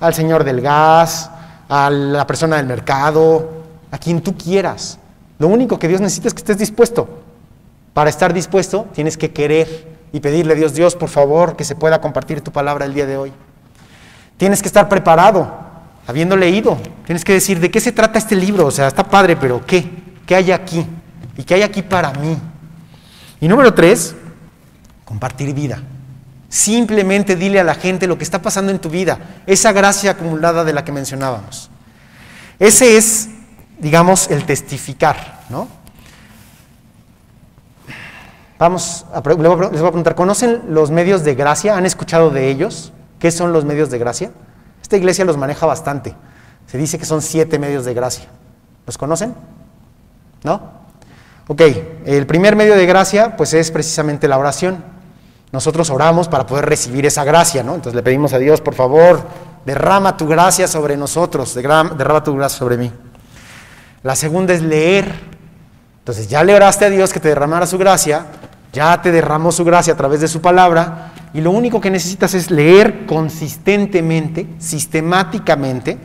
Al 0.00 0.12
señor 0.12 0.42
del 0.42 0.60
gas, 0.60 1.30
a 1.74 1.88
la 1.88 2.26
persona 2.26 2.56
del 2.56 2.66
mercado, 2.66 3.48
a 3.90 3.96
quien 3.96 4.20
tú 4.20 4.36
quieras. 4.36 4.98
Lo 5.38 5.48
único 5.48 5.78
que 5.78 5.88
Dios 5.88 6.02
necesita 6.02 6.28
es 6.28 6.34
que 6.34 6.40
estés 6.40 6.58
dispuesto. 6.58 7.08
Para 7.94 8.10
estar 8.10 8.34
dispuesto 8.34 8.88
tienes 8.92 9.16
que 9.16 9.32
querer 9.32 9.88
y 10.12 10.20
pedirle 10.20 10.52
a 10.52 10.56
Dios, 10.56 10.74
Dios, 10.74 10.94
por 10.94 11.08
favor, 11.08 11.56
que 11.56 11.64
se 11.64 11.74
pueda 11.74 11.98
compartir 11.98 12.42
tu 12.42 12.52
palabra 12.52 12.84
el 12.84 12.92
día 12.92 13.06
de 13.06 13.16
hoy. 13.16 13.32
Tienes 14.36 14.60
que 14.60 14.68
estar 14.68 14.86
preparado, 14.86 15.50
habiendo 16.06 16.36
leído. 16.36 16.76
Tienes 17.06 17.24
que 17.24 17.32
decir, 17.32 17.58
¿de 17.58 17.70
qué 17.70 17.80
se 17.80 17.92
trata 17.92 18.18
este 18.18 18.36
libro? 18.36 18.66
O 18.66 18.70
sea, 18.70 18.88
está 18.88 19.04
padre, 19.04 19.36
pero 19.36 19.64
¿qué? 19.64 19.88
¿Qué 20.26 20.34
hay 20.34 20.52
aquí? 20.52 20.86
¿Y 21.38 21.42
qué 21.42 21.54
hay 21.54 21.62
aquí 21.62 21.80
para 21.80 22.12
mí? 22.12 22.36
Y 23.40 23.48
número 23.48 23.72
tres, 23.72 24.14
compartir 25.06 25.54
vida. 25.54 25.82
Simplemente 26.52 27.34
dile 27.34 27.60
a 27.60 27.64
la 27.64 27.74
gente 27.74 28.06
lo 28.06 28.18
que 28.18 28.24
está 28.24 28.42
pasando 28.42 28.70
en 28.70 28.78
tu 28.78 28.90
vida, 28.90 29.18
esa 29.46 29.72
gracia 29.72 30.10
acumulada 30.10 30.64
de 30.64 30.74
la 30.74 30.84
que 30.84 30.92
mencionábamos. 30.92 31.70
Ese 32.58 32.98
es, 32.98 33.30
digamos, 33.78 34.30
el 34.30 34.44
testificar, 34.44 35.40
¿no? 35.48 35.66
Vamos, 38.58 39.06
a, 39.14 39.22
les 39.26 39.36
voy 39.48 39.64
a 39.64 39.70
preguntar, 39.70 40.14
¿conocen 40.14 40.64
los 40.68 40.90
medios 40.90 41.24
de 41.24 41.34
gracia? 41.34 41.74
¿Han 41.74 41.86
escuchado 41.86 42.28
de 42.28 42.50
ellos? 42.50 42.92
¿Qué 43.18 43.30
son 43.30 43.54
los 43.54 43.64
medios 43.64 43.88
de 43.88 43.96
gracia? 43.96 44.30
Esta 44.82 44.98
iglesia 44.98 45.24
los 45.24 45.38
maneja 45.38 45.64
bastante. 45.64 46.14
Se 46.66 46.76
dice 46.76 46.98
que 46.98 47.06
son 47.06 47.22
siete 47.22 47.58
medios 47.58 47.86
de 47.86 47.94
gracia. 47.94 48.26
¿Los 48.84 48.98
conocen? 48.98 49.34
¿No? 50.44 50.70
Ok, 51.48 51.62
el 52.04 52.26
primer 52.26 52.56
medio 52.56 52.76
de 52.76 52.84
gracia 52.84 53.38
pues 53.38 53.54
es 53.54 53.70
precisamente 53.70 54.28
la 54.28 54.36
oración. 54.36 54.91
Nosotros 55.52 55.90
oramos 55.90 56.28
para 56.28 56.46
poder 56.46 56.64
recibir 56.64 57.04
esa 57.06 57.24
gracia, 57.24 57.62
¿no? 57.62 57.74
Entonces 57.74 57.94
le 57.94 58.02
pedimos 58.02 58.32
a 58.32 58.38
Dios, 58.38 58.60
por 58.62 58.74
favor, 58.74 59.22
derrama 59.66 60.16
tu 60.16 60.26
gracia 60.26 60.66
sobre 60.66 60.96
nosotros, 60.96 61.54
derrama 61.54 62.24
tu 62.24 62.34
gracia 62.34 62.58
sobre 62.58 62.78
mí. 62.78 62.90
La 64.02 64.16
segunda 64.16 64.54
es 64.54 64.62
leer. 64.62 65.12
Entonces 65.98 66.26
ya 66.28 66.42
le 66.42 66.54
oraste 66.54 66.86
a 66.86 66.90
Dios 66.90 67.12
que 67.12 67.20
te 67.20 67.28
derramara 67.28 67.66
su 67.66 67.78
gracia, 67.78 68.26
ya 68.72 69.00
te 69.00 69.12
derramó 69.12 69.52
su 69.52 69.64
gracia 69.64 69.92
a 69.92 69.96
través 69.96 70.20
de 70.20 70.26
su 70.26 70.40
palabra, 70.40 71.12
y 71.34 71.40
lo 71.40 71.50
único 71.50 71.80
que 71.80 71.90
necesitas 71.90 72.34
es 72.34 72.50
leer 72.50 73.06
consistentemente, 73.06 74.48
sistemáticamente, 74.58 75.98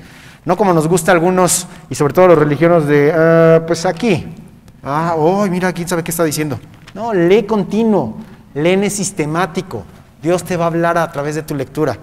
No 0.45 0.55
como 0.55 0.71
nos 0.71 0.87
gusta 0.87 1.11
a 1.11 1.15
algunos, 1.15 1.67
y 1.89 1.95
sobre 1.95 2.13
todo 2.13 2.27
los 2.29 2.37
religiosos 2.39 2.87
de, 2.87 3.11
"Ah, 3.13 3.63
pues 3.67 3.85
aquí. 3.85 4.33
Ah, 4.81 5.13
oh, 5.17 5.45
mira, 5.47 5.73
quién 5.73 5.89
sabe 5.89 6.03
qué 6.03 6.11
está 6.11 6.23
diciendo. 6.23 6.57
No, 6.93 7.13
lee 7.13 7.43
continuo, 7.43 8.15
lee 8.63 8.89
sistemático. 8.89 9.83
Dios 10.21 10.43
te 10.43 10.57
va 10.57 10.65
a 10.65 10.67
hablar 10.67 10.97
a 10.97 11.11
través 11.11 11.35
de 11.35 11.43
tu 11.43 11.55
lectura. 11.55 11.97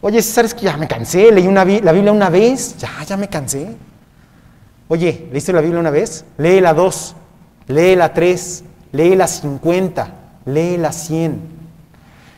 Oye, 0.00 0.22
César, 0.22 0.44
es 0.44 0.54
que 0.54 0.62
ya 0.62 0.76
me 0.76 0.86
cansé, 0.86 1.32
leí 1.32 1.46
una 1.46 1.64
la 1.64 1.92
Biblia 1.92 2.12
una 2.12 2.28
vez, 2.28 2.76
ya, 2.76 3.02
ya 3.04 3.16
me 3.16 3.28
cansé. 3.28 3.76
Oye, 4.88 5.28
¿leíste 5.32 5.52
la 5.52 5.60
Biblia 5.60 5.80
una 5.80 5.90
vez? 5.90 6.24
Lee 6.38 6.60
la 6.60 6.74
2, 6.74 7.16
lee 7.68 7.96
la 7.96 8.12
3, 8.12 8.64
lee 8.92 9.16
la 9.16 9.26
50, 9.26 10.14
lee 10.44 10.76
la 10.76 10.92
100. 10.92 11.56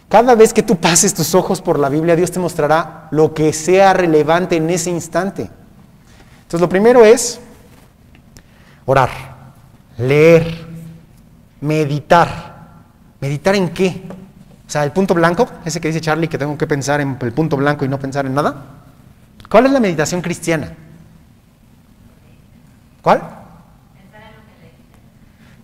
Cada 0.09 0.35
vez 0.35 0.55
que 0.55 0.63
tú 0.63 0.77
pases 0.77 1.13
tus 1.13 1.35
ojos 1.35 1.61
por 1.61 1.79
la 1.79 1.91
Biblia, 1.91 2.17
Dios 2.17 2.31
te 2.31 2.39
mostrará 2.39 3.09
lo 3.11 3.35
que 3.35 3.53
sea 3.53 3.93
relevante 3.93 4.57
en 4.57 4.71
ese 4.71 4.89
instante. 4.89 5.51
Entonces, 6.43 6.61
lo 6.61 6.69
primero 6.69 7.05
es 7.05 7.41
orar, 8.87 9.11
leer, 9.99 10.67
meditar. 11.61 12.58
¿Meditar 13.21 13.55
en 13.55 13.71
qué? 13.71 14.03
O 14.67 14.71
sea, 14.71 14.85
el 14.85 14.93
punto 14.93 15.15
blanco, 15.15 15.49
ese 15.65 15.81
que 15.81 15.89
dice 15.89 16.01
Charlie 16.01 16.29
que 16.29 16.39
tengo 16.39 16.59
que 16.59 16.67
pensar 16.67 17.01
en 17.01 17.17
el 17.21 17.33
punto 17.33 17.57
blanco 17.57 17.85
y 17.85 17.89
no 17.89 17.99
pensar 17.99 18.27
en 18.27 18.35
nada. 18.35 18.65
¿Cuál 19.49 19.67
es 19.67 19.73
la 19.73 19.81
meditación 19.81 20.21
cristiana? 20.21 20.75
¿Cuál? 23.01 23.23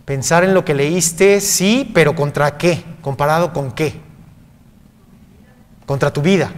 Pensar 0.05 0.45
en 0.45 0.55
lo 0.55 0.65
que 0.65 0.75
leíste, 0.75 1.41
sí, 1.41 1.91
pero 1.95 2.15
¿contra 2.15 2.57
qué? 2.57 2.85
¿Comparado 3.01 3.53
con 3.53 3.73
qué? 3.73 4.01
Contra 5.87 6.13
tu 6.13 6.23
vida. 6.23 6.51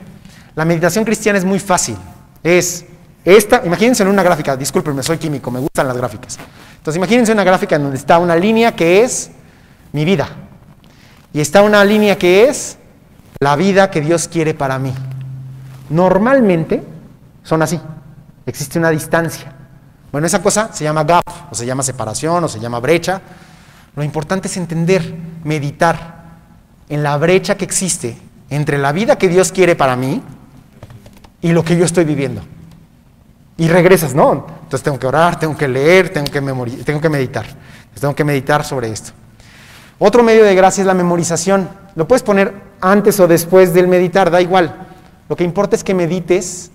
La 0.55 0.65
meditación 0.65 1.05
cristiana 1.05 1.39
es 1.39 1.45
muy 1.45 1.59
fácil. 1.59 1.97
Es 2.43 2.87
esta, 3.25 3.63
imagínense 3.65 4.05
en 4.05 4.09
una 4.09 4.23
gráfica, 4.23 4.57
discúlpenme, 4.57 5.03
soy 5.03 5.19
químico, 5.19 5.51
me 5.51 5.59
gustan 5.59 5.89
las 5.89 5.97
gráficas. 5.97 6.39
Entonces 6.77 6.97
imagínense 6.97 7.33
una 7.33 7.43
gráfica 7.43 7.75
en 7.75 7.83
donde 7.83 7.97
está 7.99 8.19
una 8.19 8.37
línea 8.37 8.77
que 8.77 9.03
es 9.03 9.33
mi 9.93 10.05
vida. 10.05 10.29
Y 11.37 11.41
está 11.43 11.61
una 11.61 11.85
línea 11.85 12.17
que 12.17 12.49
es 12.49 12.79
la 13.41 13.57
vida 13.57 13.91
que 13.91 14.01
Dios 14.01 14.27
quiere 14.27 14.55
para 14.55 14.79
mí. 14.79 14.95
Normalmente 15.91 16.83
son 17.43 17.61
así. 17.61 17.79
Existe 18.47 18.79
una 18.79 18.89
distancia. 18.89 19.53
Bueno, 20.11 20.27
esa 20.27 20.41
cosa 20.41 20.71
se 20.73 20.85
llama 20.85 21.05
gap, 21.05 21.23
o 21.51 21.55
se 21.55 21.67
llama 21.67 21.83
separación, 21.83 22.43
o 22.43 22.49
se 22.49 22.59
llama 22.59 22.81
brecha. 22.81 23.21
Lo 23.97 24.03
importante 24.03 24.49
es 24.49 24.57
entender, 24.57 25.15
meditar 25.45 26.25
en 26.89 27.03
la 27.03 27.19
brecha 27.19 27.55
que 27.55 27.67
existe 27.67 28.17
entre 28.49 28.79
la 28.79 28.93
vida 28.93 29.19
que 29.19 29.29
Dios 29.29 29.53
quiere 29.53 29.77
para 29.77 29.95
mí 29.95 30.23
y 31.43 31.53
lo 31.53 31.63
que 31.63 31.77
yo 31.77 31.85
estoy 31.85 32.07
viviendo. 32.07 32.41
Y 33.59 33.69
regresas, 33.69 34.15
¿no? 34.15 34.47
Entonces 34.63 34.83
tengo 34.83 34.99
que 34.99 35.07
orar, 35.07 35.39
tengo 35.39 35.55
que 35.55 35.69
leer, 35.69 36.09
tengo 36.09 36.33
que, 36.33 36.41
tengo 36.83 37.01
que 37.03 37.11
meditar. 37.11 37.45
Tengo 38.01 38.15
que 38.15 38.25
meditar 38.25 38.65
sobre 38.65 38.91
esto. 38.91 39.13
Otro 39.99 40.23
medio 40.23 40.45
de 40.45 40.55
gracia 40.55 40.83
es 40.83 40.87
la 40.87 40.95
memorización. 40.95 41.69
Lo 41.95 42.07
puedes 42.07 42.23
poner 42.23 42.55
antes 42.81 43.19
o 43.21 43.27
después 43.27 43.73
del 43.73 43.89
meditar, 43.89 44.31
da 44.31 44.41
igual. 44.41 44.87
Lo 45.29 45.37
que 45.37 45.45
importa 45.45 45.77
es 45.77 45.83
que 45.83 45.95
medites, 45.95 46.71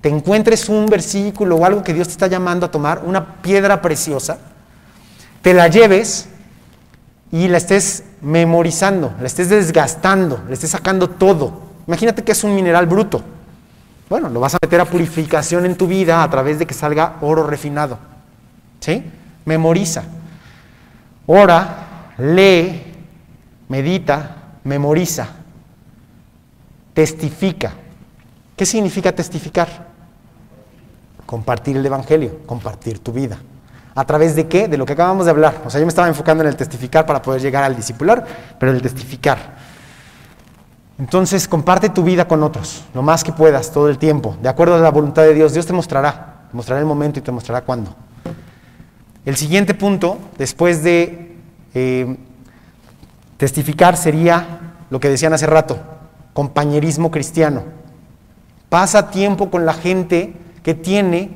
te 0.00 0.08
encuentres 0.08 0.68
un 0.68 0.86
versículo 0.86 1.56
o 1.56 1.64
algo 1.64 1.82
que 1.82 1.94
Dios 1.94 2.08
te 2.08 2.12
está 2.12 2.26
llamando 2.26 2.66
a 2.66 2.70
tomar, 2.70 3.02
una 3.04 3.40
piedra 3.40 3.80
preciosa, 3.80 4.38
te 5.40 5.54
la 5.54 5.68
lleves 5.68 6.28
y 7.30 7.48
la 7.48 7.58
estés 7.58 8.04
memorizando, 8.20 9.14
la 9.20 9.26
estés 9.26 9.48
desgastando, 9.48 10.42
le 10.46 10.54
estés 10.54 10.70
sacando 10.70 11.08
todo. 11.08 11.62
Imagínate 11.86 12.22
que 12.22 12.32
es 12.32 12.44
un 12.44 12.54
mineral 12.54 12.86
bruto. 12.86 13.22
Bueno, 14.10 14.28
lo 14.28 14.40
vas 14.40 14.54
a 14.54 14.58
meter 14.62 14.80
a 14.80 14.84
purificación 14.84 15.64
en 15.64 15.76
tu 15.76 15.86
vida 15.86 16.22
a 16.22 16.30
través 16.30 16.58
de 16.58 16.66
que 16.66 16.74
salga 16.74 17.16
oro 17.20 17.46
refinado. 17.46 17.98
¿Sí? 18.80 19.10
Memoriza. 19.46 20.04
Ora, 21.26 21.93
lee, 22.18 22.82
medita, 23.68 24.36
memoriza, 24.64 25.28
testifica. 26.92 27.72
¿Qué 28.56 28.66
significa 28.66 29.12
testificar? 29.12 29.68
Compartir 31.26 31.76
el 31.76 31.84
Evangelio, 31.84 32.40
compartir 32.46 32.98
tu 33.00 33.12
vida. 33.12 33.38
¿A 33.94 34.04
través 34.04 34.34
de 34.34 34.48
qué? 34.48 34.68
De 34.68 34.76
lo 34.76 34.84
que 34.84 34.92
acabamos 34.92 35.24
de 35.24 35.30
hablar. 35.30 35.62
O 35.64 35.70
sea, 35.70 35.80
yo 35.80 35.86
me 35.86 35.90
estaba 35.90 36.08
enfocando 36.08 36.42
en 36.42 36.48
el 36.48 36.56
testificar 36.56 37.06
para 37.06 37.22
poder 37.22 37.40
llegar 37.40 37.64
al 37.64 37.76
discipular, 37.76 38.24
pero 38.58 38.72
el 38.72 38.82
testificar. 38.82 39.38
Entonces, 40.98 41.48
comparte 41.48 41.88
tu 41.88 42.04
vida 42.04 42.26
con 42.28 42.42
otros, 42.42 42.84
lo 42.94 43.02
más 43.02 43.24
que 43.24 43.32
puedas, 43.32 43.72
todo 43.72 43.88
el 43.88 43.98
tiempo, 43.98 44.36
de 44.40 44.48
acuerdo 44.48 44.76
a 44.76 44.78
la 44.78 44.90
voluntad 44.90 45.22
de 45.22 45.34
Dios. 45.34 45.52
Dios 45.52 45.66
te 45.66 45.72
mostrará, 45.72 46.46
te 46.50 46.56
mostrará 46.56 46.80
el 46.80 46.86
momento 46.86 47.18
y 47.18 47.22
te 47.22 47.32
mostrará 47.32 47.62
cuándo. 47.62 47.94
El 49.24 49.36
siguiente 49.36 49.74
punto, 49.74 50.18
después 50.38 50.84
de 50.84 51.33
eh, 51.74 52.16
testificar, 53.36 53.96
sería 53.96 54.74
lo 54.90 55.00
que 55.00 55.08
decían 55.08 55.32
hace 55.32 55.46
rato, 55.46 55.78
compañerismo 56.32 57.10
cristiano. 57.10 57.64
Pasa 58.68 59.10
tiempo 59.10 59.50
con 59.50 59.66
la 59.66 59.74
gente 59.74 60.34
que 60.62 60.74
tiene 60.74 61.30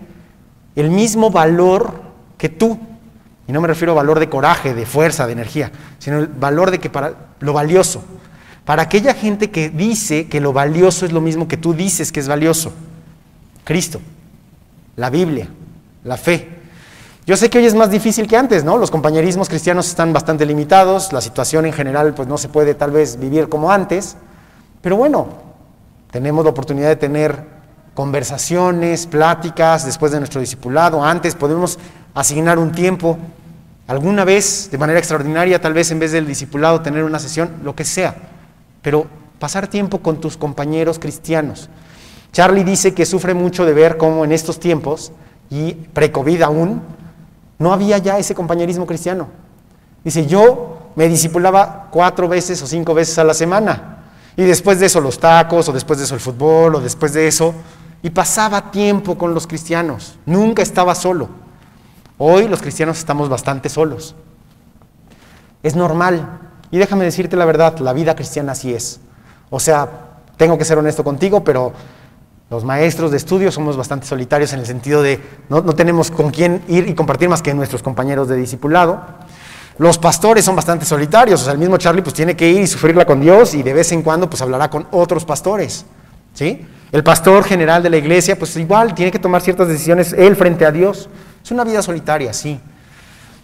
el 0.77 0.91
mismo 0.91 1.31
valor 1.31 2.03
que 2.37 2.49
tú. 2.49 2.79
Y 3.47 3.53
no 3.53 3.61
me 3.61 3.69
refiero 3.69 3.93
a 3.93 3.97
valor 3.97 4.21
de 4.21 4.29
coraje, 4.29 4.75
de 4.75 4.87
fuerza, 4.87 5.27
de 5.27 5.33
energía, 5.33 5.73
sino 5.99 6.19
el 6.19 6.27
valor 6.27 6.71
de 6.71 6.79
que 6.79 6.91
para 6.91 7.15
lo 7.41 7.53
valioso. 7.53 8.03
Para 8.65 8.83
aquella 8.83 9.15
gente 9.15 9.51
que 9.51 9.71
dice 9.71 10.29
que 10.29 10.41
lo 10.41 10.53
valioso 10.53 11.07
es 11.07 11.13
lo 11.13 11.21
mismo 11.21 11.49
que 11.49 11.57
tú 11.57 11.73
dices 11.73 12.13
que 12.13 12.21
es 12.21 12.29
valioso. 12.29 12.73
Cristo, 13.65 14.01
la 14.97 15.11
Biblia, 15.11 15.49
la 16.05 16.17
fe. 16.17 16.58
Yo 17.29 17.37
sé 17.37 17.51
que 17.51 17.59
hoy 17.59 17.67
es 17.67 17.75
más 17.75 17.91
difícil 17.91 18.27
que 18.27 18.39
antes, 18.39 18.65
¿no? 18.65 18.79
Los 18.79 18.91
compañerismos 18.91 19.51
cristianos 19.51 19.87
están 19.87 20.15
bastante 20.15 20.47
limitados, 20.47 21.13
la 21.13 21.21
situación 21.21 21.67
en 21.67 21.75
general 21.75 22.15
pues 22.15 22.27
no 22.27 22.39
se 22.39 22.49
puede 22.49 22.75
tal 22.75 22.91
vez 22.91 23.21
vivir 23.21 23.51
como 23.51 23.71
antes, 23.71 24.17
pero 24.81 24.97
bueno, 24.97 25.29
tenemos 26.11 26.43
la 26.43 26.53
oportunidad 26.53 26.89
de 26.89 26.97
tener 26.97 27.45
conversaciones, 27.93 29.07
pláticas 29.07 29.85
después 29.85 30.11
de 30.11 30.21
nuestro 30.21 30.41
discipulado, 30.41 31.05
antes 31.05 31.35
podemos 31.35 31.79
asignar 32.15 32.59
un 32.59 32.73
tiempo, 32.73 33.19
alguna 33.89 34.25
vez 34.25 34.71
de 34.71 34.79
manera 34.79 34.99
extraordinaria, 34.99 35.61
tal 35.61 35.75
vez 35.75 35.91
en 35.91 35.99
vez 35.99 36.13
del 36.13 36.27
discipulado 36.27 36.81
tener 36.81 37.05
una 37.05 37.19
sesión, 37.19 37.51
lo 37.63 37.77
que 37.77 37.85
sea, 37.85 38.17
pero 38.81 39.07
pasar 39.39 39.67
tiempo 39.67 39.99
con 39.99 40.19
tus 40.19 40.39
compañeros 40.39 40.99
cristianos. 40.99 41.69
Charlie 42.33 42.65
dice 42.65 42.95
que 42.95 43.05
sufre 43.05 43.35
mucho 43.35 43.67
de 43.67 43.75
ver 43.75 43.99
cómo 43.99 44.25
en 44.25 44.33
estos 44.33 44.59
tiempos, 44.59 45.13
y 45.51 45.75
pre-COVID 45.75 46.41
aún, 46.41 46.97
no 47.59 47.73
había 47.73 47.99
ya 47.99 48.19
ese 48.19 48.35
compañerismo 48.35 48.87
cristiano. 48.87 49.29
Dice, 50.05 50.27
yo 50.27 50.91
me 50.95 51.09
discipulaba 51.09 51.89
cuatro 51.91 52.29
veces 52.29 52.63
o 52.63 52.67
cinco 52.67 52.95
veces 52.95 53.19
a 53.19 53.25
la 53.25 53.35
semana. 53.35 53.97
Y 54.37 54.45
después 54.45 54.79
de 54.79 54.87
eso 54.87 55.01
los 55.01 55.19
tacos, 55.19 55.69
o 55.69 55.73
después 55.73 55.99
de 55.99 56.05
eso 56.05 56.15
el 56.15 56.21
fútbol, 56.21 56.77
o 56.77 56.81
después 56.81 57.13
de 57.13 57.27
eso. 57.27 57.55
Y 58.03 58.11
pasaba 58.11 58.71
tiempo 58.71 59.19
con 59.19 59.35
los 59.35 59.47
cristianos. 59.47 60.17
Nunca 60.27 60.63
estaba 60.63 60.95
solo. 60.95 61.29
Hoy 62.19 62.49
los 62.49 62.63
cristianos 62.63 62.99
estamos 62.99 63.29
bastante 63.29 63.69
solos. 63.69 64.15
Es 65.63 65.75
normal. 65.75 66.41
Y 66.71 66.79
déjame 66.79 67.05
decirte 67.05 67.37
la 67.37 67.45
verdad, 67.45 67.79
la 67.79 67.93
vida 67.93 68.15
cristiana 68.15 68.53
así 68.53 68.73
es. 68.73 69.01
O 69.51 69.59
sea, 69.59 69.89
tengo 70.37 70.57
que 70.59 70.65
ser 70.65 70.79
honesto 70.79 71.03
contigo, 71.03 71.43
pero 71.43 71.73
los 72.51 72.65
maestros 72.65 73.11
de 73.11 73.19
estudio 73.19 73.53
somos 73.53 73.77
bastante 73.77 74.07
solitarios 74.07 74.53
en 74.55 74.61
el 74.61 74.67
sentido 74.67 75.03
de 75.03 75.21
no, 75.51 75.61
no, 75.61 75.75
tenemos 75.75 76.11
con 76.11 76.31
quién 76.31 76.63
ir 76.67 76.89
y 76.89 76.95
compartir 76.95 77.29
más 77.29 77.43
que 77.43 77.53
nuestros 77.53 77.83
compañeros 77.83 78.27
de 78.29 78.37
discipulado. 78.37 79.05
Los 79.77 79.99
pastores 79.99 80.45
son 80.45 80.57
bastante 80.57 80.85
solitarios, 80.85 81.43
o 81.43 81.45
sea, 81.45 81.53
el 81.53 81.59
mismo 81.59 81.77
Charlie 81.77 82.03
pues 82.03 82.15
tiene 82.15 82.35
que 82.35 82.51
ir 82.51 82.63
y 82.63 82.67
sufrirla 82.67 83.05
con 83.05 83.21
Dios 83.21 83.55
y 83.55 83.63
de 83.63 83.75
vez 83.75 83.93
en 83.93 84.03
cuando 84.03 84.31
pues 84.31 84.41
hablará 84.41 84.71
con 84.71 84.89
otros 84.91 85.25
pastores, 85.25 85.85
¿sí? 86.33 86.67
El 86.91 87.05
pastor 87.05 87.45
general 87.45 87.83
de 87.83 87.91
la 87.91 87.99
iglesia 87.99 88.39
pues 88.39 88.57
igual 88.57 88.95
tiene 88.95 89.13
que 89.13 89.19
tomar 89.19 89.43
ciertas 89.43 89.69
decisiones 89.69 90.15
él 90.15 90.35
frente 90.35 90.65
a 90.65 90.73
Dios. 90.73 91.11
Es 91.45 91.51
una 91.51 91.65
vida 91.65 91.83
solitaria, 91.83 92.33
sí. 92.33 92.59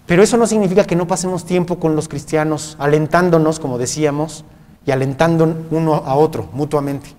Pero 0.07 0.23
eso 0.23 0.37
no 0.37 0.47
significa 0.47 0.85
que 0.85 0.97
no 0.97 1.07
pasemos 1.07 1.45
tiempo 1.45 1.79
con 1.79 1.95
los 1.95 2.09
cristianos, 2.09 2.77
alentándonos, 2.79 3.61
como 3.61 3.79
decíamos, 3.79 4.45
y 4.87 4.91
alentando 4.91 5.67
uno 5.71 5.95
a 5.95 6.15
otro 6.15 6.49
mutuamente. 6.53 7.11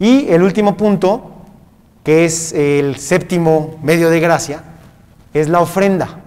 Y 0.00 0.30
el 0.30 0.42
último 0.42 0.78
punto, 0.78 1.30
que 2.02 2.24
es 2.24 2.54
el 2.54 2.96
séptimo 2.96 3.78
medio 3.82 4.08
de 4.08 4.18
gracia, 4.18 4.64
es 5.34 5.48
la 5.50 5.60
ofrenda. 5.60 6.20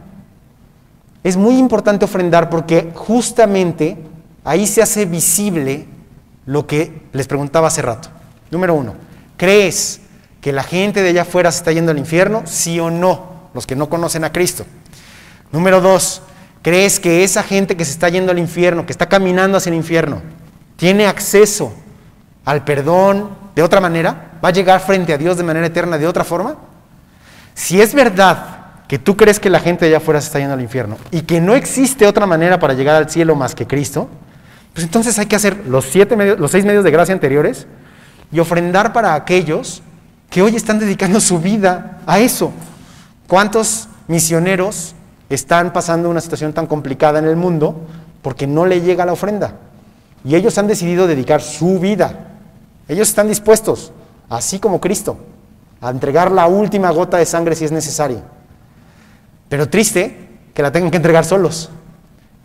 Es 1.23 1.37
muy 1.37 1.57
importante 1.57 2.05
ofrendar 2.05 2.51
porque 2.51 2.91
justamente 2.93 3.97
ahí 4.43 4.67
se 4.67 4.83
hace 4.83 5.05
visible 5.05 5.87
lo 6.45 6.67
que 6.67 7.01
les 7.13 7.27
preguntaba 7.27 7.67
hace 7.67 7.81
rato. 7.81 8.09
Número 8.51 8.75
uno, 8.75 8.93
¿crees 9.37 10.01
que 10.39 10.51
la 10.53 10.63
gente 10.63 11.01
de 11.01 11.09
allá 11.09 11.23
afuera 11.23 11.51
se 11.51 11.57
está 11.57 11.71
yendo 11.71 11.91
al 11.91 11.97
infierno? 11.97 12.43
Sí 12.45 12.79
o 12.79 12.91
no, 12.91 13.49
los 13.55 13.65
que 13.65 13.75
no 13.75 13.89
conocen 13.89 14.23
a 14.23 14.31
Cristo. 14.31 14.65
Número 15.51 15.81
dos, 15.81 16.21
¿crees 16.61 16.99
que 16.99 17.23
esa 17.23 17.41
gente 17.41 17.75
que 17.75 17.85
se 17.85 17.91
está 17.91 18.09
yendo 18.09 18.31
al 18.31 18.37
infierno, 18.37 18.85
que 18.85 18.91
está 18.91 19.09
caminando 19.09 19.57
hacia 19.57 19.71
el 19.71 19.77
infierno, 19.77 20.21
tiene 20.75 21.07
acceso 21.07 21.73
al 22.45 22.63
perdón 22.63 23.29
de 23.55 23.63
otra 23.63 23.79
manera? 23.79 24.31
¿Va 24.43 24.49
a 24.49 24.51
llegar 24.51 24.79
frente 24.81 25.13
a 25.13 25.17
Dios 25.17 25.37
de 25.37 25.43
manera 25.43 25.67
eterna 25.67 25.97
de 25.97 26.07
otra 26.07 26.23
forma? 26.23 26.55
Si 27.53 27.81
es 27.81 27.93
verdad 27.93 28.59
que 28.87 28.99
tú 28.99 29.15
crees 29.15 29.39
que 29.39 29.49
la 29.49 29.59
gente 29.59 29.85
allá 29.85 29.97
afuera 29.97 30.19
se 30.19 30.27
está 30.27 30.39
yendo 30.39 30.53
al 30.53 30.61
infierno 30.61 30.97
y 31.11 31.21
que 31.21 31.39
no 31.39 31.55
existe 31.55 32.05
otra 32.05 32.25
manera 32.25 32.59
para 32.59 32.73
llegar 32.73 32.95
al 32.95 33.09
cielo 33.09 33.35
más 33.35 33.55
que 33.55 33.65
Cristo, 33.65 34.09
pues 34.73 34.85
entonces 34.85 35.17
hay 35.19 35.27
que 35.27 35.35
hacer 35.35 35.65
los, 35.67 35.85
siete 35.85 36.15
medios- 36.15 36.39
los 36.39 36.51
seis 36.51 36.65
medios 36.65 36.83
de 36.83 36.91
gracia 36.91 37.13
anteriores 37.13 37.67
y 38.31 38.39
ofrendar 38.39 38.91
para 38.91 39.13
aquellos 39.13 39.81
que 40.29 40.41
hoy 40.41 40.55
están 40.55 40.79
dedicando 40.79 41.19
su 41.21 41.39
vida 41.39 41.99
a 42.07 42.19
eso. 42.19 42.51
¿Cuántos 43.27 43.87
misioneros 44.07 44.95
están 45.29 45.71
pasando 45.71 46.09
una 46.09 46.21
situación 46.21 46.53
tan 46.53 46.65
complicada 46.67 47.19
en 47.19 47.25
el 47.25 47.35
mundo 47.35 47.79
porque 48.23 48.47
no 48.47 48.65
le 48.65 48.81
llega 48.81 49.05
la 49.05 49.13
ofrenda? 49.13 49.53
Y 50.25 50.35
ellos 50.35 50.57
han 50.57 50.67
decidido 50.67 51.05
dedicar 51.05 51.41
su 51.41 51.79
vida. 51.79 52.32
Ellos 52.87 53.09
están 53.09 53.27
dispuestos, 53.27 53.91
así 54.29 54.59
como 54.59 54.81
Cristo, 54.81 55.17
a 55.81 55.89
entregar 55.89 56.31
la 56.31 56.47
última 56.47 56.91
gota 56.91 57.17
de 57.17 57.25
sangre 57.25 57.55
si 57.55 57.65
es 57.65 57.71
necesario. 57.71 58.21
Pero 59.49 59.69
triste 59.69 60.29
que 60.53 60.61
la 60.61 60.71
tengan 60.71 60.91
que 60.91 60.97
entregar 60.97 61.25
solos. 61.25 61.69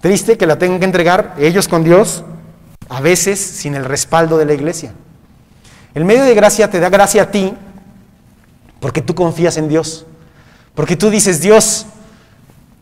Triste 0.00 0.38
que 0.38 0.46
la 0.46 0.58
tengan 0.58 0.78
que 0.78 0.84
entregar 0.84 1.34
ellos 1.38 1.68
con 1.68 1.84
Dios, 1.84 2.24
a 2.88 3.00
veces 3.00 3.40
sin 3.40 3.74
el 3.74 3.84
respaldo 3.84 4.38
de 4.38 4.44
la 4.44 4.54
iglesia. 4.54 4.92
El 5.94 6.04
medio 6.04 6.24
de 6.24 6.34
gracia 6.34 6.70
te 6.70 6.80
da 6.80 6.88
gracia 6.88 7.22
a 7.24 7.30
ti 7.30 7.54
porque 8.80 9.02
tú 9.02 9.14
confías 9.14 9.56
en 9.56 9.68
Dios. 9.68 10.06
Porque 10.74 10.96
tú 10.96 11.10
dices, 11.10 11.40
Dios, 11.40 11.86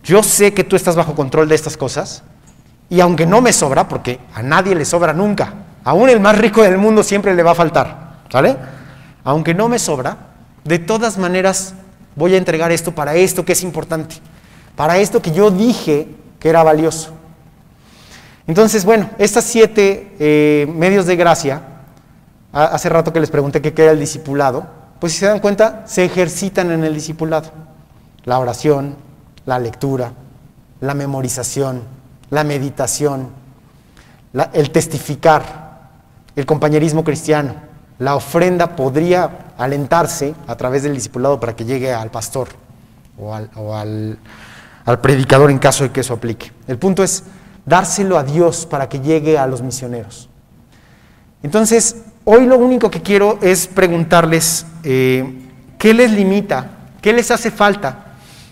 yo 0.05 0.23
sé 0.23 0.53
que 0.53 0.65
tú 0.65 0.77
estás 0.77 0.97
bajo 0.97 1.15
control 1.15 1.49
de 1.49 1.55
estas 1.55 1.77
cosas 1.77 2.23
y 2.89 3.01
aunque 3.01 3.27
no 3.27 3.41
me 3.41 3.53
sobra, 3.53 3.89
porque 3.89 4.21
a 4.35 4.43
nadie 4.43 4.75
le 4.75 4.85
sobra 4.85 5.13
nunca, 5.13 5.55
aún 5.87 6.11
el 6.11 6.19
más 6.19 6.37
rico 6.37 6.63
del 6.63 6.79
mundo 6.79 7.05
siempre 7.05 7.33
le 7.33 7.45
va 7.45 7.53
a 7.53 7.55
faltar, 7.55 8.17
¿sale? 8.29 8.57
Aunque 9.23 9.55
no 9.55 9.69
me 9.69 9.79
sobra, 9.79 10.17
de 10.65 10.81
todas 10.81 11.17
maneras 11.17 11.75
voy 12.17 12.35
a 12.35 12.39
entregar 12.39 12.73
esto 12.73 12.93
para 12.93 13.15
esto 13.15 13.45
que 13.45 13.53
es 13.53 13.63
importante, 13.63 14.17
para 14.75 14.99
esto 14.99 15.23
que 15.23 15.31
yo 15.31 15.53
dije 15.53 16.09
que 16.41 16.49
era 16.49 16.65
valioso. 16.65 17.13
Entonces, 18.49 18.85
bueno, 18.85 19.11
estas 19.19 19.45
siete 19.45 20.17
eh, 20.19 20.67
medios 20.75 21.07
de 21.07 21.15
gracia, 21.15 21.63
hace 22.53 22.89
rato 22.89 23.13
que 23.13 23.21
les 23.21 23.31
pregunté 23.31 23.63
qué 23.63 23.83
era 23.83 23.93
el 23.93 24.01
discipulado, 24.01 24.67
pues 24.99 25.13
si 25.13 25.21
se 25.21 25.27
dan 25.27 25.39
cuenta, 25.39 25.85
se 25.87 26.05
ejercitan 26.05 26.73
en 26.73 26.83
el 26.83 26.95
discipulado. 26.95 27.53
La 28.25 28.41
oración, 28.41 28.97
la 29.45 29.61
lectura, 29.61 30.11
la 30.81 30.95
memorización, 30.95 31.83
la 32.31 32.43
meditación, 32.43 33.29
el 34.53 34.71
testificar, 34.73 35.66
el 36.37 36.47
compañerismo 36.47 37.03
cristiano. 37.03 37.55
La 37.99 38.15
ofrenda 38.15 38.77
podría 38.77 39.53
alentarse 39.57 40.35
a 40.47 40.55
través 40.55 40.83
del 40.83 40.95
discipulado 40.95 41.41
para 41.41 41.57
que 41.57 41.65
llegue 41.65 41.93
al 41.93 42.11
pastor 42.11 42.49
o 43.19 43.35
al, 43.35 44.19
predicador 45.01 45.51
en 45.51 45.59
caso 45.59 45.85
de 45.85 45.91
que 45.91 46.01
eso 46.01 46.15
aplique. 46.15 46.53
El 46.69 46.79
punto 46.79 47.03
es 47.03 47.25
dárselo 47.65 48.19
a 48.19 48.23
Dios 48.23 48.67
para 48.67 48.89
que 48.89 49.01
llegue 49.01 49.39
a 49.39 49.47
los 49.47 49.63
misioneros. 49.63 50.29
Entonces, 51.43 51.97
hoy 52.25 52.45
lo 52.47 52.59
único 52.59 52.91
que 52.91 53.01
quiero 53.01 53.39
es 53.41 53.67
preguntarles 53.67 54.67
eh, 54.85 55.49
qué 55.79 55.95
les 55.95 56.13
limita, 56.13 56.71
qué 57.01 57.15
les 57.15 57.31
hace 57.31 57.51
falta 57.51 58.05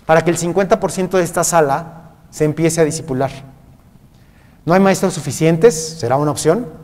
para 0.07 0.23
que 0.23 0.31
el 0.31 0.39
50% 0.39 1.11
de 1.11 1.23
esta 1.23 1.45
sala 1.45 2.13
se 2.31 2.45
empiece 2.45 2.81
a 2.81 2.85
discipular. 2.85 3.31
¿No 4.65 4.73
hay 4.73 4.81
maestros 4.81 5.13
suficientes? 5.13 5.99
¿Será 5.99 6.17
una 6.17 6.31
opción? 6.31 6.84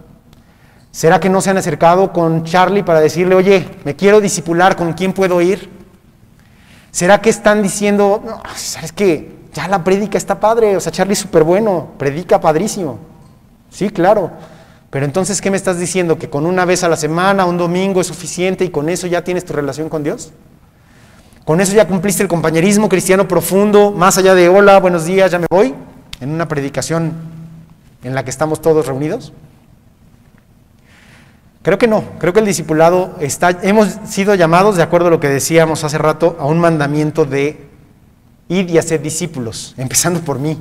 ¿Será 0.93 1.21
que 1.21 1.29
no 1.29 1.41
se 1.41 1.51
han 1.51 1.57
acercado 1.57 2.13
con 2.13 2.45
Charlie 2.45 2.83
para 2.83 3.01
decirle, 3.01 3.35
oye, 3.35 3.69
me 3.85 3.95
quiero 3.95 4.21
discipular, 4.21 4.77
¿con 4.77 4.93
quién 4.93 5.13
puedo 5.13 5.41
ir? 5.41 5.71
¿Será 6.91 7.21
que 7.21 7.31
están 7.31 7.63
diciendo, 7.63 8.21
no, 8.25 8.43
sabes 8.57 8.93
que 8.93 9.37
ya 9.55 9.69
la 9.69 9.85
prédica 9.85 10.19
está 10.19 10.41
padre, 10.41 10.77
o 10.77 10.81
sea, 10.81 10.91
Charlie 10.91 11.13
es 11.13 11.21
súper 11.21 11.45
bueno, 11.45 11.91
predica 11.97 12.41
padrísimo? 12.41 12.99
Sí, 13.71 13.91
claro. 13.91 14.33
Pero 14.91 15.07
entonces, 15.07 15.41
¿qué 15.41 15.53
me 15.53 15.57
estás 15.57 15.79
diciendo? 15.79 16.19
¿Que 16.19 16.29
con 16.29 16.47
una 16.47 16.65
vez 16.65 16.83
a 16.83 16.89
la 16.89 16.97
semana, 16.97 17.45
un 17.45 17.57
domingo 17.57 18.01
es 18.01 18.09
suficiente 18.09 18.65
y 18.65 18.71
con 18.71 18.89
eso 18.89 19.07
ya 19.07 19.23
tienes 19.23 19.45
tu 19.45 19.53
relación 19.53 19.89
con 19.89 20.03
Dios? 20.03 20.33
¿Con 21.45 21.61
eso 21.61 21.73
ya 21.73 21.87
cumpliste 21.87 22.25
el 22.25 22.29
compañerismo 22.29 22.89
cristiano 22.89 23.29
profundo, 23.29 23.93
más 23.93 24.19
allá 24.19 24.35
de 24.35 24.49
hola, 24.49 24.81
buenos 24.81 25.05
días, 25.05 25.31
ya 25.31 25.39
me 25.39 25.47
voy? 25.49 25.75
En 26.21 26.31
una 26.31 26.49
predicación 26.49 27.13
en 28.03 28.15
la 28.17 28.25
que 28.25 28.31
estamos 28.31 28.61
todos 28.61 28.87
reunidos. 28.87 29.33
Creo 31.63 31.77
que 31.77 31.87
no, 31.87 32.05
creo 32.19 32.33
que 32.33 32.41
el 32.41 32.47
discipulado 32.47 33.17
está, 33.21 33.51
hemos 33.63 33.89
sido 34.09 34.35
llamados, 34.35 34.77
de 34.77 34.83
acuerdo 34.83 35.09
a 35.09 35.11
lo 35.11 35.21
que 35.21 35.29
decíamos 35.29 35.85
hace 35.85 35.99
rato, 35.99 36.37
a 36.41 36.47
un 36.47 36.59
mandamiento 36.59 37.27
de 37.27 37.69
ir 38.49 38.71
y 38.71 38.79
hacer 38.79 39.03
discípulos, 39.03 39.75
empezando 39.77 40.21
por 40.21 40.39
mí. 40.39 40.59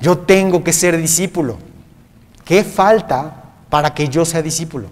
Yo 0.00 0.18
tengo 0.18 0.64
que 0.64 0.72
ser 0.72 0.96
discípulo. 0.96 1.58
¿Qué 2.44 2.64
falta 2.64 3.44
para 3.68 3.94
que 3.94 4.08
yo 4.08 4.24
sea 4.24 4.40
discípulo? 4.42 4.88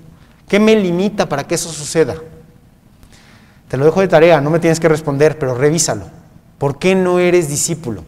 ¿Qué 0.47 0.61
me 0.61 0.77
limita 0.77 1.29
para 1.29 1.45
que 1.45 1.55
eso 1.55 1.71
suceda? 1.71 2.17
Te 3.69 3.77
lo 3.77 3.87
dejo 3.87 4.01
de 4.01 4.09
tarea, 4.09 4.41
no 4.41 4.51
me 4.51 4.59
tienes 4.59 4.79
que 4.79 4.89
responder, 4.89 5.39
pero 5.39 5.55
revísalo. 5.55 6.05
¿Por 6.59 6.79
qué 6.79 6.95
no 6.95 7.19
eres 7.19 7.49
discípulo? 7.49 8.05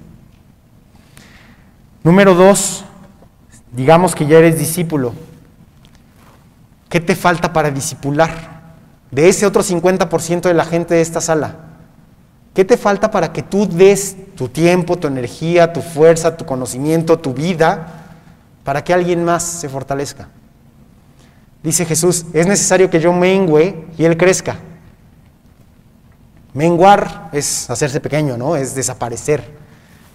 Número 2.04 2.34
dos, 2.34 2.84
digamos 3.70 4.14
que 4.14 4.26
ya 4.26 4.38
eres 4.38 4.58
discípulo. 4.58 5.14
¿Qué 6.92 7.00
te 7.00 7.16
falta 7.16 7.54
para 7.54 7.70
discipular? 7.70 8.30
De 9.10 9.26
ese 9.26 9.46
otro 9.46 9.62
50% 9.62 10.42
de 10.42 10.52
la 10.52 10.66
gente 10.66 10.92
de 10.92 11.00
esta 11.00 11.22
sala. 11.22 11.56
¿Qué 12.52 12.66
te 12.66 12.76
falta 12.76 13.10
para 13.10 13.32
que 13.32 13.42
tú 13.42 13.66
des 13.66 14.14
tu 14.36 14.48
tiempo, 14.48 14.98
tu 14.98 15.06
energía, 15.06 15.72
tu 15.72 15.80
fuerza, 15.80 16.36
tu 16.36 16.44
conocimiento, 16.44 17.18
tu 17.18 17.32
vida, 17.32 17.86
para 18.62 18.84
que 18.84 18.92
alguien 18.92 19.24
más 19.24 19.42
se 19.42 19.70
fortalezca? 19.70 20.28
Dice 21.62 21.86
Jesús, 21.86 22.26
es 22.34 22.46
necesario 22.46 22.90
que 22.90 23.00
yo 23.00 23.10
mengüe 23.14 23.86
y 23.96 24.04
Él 24.04 24.18
crezca. 24.18 24.56
Menguar 26.52 27.30
es 27.32 27.70
hacerse 27.70 28.00
pequeño, 28.00 28.36
¿no? 28.36 28.54
Es 28.54 28.74
desaparecer. 28.74 29.42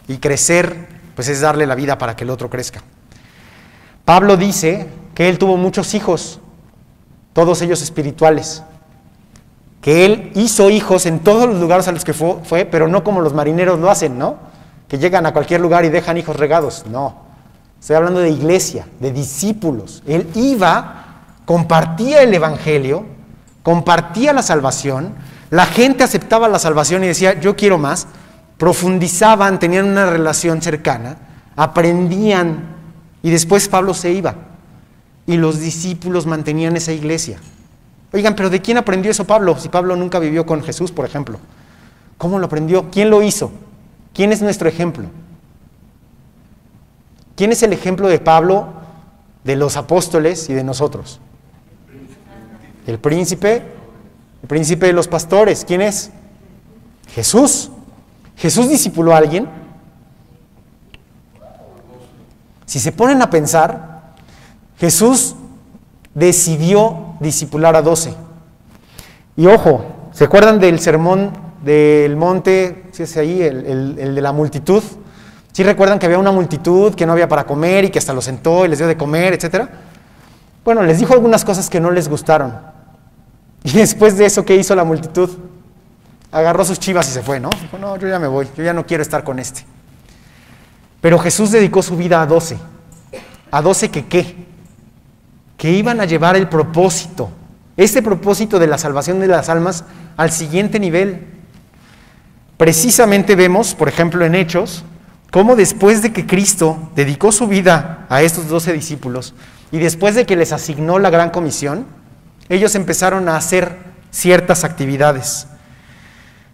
Y 0.08 0.18
crecer, 0.18 0.90
pues 1.16 1.28
es 1.28 1.42
darle 1.42 1.66
la 1.66 1.74
vida 1.74 1.98
para 1.98 2.16
que 2.16 2.24
el 2.24 2.30
otro 2.30 2.52
crezca. 2.52 2.84
Pablo 4.06 4.38
dice 4.38 4.88
que 5.16 5.28
él 5.28 5.40
tuvo 5.40 5.58
muchos 5.58 5.96
hijos, 5.96 6.40
todos 7.38 7.62
ellos 7.62 7.84
espirituales. 7.84 8.64
Que 9.80 10.06
él 10.06 10.32
hizo 10.34 10.72
hijos 10.72 11.06
en 11.06 11.20
todos 11.20 11.48
los 11.48 11.60
lugares 11.60 11.88
a 11.88 11.92
los 11.92 12.04
que 12.04 12.12
fue, 12.12 12.66
pero 12.66 12.88
no 12.88 13.04
como 13.04 13.22
los 13.22 13.36
marineros 13.36 13.78
lo 13.78 13.92
hacen, 13.92 14.18
¿no? 14.18 14.38
Que 14.88 14.98
llegan 14.98 15.24
a 15.28 15.34
cualquier 15.34 15.62
lugar 15.62 15.86
y 15.86 15.90
dejan 15.90 16.18
hijos 16.18 16.36
regados. 16.36 16.86
No. 16.90 17.16
Estoy 17.80 17.96
hablando 17.96 18.22
de 18.22 18.32
iglesia, 18.32 18.88
de 19.00 19.12
discípulos. 19.12 20.02
Él 20.08 20.28
iba, 20.34 21.26
compartía 21.46 22.24
el 22.24 22.34
evangelio, 22.34 23.06
compartía 23.62 24.34
la 24.34 24.42
salvación, 24.42 25.14
la 25.52 25.68
gente 25.68 26.04
aceptaba 26.04 26.48
la 26.48 26.58
salvación 26.58 27.04
y 27.04 27.08
decía, 27.08 27.40
yo 27.40 27.56
quiero 27.56 27.78
más, 27.78 28.08
profundizaban, 28.58 29.60
tenían 29.60 29.86
una 29.86 30.08
relación 30.08 30.60
cercana, 30.64 31.18
aprendían 31.56 32.64
y 33.22 33.30
después 33.30 33.68
Pablo 33.68 33.94
se 33.94 34.10
iba 34.12 34.47
y 35.28 35.36
los 35.36 35.60
discípulos 35.60 36.26
mantenían 36.26 36.76
esa 36.78 36.94
iglesia. 36.94 37.38
Oigan, 38.14 38.36
pero 38.36 38.50
¿de 38.50 38.62
quién 38.62 38.78
aprendió 38.78 39.12
eso 39.12 39.26
Pablo? 39.26 39.60
Si 39.60 39.68
Pablo 39.68 39.96
nunca 39.96 40.18
vivió 40.18 40.46
con 40.46 40.64
Jesús, 40.64 40.92
por 40.92 41.06
ejemplo. 41.06 41.38
¿Cómo 42.18 42.40
lo 42.40 42.46
aprendió? 42.46 42.90
¿Quién 42.90 43.10
lo 43.10 43.22
hizo? 43.22 43.52
¿Quién 44.14 44.32
es 44.32 44.42
nuestro 44.42 44.70
ejemplo? 44.70 45.10
¿Quién 47.36 47.52
es 47.52 47.62
el 47.62 47.74
ejemplo 47.74 48.08
de 48.08 48.20
Pablo, 48.20 48.70
de 49.44 49.58
los 49.58 49.76
apóstoles 49.76 50.50
y 50.50 50.54
de 50.54 50.64
nosotros? 50.64 51.20
El 52.88 52.98
príncipe, 52.98 53.64
el 54.42 54.48
príncipe 54.48 54.88
de 54.88 54.94
los 54.94 55.10
pastores. 55.10 55.66
¿Quién 55.66 55.82
es? 55.82 56.10
Jesús. 57.10 57.70
¿Jesús 58.38 58.70
discipuló 58.70 59.14
a 59.14 59.18
alguien? 59.18 59.48
Si 62.66 62.80
se 62.80 62.92
ponen 62.92 63.22
a 63.22 63.30
pensar, 63.30 63.97
Jesús 64.78 65.36
decidió 66.14 67.16
discipular 67.20 67.76
a 67.76 67.82
doce. 67.82 68.14
Y 69.36 69.46
ojo, 69.48 69.86
¿se 70.12 70.24
acuerdan 70.26 70.60
del 70.60 70.80
sermón 70.80 71.32
del 71.64 72.16
monte, 72.16 72.86
si 72.92 73.04
es 73.04 73.18
ahí, 73.18 73.42
el, 73.42 73.96
el- 73.98 74.16
de 74.16 74.22
la 74.22 74.32
multitud? 74.32 74.84
¿Sí 75.52 75.64
recuerdan 75.64 75.98
que 76.00 76.06
había 76.06 76.20
una 76.20 76.32
multitud 76.32 76.94
que 76.94 77.06
no 77.06 77.14
había 77.14 77.28
para 77.28 77.44
comer 77.46 77.86
y 77.86 77.90
que 77.90 77.98
hasta 78.00 78.14
los 78.14 78.26
sentó 78.26 78.66
y 78.66 78.68
les 78.68 78.78
dio 78.78 78.88
de 78.88 78.96
comer, 78.98 79.34
etcétera? 79.34 79.70
Bueno, 80.64 80.84
les 80.84 81.00
dijo 81.00 81.14
algunas 81.14 81.44
cosas 81.44 81.70
que 81.70 81.80
no 81.80 81.90
les 81.92 82.08
gustaron. 82.08 82.54
Y 83.64 83.72
después 83.72 84.18
de 84.18 84.26
eso, 84.26 84.46
¿qué 84.46 84.56
hizo 84.56 84.76
la 84.76 84.84
multitud? 84.84 85.30
Agarró 86.32 86.64
sus 86.64 86.80
chivas 86.80 87.08
y 87.10 87.12
se 87.12 87.22
fue, 87.24 87.40
¿no? 87.40 87.50
Dijo, 87.62 87.78
no, 87.80 87.98
yo 87.98 88.08
ya 88.08 88.20
me 88.20 88.28
voy, 88.28 88.48
yo 88.56 88.64
ya 88.64 88.74
no 88.74 88.86
quiero 88.86 89.02
estar 89.02 89.24
con 89.24 89.40
este. 89.40 89.66
Pero 91.02 91.18
Jesús 91.20 91.52
dedicó 91.52 91.82
su 91.82 91.96
vida 91.98 92.22
a 92.22 92.26
doce. 92.26 92.58
¿A 93.50 93.62
doce 93.62 93.90
que 93.90 94.06
qué? 94.06 94.46
Que 95.58 95.72
iban 95.72 96.00
a 96.00 96.06
llevar 96.06 96.36
el 96.38 96.48
propósito, 96.48 97.30
este 97.76 98.02
propósito 98.02 98.60
de 98.60 98.68
la 98.68 98.78
salvación 98.78 99.20
de 99.20 99.28
las 99.28 99.50
almas 99.50 99.84
al 100.16 100.32
siguiente 100.32 100.80
nivel. 100.80 101.26
Precisamente 102.58 103.36
vemos, 103.36 103.74
por 103.74 103.88
ejemplo, 103.90 104.24
en 104.26 104.36
Hechos, 104.36 104.84
cómo 105.32 105.56
después 105.56 106.02
de 106.02 106.14
que 106.14 106.26
Cristo 106.26 106.92
dedicó 106.96 107.32
su 107.32 107.48
vida 107.48 108.06
a 108.10 108.22
estos 108.22 108.48
doce 108.48 108.74
discípulos 108.74 109.34
y 109.72 109.80
después 109.80 110.16
de 110.16 110.26
que 110.26 110.36
les 110.36 110.54
asignó 110.54 111.00
la 111.00 111.10
gran 111.10 111.32
comisión, 111.32 111.86
ellos 112.50 112.76
empezaron 112.76 113.28
a 113.28 113.36
hacer 113.36 113.78
ciertas 114.12 114.64
actividades. 114.64 115.48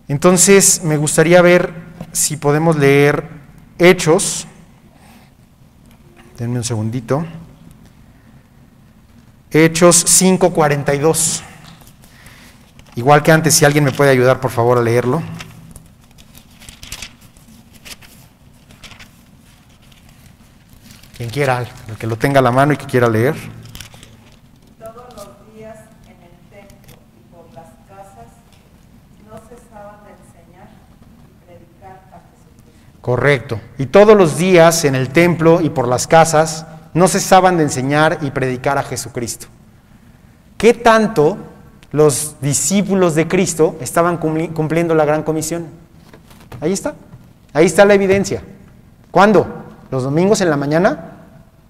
Entonces, 0.07 0.81
me 0.83 0.97
gustaría 0.97 1.41
ver 1.41 1.73
si 2.11 2.37
podemos 2.37 2.77
leer 2.77 3.25
Hechos. 3.79 4.47
Denme 6.37 6.57
un 6.57 6.63
segundito. 6.63 7.25
Hechos 9.55 10.03
5:42. 10.07 11.43
Igual 12.95 13.21
que 13.21 13.31
antes, 13.31 13.53
si 13.53 13.65
alguien 13.65 13.83
me 13.83 13.91
puede 13.91 14.09
ayudar, 14.09 14.39
por 14.39 14.49
favor, 14.49 14.79
a 14.79 14.81
leerlo. 14.81 15.21
Quien 21.15 21.29
quiera, 21.29 21.65
el 21.87 21.97
que 21.97 22.07
lo 22.07 22.17
tenga 22.17 22.39
a 22.39 22.41
la 22.41 22.51
mano 22.51 22.73
y 22.73 22.77
que 22.77 22.87
quiera 22.87 23.07
leer. 23.07 23.35
Todos 24.79 25.13
los 25.15 25.55
días 25.55 25.77
en 26.07 26.17
el 26.23 26.31
templo 26.49 26.97
y 27.15 27.31
por 27.31 27.45
las 27.53 27.69
casas 27.87 28.33
no 29.29 29.37
cesaban 29.37 30.03
de 30.03 30.11
enseñar 30.13 30.69
y 31.21 31.45
predicar 31.45 32.01
a 32.11 32.21
Jesucristo. 32.31 33.01
Correcto. 33.01 33.61
Y 33.77 33.85
todos 33.85 34.17
los 34.17 34.37
días 34.37 34.83
en 34.83 34.95
el 34.95 35.09
templo 35.09 35.61
y 35.61 35.69
por 35.69 35.87
las 35.87 36.07
casas 36.07 36.65
no 36.93 37.07
cesaban 37.07 37.57
de 37.57 37.63
enseñar 37.63 38.19
y 38.21 38.31
predicar 38.31 38.77
a 38.77 38.83
Jesucristo. 38.83 39.47
¿Qué 40.57 40.73
tanto 40.73 41.37
los 41.91 42.35
discípulos 42.41 43.15
de 43.15 43.27
Cristo 43.27 43.75
estaban 43.81 44.19
cumpli- 44.19 44.53
cumpliendo 44.53 44.95
la 44.95 45.05
gran 45.05 45.23
comisión? 45.23 45.67
Ahí 46.61 46.71
está. 46.73 46.95
Ahí 47.53 47.65
está 47.65 47.85
la 47.85 47.93
evidencia. 47.93 48.43
¿Cuándo? 49.11 49.47
¿Los 49.91 50.03
domingos 50.03 50.41
en 50.41 50.49
la 50.49 50.57
mañana? 50.57 51.11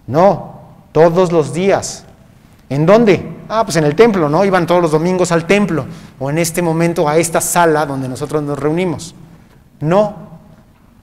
No, 0.07 0.61
todos 0.91 1.32
los 1.32 1.53
días. 1.53 2.05
¿En 2.69 2.86
dónde? 2.86 3.32
Ah, 3.49 3.63
pues 3.65 3.76
en 3.78 3.84
el 3.84 3.95
templo, 3.95 4.30
¿no? 4.30 4.45
Iban 4.45 4.65
todos 4.65 4.82
los 4.82 4.91
domingos 4.91 5.32
al 5.32 5.45
templo 5.45 5.86
o 6.19 6.30
en 6.30 6.38
este 6.38 6.61
momento 6.61 7.07
a 7.07 7.17
esta 7.17 7.41
sala 7.41 7.86
donde 7.86 8.07
nosotros 8.07 8.41
nos 8.43 8.57
reunimos. 8.57 9.13
No, 9.80 10.15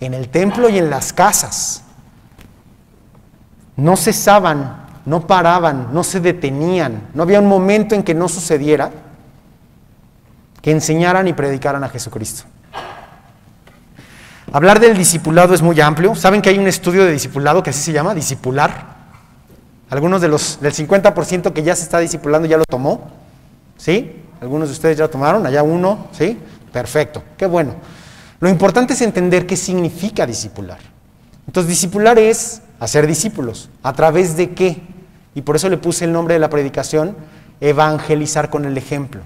en 0.00 0.14
el 0.14 0.28
templo 0.30 0.68
y 0.70 0.78
en 0.78 0.88
las 0.88 1.12
casas. 1.12 1.82
No 3.80 3.96
cesaban, 3.96 4.76
no 5.06 5.26
paraban, 5.26 5.88
no 5.94 6.04
se 6.04 6.20
detenían. 6.20 7.08
No 7.14 7.22
había 7.22 7.40
un 7.40 7.48
momento 7.48 7.94
en 7.94 8.02
que 8.02 8.14
no 8.14 8.28
sucediera 8.28 8.90
que 10.60 10.70
enseñaran 10.70 11.26
y 11.28 11.32
predicaran 11.32 11.82
a 11.82 11.88
Jesucristo. 11.88 12.44
Hablar 14.52 14.80
del 14.80 14.98
discipulado 14.98 15.54
es 15.54 15.62
muy 15.62 15.80
amplio. 15.80 16.14
¿Saben 16.14 16.42
que 16.42 16.50
hay 16.50 16.58
un 16.58 16.68
estudio 16.68 17.06
de 17.06 17.12
discipulado 17.12 17.62
que 17.62 17.70
así 17.70 17.80
se 17.80 17.92
llama? 17.92 18.14
Discipular. 18.14 19.00
Algunos 19.88 20.20
de 20.20 20.28
los, 20.28 20.60
del 20.60 20.74
50% 20.74 21.54
que 21.54 21.62
ya 21.62 21.74
se 21.74 21.84
está 21.84 22.00
discipulando 22.00 22.46
ya 22.46 22.58
lo 22.58 22.64
tomó. 22.66 23.10
¿Sí? 23.78 24.24
Algunos 24.42 24.68
de 24.68 24.74
ustedes 24.74 24.98
ya 24.98 25.04
lo 25.04 25.10
tomaron, 25.10 25.46
allá 25.46 25.62
uno, 25.62 26.08
¿sí? 26.12 26.38
Perfecto, 26.70 27.22
qué 27.38 27.46
bueno. 27.46 27.76
Lo 28.40 28.48
importante 28.50 28.92
es 28.92 29.00
entender 29.00 29.46
qué 29.46 29.56
significa 29.56 30.26
discipular. 30.26 30.78
Entonces, 31.46 31.70
discipular 31.70 32.18
es 32.18 32.60
hacer 32.80 33.06
discípulos. 33.06 33.70
¿A 33.82 33.92
través 33.92 34.36
de 34.36 34.50
qué? 34.50 34.82
Y 35.34 35.42
por 35.42 35.54
eso 35.54 35.68
le 35.68 35.76
puse 35.76 36.04
el 36.04 36.12
nombre 36.12 36.34
de 36.34 36.40
la 36.40 36.50
predicación, 36.50 37.16
evangelizar 37.60 38.50
con 38.50 38.64
el 38.64 38.76
ejemplo. 38.76 39.20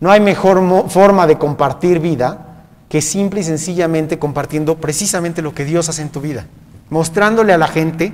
No 0.00 0.10
hay 0.10 0.20
mejor 0.20 0.90
forma 0.90 1.26
de 1.26 1.38
compartir 1.38 2.00
vida 2.00 2.64
que 2.88 3.00
simple 3.00 3.40
y 3.40 3.44
sencillamente 3.44 4.18
compartiendo 4.18 4.76
precisamente 4.76 5.40
lo 5.40 5.54
que 5.54 5.64
Dios 5.64 5.88
hace 5.88 6.02
en 6.02 6.10
tu 6.10 6.20
vida. 6.20 6.46
Mostrándole 6.90 7.52
a 7.52 7.58
la 7.58 7.68
gente, 7.68 8.12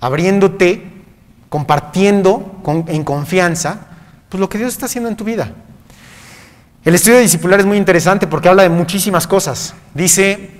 abriéndote, 0.00 0.92
compartiendo 1.48 2.58
con- 2.62 2.84
en 2.88 3.04
confianza, 3.04 3.86
pues 4.28 4.40
lo 4.40 4.48
que 4.48 4.58
Dios 4.58 4.72
está 4.72 4.86
haciendo 4.86 5.08
en 5.08 5.16
tu 5.16 5.24
vida. 5.24 5.52
El 6.84 6.94
estudio 6.94 7.18
discipular 7.20 7.60
es 7.60 7.66
muy 7.66 7.78
interesante 7.78 8.26
porque 8.26 8.48
habla 8.48 8.64
de 8.64 8.68
muchísimas 8.68 9.26
cosas. 9.26 9.74
Dice 9.94 10.50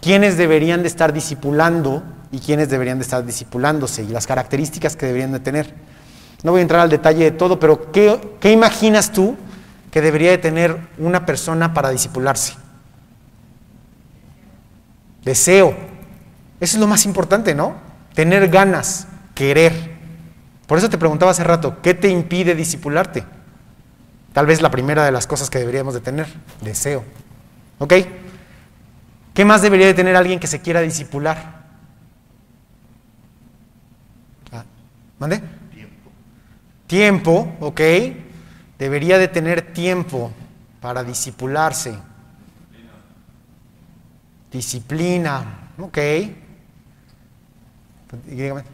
quiénes 0.00 0.36
deberían 0.36 0.82
de 0.82 0.88
estar 0.88 1.12
discipulando 1.12 2.02
y 2.32 2.40
quiénes 2.40 2.70
deberían 2.70 2.98
de 2.98 3.04
estar 3.04 3.24
discipulándose 3.24 4.02
y 4.02 4.08
las 4.08 4.26
características 4.26 4.96
que 4.96 5.06
deberían 5.06 5.32
de 5.32 5.40
tener. 5.40 5.74
No 6.42 6.50
voy 6.50 6.60
a 6.60 6.62
entrar 6.62 6.80
al 6.80 6.88
detalle 6.88 7.24
de 7.24 7.30
todo, 7.30 7.60
pero 7.60 7.92
¿qué, 7.92 8.18
imaginas 8.50 9.12
tú 9.12 9.36
que 9.92 10.00
debería 10.00 10.30
de 10.30 10.38
tener 10.38 10.76
una 10.98 11.24
persona 11.26 11.74
para 11.74 11.90
discipularse? 11.90 12.54
Deseo. 15.24 15.76
Eso 16.58 16.76
es 16.76 16.80
lo 16.80 16.86
más 16.86 17.04
importante, 17.04 17.54
¿no? 17.54 17.74
Tener 18.14 18.48
ganas, 18.48 19.06
querer. 19.34 19.92
Por 20.66 20.78
eso 20.78 20.88
te 20.88 20.98
preguntaba 20.98 21.30
hace 21.30 21.44
rato, 21.44 21.80
¿qué 21.82 21.92
te 21.92 22.08
impide 22.08 22.54
discipularte? 22.54 23.24
Tal 24.32 24.46
vez 24.46 24.62
la 24.62 24.70
primera 24.70 25.04
de 25.04 25.12
las 25.12 25.26
cosas 25.26 25.50
que 25.50 25.58
deberíamos 25.58 25.92
de 25.92 26.00
tener, 26.00 26.26
deseo. 26.62 27.04
¿Ok? 27.78 27.94
¿Qué 29.34 29.44
más 29.44 29.60
debería 29.60 29.86
de 29.86 29.94
tener 29.94 30.16
alguien 30.16 30.40
que 30.40 30.46
se 30.46 30.60
quiera 30.60 30.80
discipular? 30.80 31.61
¿Mande? 35.22 35.40
Tiempo. 35.72 36.10
Tiempo, 36.88 37.56
ok. 37.60 37.80
Debería 38.76 39.18
de 39.18 39.28
tener 39.28 39.72
tiempo 39.72 40.32
para 40.80 41.04
discipularse. 41.04 41.94
Disciplina, 44.50 45.70
ok. 45.78 45.98
Dígame. 48.26 48.64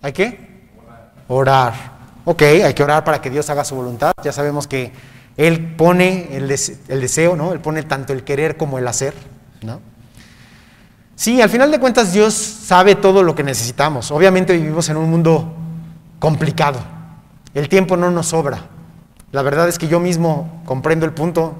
¿Hay 0.00 0.12
qué? 0.14 0.48
Orar. 1.28 1.74
Ok, 2.24 2.40
hay 2.40 2.72
que 2.72 2.82
orar 2.82 3.04
para 3.04 3.20
que 3.20 3.28
Dios 3.28 3.50
haga 3.50 3.64
su 3.64 3.74
voluntad. 3.74 4.12
Ya 4.24 4.32
sabemos 4.32 4.66
que 4.66 4.92
Él 5.36 5.74
pone 5.76 6.34
el, 6.38 6.48
des- 6.48 6.80
el 6.88 7.02
deseo, 7.02 7.36
¿no? 7.36 7.52
Él 7.52 7.60
pone 7.60 7.82
tanto 7.82 8.14
el 8.14 8.24
querer 8.24 8.56
como 8.56 8.78
el 8.78 8.88
hacer, 8.88 9.12
¿no? 9.60 9.82
Sí, 11.20 11.42
al 11.42 11.50
final 11.50 11.70
de 11.70 11.78
cuentas 11.78 12.14
Dios 12.14 12.32
sabe 12.32 12.94
todo 12.94 13.22
lo 13.22 13.34
que 13.34 13.42
necesitamos. 13.42 14.10
Obviamente 14.10 14.56
vivimos 14.56 14.88
en 14.88 14.96
un 14.96 15.10
mundo 15.10 15.52
complicado. 16.18 16.78
El 17.52 17.68
tiempo 17.68 17.94
no 17.98 18.10
nos 18.10 18.28
sobra. 18.28 18.62
La 19.30 19.42
verdad 19.42 19.68
es 19.68 19.78
que 19.78 19.86
yo 19.86 20.00
mismo 20.00 20.62
comprendo 20.64 21.04
el 21.04 21.12
punto. 21.12 21.56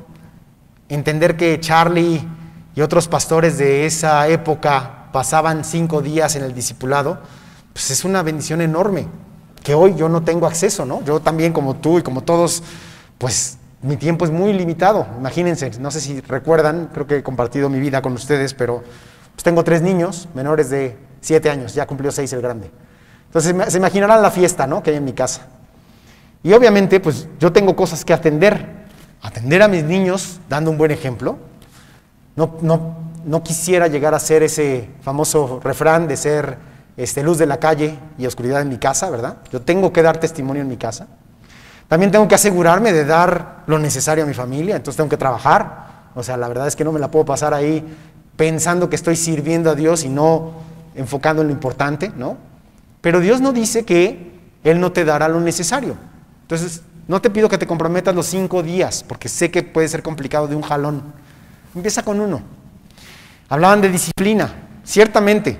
Entender 0.88 1.36
que 1.36 1.60
Charlie 1.60 2.26
y 2.74 2.80
otros 2.80 3.06
pastores 3.06 3.58
de 3.58 3.84
esa 3.84 4.26
época 4.28 5.08
pasaban 5.12 5.62
cinco 5.62 6.00
días 6.00 6.36
en 6.36 6.44
el 6.44 6.54
discipulado, 6.54 7.18
pues 7.74 7.90
es 7.90 8.02
una 8.06 8.22
bendición 8.22 8.62
enorme 8.62 9.08
que 9.62 9.74
hoy 9.74 9.94
yo 9.94 10.08
no 10.08 10.22
tengo 10.22 10.46
acceso, 10.46 10.86
¿no? 10.86 11.04
Yo 11.04 11.20
también 11.20 11.52
como 11.52 11.76
tú 11.76 11.98
y 11.98 12.02
como 12.02 12.22
todos, 12.22 12.62
pues 13.18 13.58
mi 13.82 13.98
tiempo 13.98 14.24
es 14.24 14.30
muy 14.30 14.54
limitado. 14.54 15.06
Imagínense, 15.18 15.70
no 15.80 15.90
sé 15.90 16.00
si 16.00 16.22
recuerdan, 16.22 16.88
creo 16.94 17.06
que 17.06 17.18
he 17.18 17.22
compartido 17.22 17.68
mi 17.68 17.78
vida 17.78 18.00
con 18.00 18.14
ustedes, 18.14 18.54
pero 18.54 18.82
pues 19.40 19.44
tengo 19.46 19.64
tres 19.64 19.80
niños 19.80 20.28
menores 20.34 20.68
de 20.68 20.98
siete 21.22 21.48
años, 21.48 21.72
ya 21.72 21.86
cumplió 21.86 22.12
seis 22.12 22.30
el 22.34 22.42
grande. 22.42 22.70
Entonces 23.24 23.72
se 23.72 23.78
imaginarán 23.78 24.20
la 24.20 24.30
fiesta, 24.30 24.66
¿no? 24.66 24.82
Que 24.82 24.90
hay 24.90 24.96
en 24.96 25.04
mi 25.06 25.14
casa. 25.14 25.46
Y 26.42 26.52
obviamente, 26.52 27.00
pues 27.00 27.26
yo 27.38 27.50
tengo 27.50 27.74
cosas 27.74 28.04
que 28.04 28.12
atender. 28.12 28.66
Atender 29.22 29.62
a 29.62 29.68
mis 29.68 29.82
niños 29.82 30.40
dando 30.46 30.70
un 30.70 30.76
buen 30.76 30.90
ejemplo. 30.90 31.38
No, 32.36 32.58
no, 32.60 32.96
no 33.24 33.42
quisiera 33.42 33.86
llegar 33.86 34.12
a 34.12 34.18
ser 34.18 34.42
ese 34.42 34.90
famoso 35.00 35.58
refrán 35.64 36.06
de 36.06 36.18
ser 36.18 36.58
este, 36.98 37.22
luz 37.22 37.38
de 37.38 37.46
la 37.46 37.56
calle 37.56 37.98
y 38.18 38.26
oscuridad 38.26 38.60
en 38.60 38.68
mi 38.68 38.76
casa, 38.76 39.08
¿verdad? 39.08 39.38
Yo 39.50 39.62
tengo 39.62 39.90
que 39.90 40.02
dar 40.02 40.18
testimonio 40.18 40.60
en 40.60 40.68
mi 40.68 40.76
casa. 40.76 41.06
También 41.88 42.10
tengo 42.10 42.28
que 42.28 42.34
asegurarme 42.34 42.92
de 42.92 43.06
dar 43.06 43.62
lo 43.66 43.78
necesario 43.78 44.24
a 44.24 44.26
mi 44.26 44.34
familia, 44.34 44.76
entonces 44.76 44.98
tengo 44.98 45.08
que 45.08 45.16
trabajar. 45.16 45.88
O 46.14 46.22
sea, 46.22 46.36
la 46.36 46.46
verdad 46.46 46.66
es 46.66 46.76
que 46.76 46.84
no 46.84 46.92
me 46.92 47.00
la 47.00 47.10
puedo 47.10 47.24
pasar 47.24 47.54
ahí 47.54 47.86
pensando 48.40 48.88
que 48.88 48.96
estoy 48.96 49.16
sirviendo 49.16 49.68
a 49.68 49.74
Dios 49.74 50.02
y 50.02 50.08
no 50.08 50.52
enfocando 50.94 51.42
en 51.42 51.48
lo 51.48 51.52
importante, 51.52 52.10
¿no? 52.16 52.38
Pero 53.02 53.20
Dios 53.20 53.42
no 53.42 53.52
dice 53.52 53.84
que 53.84 54.32
Él 54.64 54.80
no 54.80 54.92
te 54.92 55.04
dará 55.04 55.28
lo 55.28 55.42
necesario. 55.42 55.94
Entonces, 56.40 56.80
no 57.06 57.20
te 57.20 57.28
pido 57.28 57.50
que 57.50 57.58
te 57.58 57.66
comprometas 57.66 58.14
los 58.14 58.24
cinco 58.24 58.62
días, 58.62 59.04
porque 59.06 59.28
sé 59.28 59.50
que 59.50 59.62
puede 59.62 59.88
ser 59.88 60.02
complicado 60.02 60.48
de 60.48 60.56
un 60.56 60.62
jalón. 60.62 61.02
Empieza 61.74 62.02
con 62.02 62.18
uno. 62.18 62.40
Hablaban 63.50 63.82
de 63.82 63.90
disciplina, 63.90 64.50
ciertamente. 64.84 65.58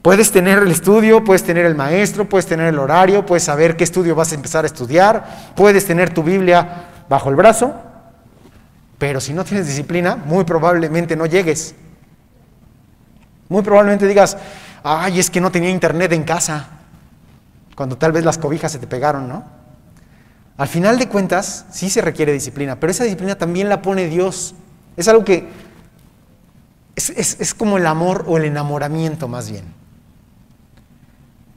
Puedes 0.00 0.32
tener 0.32 0.60
el 0.60 0.70
estudio, 0.70 1.22
puedes 1.24 1.42
tener 1.42 1.66
el 1.66 1.74
maestro, 1.74 2.26
puedes 2.26 2.46
tener 2.46 2.68
el 2.68 2.78
horario, 2.78 3.26
puedes 3.26 3.44
saber 3.44 3.76
qué 3.76 3.84
estudio 3.84 4.14
vas 4.14 4.32
a 4.32 4.36
empezar 4.36 4.64
a 4.64 4.66
estudiar, 4.66 5.52
puedes 5.54 5.84
tener 5.84 6.14
tu 6.14 6.22
Biblia 6.22 6.86
bajo 7.06 7.28
el 7.28 7.36
brazo, 7.36 7.74
pero 8.96 9.20
si 9.20 9.34
no 9.34 9.44
tienes 9.44 9.66
disciplina, 9.66 10.16
muy 10.16 10.44
probablemente 10.44 11.16
no 11.16 11.26
llegues. 11.26 11.74
Muy 13.54 13.62
probablemente 13.62 14.08
digas, 14.08 14.36
ay, 14.82 15.20
es 15.20 15.30
que 15.30 15.40
no 15.40 15.52
tenía 15.52 15.70
internet 15.70 16.10
en 16.12 16.24
casa. 16.24 16.66
cuando 17.76 17.96
tal 17.96 18.10
vez 18.10 18.24
las 18.24 18.36
cobijas 18.38 18.70
se 18.72 18.78
te 18.80 18.86
pegaron, 18.88 19.28
¿no? 19.28 19.44
Al 20.56 20.66
final 20.68 20.96
de 20.98 21.08
cuentas, 21.08 21.66
sí 21.70 21.88
se 21.90 22.00
requiere 22.00 22.32
disciplina, 22.32 22.78
pero 22.80 22.90
esa 22.90 23.02
disciplina 23.04 23.36
también 23.36 23.68
la 23.68 23.80
pone 23.82 24.06
Dios. 24.08 24.54
Es 24.96 25.06
algo 25.08 25.24
que 25.24 25.48
es, 26.96 27.10
es- 27.10 27.36
es 27.40 27.54
como 27.54 27.76
el 27.78 27.86
amor 27.86 28.24
o 28.28 28.38
el 28.38 28.44
enamoramiento 28.44 29.26
más 29.28 29.50
bien. 29.50 29.64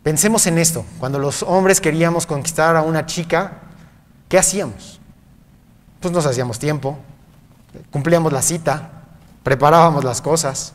Pensemos 0.03 0.45
en 0.47 0.57
esto, 0.59 0.85
cuando 0.99 1.17
los 1.19 1.41
hombres 1.43 1.81
queríamos 1.81 2.25
conquistar 2.27 2.75
a 2.75 2.81
una 2.83 3.05
chica, 3.07 3.53
¿qué 4.29 4.37
hacíamos? 4.37 4.99
Pues 5.99 6.13
nos 6.13 6.25
hacíamos 6.27 6.57
tiempo, 6.59 6.97
cumplíamos 7.91 8.31
la 8.33 8.41
cita, 8.43 8.89
preparábamos 9.43 10.03
las 10.03 10.21
cosas 10.21 10.73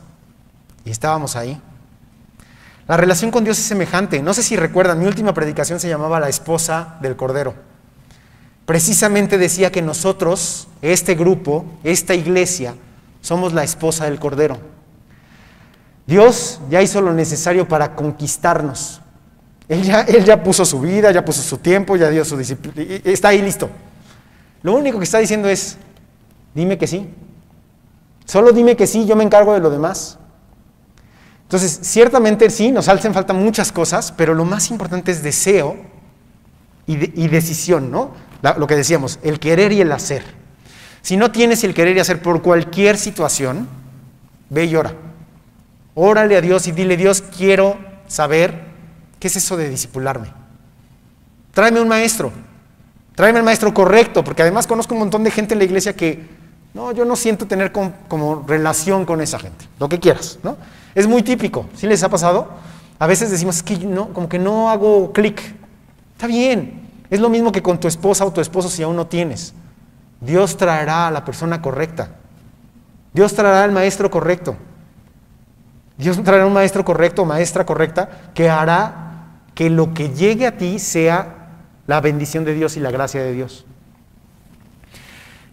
y 0.84 0.90
estábamos 0.90 1.36
ahí. 1.36 1.60
La 2.88 2.96
relación 2.96 3.30
con 3.30 3.44
Dios 3.44 3.58
es 3.58 3.64
semejante. 3.64 4.22
No 4.22 4.34
sé 4.34 4.42
si 4.42 4.56
recuerdan, 4.56 4.98
mi 4.98 5.06
última 5.06 5.32
predicación 5.32 5.80
se 5.80 5.88
llamaba 5.88 6.20
La 6.20 6.28
esposa 6.28 6.96
del 7.00 7.16
Cordero. 7.16 7.54
Precisamente 8.66 9.38
decía 9.38 9.70
que 9.70 9.82
nosotros, 9.82 10.68
este 10.82 11.14
grupo, 11.14 11.64
esta 11.84 12.14
iglesia, 12.14 12.74
somos 13.20 13.52
la 13.52 13.64
esposa 13.64 14.04
del 14.04 14.18
Cordero. 14.18 14.58
Dios 16.06 16.60
ya 16.68 16.82
hizo 16.82 17.00
lo 17.00 17.12
necesario 17.12 17.68
para 17.68 17.94
conquistarnos. 17.94 19.00
Él 19.68 19.82
ya, 19.84 20.02
él 20.02 20.24
ya 20.24 20.42
puso 20.42 20.64
su 20.64 20.80
vida, 20.80 21.12
ya 21.12 21.24
puso 21.24 21.40
su 21.42 21.58
tiempo, 21.58 21.96
ya 21.96 22.10
dio 22.10 22.24
su 22.24 22.36
disciplina. 22.36 23.00
Está 23.04 23.28
ahí 23.28 23.40
listo. 23.40 23.70
Lo 24.62 24.74
único 24.74 24.98
que 24.98 25.04
está 25.04 25.18
diciendo 25.18 25.48
es, 25.48 25.76
dime 26.54 26.76
que 26.78 26.86
sí. 26.86 27.08
Solo 28.24 28.52
dime 28.52 28.76
que 28.76 28.86
sí, 28.86 29.06
yo 29.06 29.16
me 29.16 29.24
encargo 29.24 29.54
de 29.54 29.60
lo 29.60 29.70
demás. 29.70 30.18
Entonces, 31.52 31.80
ciertamente 31.82 32.48
sí, 32.48 32.72
nos 32.72 32.88
hacen 32.88 33.12
falta 33.12 33.34
muchas 33.34 33.72
cosas, 33.72 34.10
pero 34.16 34.32
lo 34.32 34.46
más 34.46 34.70
importante 34.70 35.12
es 35.12 35.22
deseo 35.22 35.76
y, 36.86 36.96
de- 36.96 37.12
y 37.14 37.28
decisión, 37.28 37.90
¿no? 37.90 38.12
Lo 38.56 38.66
que 38.66 38.74
decíamos, 38.74 39.18
el 39.22 39.38
querer 39.38 39.70
y 39.70 39.82
el 39.82 39.92
hacer. 39.92 40.24
Si 41.02 41.18
no 41.18 41.30
tienes 41.30 41.62
el 41.62 41.74
querer 41.74 41.94
y 41.94 42.00
hacer 42.00 42.22
por 42.22 42.40
cualquier 42.40 42.96
situación, 42.96 43.68
ve 44.48 44.64
y 44.64 44.74
ora. 44.76 44.94
Órale 45.94 46.38
a 46.38 46.40
Dios 46.40 46.66
y 46.68 46.72
dile, 46.72 46.96
Dios, 46.96 47.20
quiero 47.36 47.76
saber 48.08 48.64
qué 49.20 49.28
es 49.28 49.36
eso 49.36 49.58
de 49.58 49.68
discipularme. 49.68 50.28
Tráeme 51.52 51.82
un 51.82 51.88
maestro, 51.88 52.32
tráeme 53.14 53.40
el 53.40 53.44
maestro 53.44 53.74
correcto, 53.74 54.24
porque 54.24 54.40
además 54.40 54.66
conozco 54.66 54.94
un 54.94 55.00
montón 55.00 55.22
de 55.22 55.30
gente 55.30 55.52
en 55.52 55.58
la 55.58 55.64
iglesia 55.64 55.94
que, 55.94 56.26
no, 56.72 56.92
yo 56.92 57.04
no 57.04 57.14
siento 57.14 57.46
tener 57.46 57.72
com- 57.72 57.92
como 58.08 58.42
relación 58.48 59.04
con 59.04 59.20
esa 59.20 59.38
gente, 59.38 59.66
lo 59.78 59.90
que 59.90 60.00
quieras, 60.00 60.38
¿no? 60.42 60.56
Es 60.94 61.06
muy 61.06 61.22
típico, 61.22 61.66
¿sí 61.74 61.86
les 61.86 62.02
ha 62.02 62.08
pasado? 62.08 62.48
A 62.98 63.06
veces 63.06 63.30
decimos, 63.30 63.56
es 63.56 63.62
que 63.62 63.78
no, 63.78 64.08
como 64.12 64.28
que 64.28 64.38
no 64.38 64.70
hago 64.70 65.12
clic. 65.12 65.40
Está 66.12 66.26
bien, 66.26 66.88
es 67.10 67.20
lo 67.20 67.28
mismo 67.28 67.50
que 67.50 67.62
con 67.62 67.80
tu 67.80 67.88
esposa 67.88 68.24
o 68.24 68.32
tu 68.32 68.40
esposo 68.40 68.68
si 68.68 68.82
aún 68.82 68.96
no 68.96 69.06
tienes. 69.06 69.54
Dios 70.20 70.56
traerá 70.56 71.08
a 71.08 71.10
la 71.10 71.24
persona 71.24 71.60
correcta. 71.60 72.10
Dios 73.12 73.34
traerá 73.34 73.64
al 73.64 73.72
maestro 73.72 74.10
correcto. 74.10 74.56
Dios 75.96 76.22
traerá 76.22 76.46
un 76.46 76.52
maestro 76.52 76.84
correcto 76.84 77.24
maestra 77.24 77.66
correcta 77.66 78.08
que 78.34 78.48
hará 78.48 79.02
que 79.54 79.68
lo 79.68 79.92
que 79.92 80.10
llegue 80.10 80.46
a 80.46 80.56
ti 80.56 80.78
sea 80.78 81.48
la 81.86 82.00
bendición 82.00 82.44
de 82.44 82.54
Dios 82.54 82.76
y 82.76 82.80
la 82.80 82.90
gracia 82.90 83.22
de 83.22 83.32
Dios. 83.32 83.66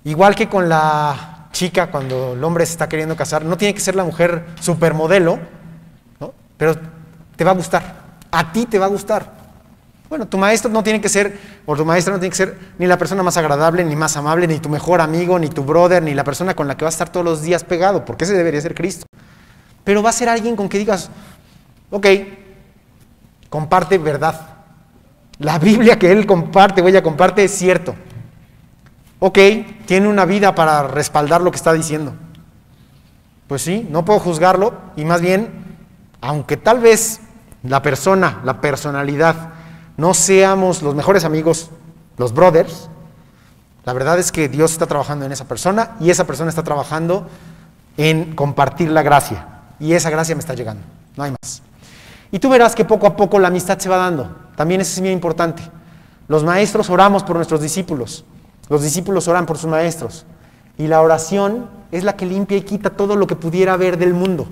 Igual 0.04 0.36
que 0.36 0.48
con 0.48 0.70
la 0.70 1.39
chica 1.52 1.88
cuando 1.88 2.34
el 2.34 2.44
hombre 2.44 2.66
se 2.66 2.74
está 2.74 2.90
queriendo 2.90 3.16
casar, 3.16 3.44
no 3.44 3.58
tiene 3.58 3.74
que 3.74 3.80
ser 3.80 3.96
la 3.96 4.04
mujer 4.04 4.46
supermodelo, 4.60 5.40
¿no? 6.20 6.34
pero 6.58 6.76
te 7.36 7.44
va 7.44 7.52
a 7.52 7.56
gustar, 7.56 7.96
a 8.32 8.52
ti 8.52 8.66
te 8.66 8.80
va 8.80 8.86
a 8.86 8.90
gustar. 8.90 9.40
Bueno, 10.10 10.28
tu 10.28 10.40
maestro 10.40 10.72
no 10.72 10.82
tiene 10.82 11.00
que 11.00 11.08
ser, 11.08 11.40
o 11.68 11.76
tu 11.76 11.86
maestra 11.86 12.14
no 12.14 12.20
tiene 12.20 12.32
que 12.32 12.38
ser 12.38 12.58
ni 12.80 12.88
la 12.88 12.98
persona 12.98 13.22
más 13.22 13.38
agradable, 13.38 13.86
ni 13.86 13.96
más 13.96 14.18
amable, 14.18 14.48
ni 14.48 14.58
tu 14.60 14.68
mejor 14.68 15.02
amigo, 15.02 15.38
ni 15.38 15.50
tu 15.50 15.64
brother, 15.64 16.02
ni 16.02 16.16
la 16.16 16.24
persona 16.24 16.56
con 16.56 16.68
la 16.68 16.76
que 16.76 16.84
vas 16.84 16.96
a 16.96 16.96
estar 16.96 17.12
todos 17.12 17.24
los 17.24 17.44
días 17.44 17.64
pegado, 17.64 18.06
porque 18.06 18.24
ese 18.24 18.34
debería 18.34 18.60
ser 18.60 18.74
Cristo. 18.74 19.06
Pero 19.84 20.02
va 20.02 20.10
a 20.10 20.14
ser 20.14 20.28
alguien 20.28 20.56
con 20.56 20.68
que 20.68 20.80
digas, 20.80 21.12
ok, 21.92 22.08
comparte 23.50 24.00
verdad. 24.00 24.56
La 25.38 25.60
Biblia 25.60 26.00
que 26.00 26.12
él 26.12 26.26
comparte 26.26 26.82
o 26.82 26.88
ella 26.88 27.04
comparte 27.04 27.44
es 27.44 27.52
cierto. 27.52 27.96
Ok, 29.20 29.38
tiene 29.86 30.08
una 30.08 30.26
vida 30.26 30.56
para 30.56 30.84
respaldar 30.88 31.42
lo 31.42 31.52
que 31.52 31.58
está 31.58 31.74
diciendo. 31.74 32.14
Pues 33.48 33.62
sí, 33.62 33.88
no 33.90 34.06
puedo 34.06 34.20
juzgarlo 34.20 34.74
y 34.96 35.04
más 35.04 35.22
bien, 35.22 35.78
aunque 36.22 36.56
tal 36.56 36.80
vez 36.80 37.20
la 37.64 37.82
persona, 37.82 38.40
la 38.46 38.62
personalidad, 38.62 39.36
no 39.98 40.14
seamos 40.14 40.82
los 40.82 40.96
mejores 40.96 41.26
amigos, 41.26 41.70
los 42.18 42.34
brothers, 42.34 42.90
la 43.86 43.94
verdad 43.94 44.20
es 44.20 44.32
que 44.32 44.48
Dios 44.48 44.72
está 44.72 44.86
trabajando 44.86 45.26
en 45.26 45.32
esa 45.32 45.46
persona 45.46 45.96
y 46.00 46.12
esa 46.12 46.26
persona 46.26 46.50
está 46.50 46.64
trabajando 46.64 47.28
en 47.98 48.36
compartir 48.36 48.92
la 48.92 49.02
gracia. 49.02 49.48
Y 49.80 49.94
esa 49.94 50.10
gracia 50.10 50.36
me 50.36 50.40
está 50.40 50.54
llegando, 50.54 50.84
no 51.18 51.24
hay 51.24 51.32
más. 51.32 51.62
Y 52.32 52.40
tú 52.40 52.50
verás 52.50 52.76
que 52.76 52.86
poco 52.86 53.08
a 53.08 53.18
poco 53.18 53.40
la 53.40 53.48
amistad 53.48 53.80
se 53.80 53.90
va 53.90 53.98
dando. 53.98 54.34
También 54.56 54.80
eso 54.80 54.94
es 54.94 55.02
bien 55.02 55.14
importante. 55.14 55.64
Los 56.28 56.44
maestros 56.44 56.90
oramos 56.90 57.24
por 57.24 57.36
nuestros 57.36 57.62
discípulos. 57.62 58.24
Los 58.70 58.84
discípulos 58.84 59.28
oran 59.28 59.46
por 59.46 59.58
sus 59.58 59.70
maestros. 59.70 60.26
Y 60.78 60.88
la 60.88 61.02
oración 61.02 61.70
es 61.92 62.04
la 62.04 62.16
que 62.16 62.26
limpia 62.26 62.58
y 62.58 62.62
quita 62.62 62.92
todo 62.92 63.16
lo 63.16 63.28
que 63.28 63.36
pudiera 63.36 63.74
haber 63.74 63.98
del 63.98 64.14
mundo. 64.14 64.48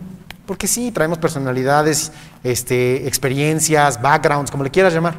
Porque 0.45 0.67
sí, 0.67 0.91
traemos 0.91 1.17
personalidades, 1.17 2.11
este, 2.43 3.07
experiencias, 3.07 4.01
backgrounds, 4.01 4.49
como 4.49 4.63
le 4.63 4.71
quieras 4.71 4.93
llamar. 4.93 5.15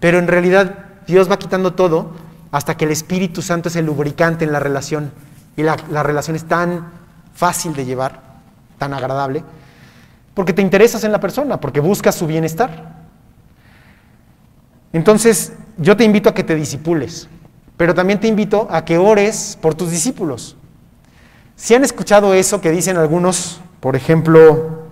Pero 0.00 0.18
en 0.18 0.26
realidad 0.26 0.74
Dios 1.06 1.30
va 1.30 1.38
quitando 1.38 1.74
todo 1.74 2.12
hasta 2.50 2.76
que 2.76 2.84
el 2.84 2.90
Espíritu 2.90 3.42
Santo 3.42 3.68
es 3.68 3.76
el 3.76 3.86
lubricante 3.86 4.44
en 4.44 4.52
la 4.52 4.60
relación. 4.60 5.12
Y 5.56 5.62
la, 5.62 5.76
la 5.90 6.02
relación 6.02 6.34
es 6.36 6.44
tan 6.44 6.88
fácil 7.34 7.74
de 7.74 7.84
llevar, 7.84 8.20
tan 8.78 8.94
agradable, 8.94 9.44
porque 10.34 10.52
te 10.52 10.62
interesas 10.62 11.04
en 11.04 11.12
la 11.12 11.20
persona, 11.20 11.60
porque 11.60 11.80
buscas 11.80 12.14
su 12.14 12.26
bienestar. 12.26 13.04
Entonces, 14.92 15.52
yo 15.76 15.96
te 15.96 16.04
invito 16.04 16.28
a 16.28 16.34
que 16.34 16.44
te 16.44 16.54
disipules, 16.54 17.28
pero 17.76 17.94
también 17.94 18.20
te 18.20 18.28
invito 18.28 18.68
a 18.70 18.84
que 18.84 18.98
ores 18.98 19.58
por 19.60 19.74
tus 19.74 19.90
discípulos. 19.90 20.56
Si 21.56 21.74
han 21.74 21.84
escuchado 21.84 22.34
eso 22.34 22.60
que 22.60 22.70
dicen 22.70 22.96
algunos, 22.96 23.60
por 23.80 23.96
ejemplo, 23.96 24.84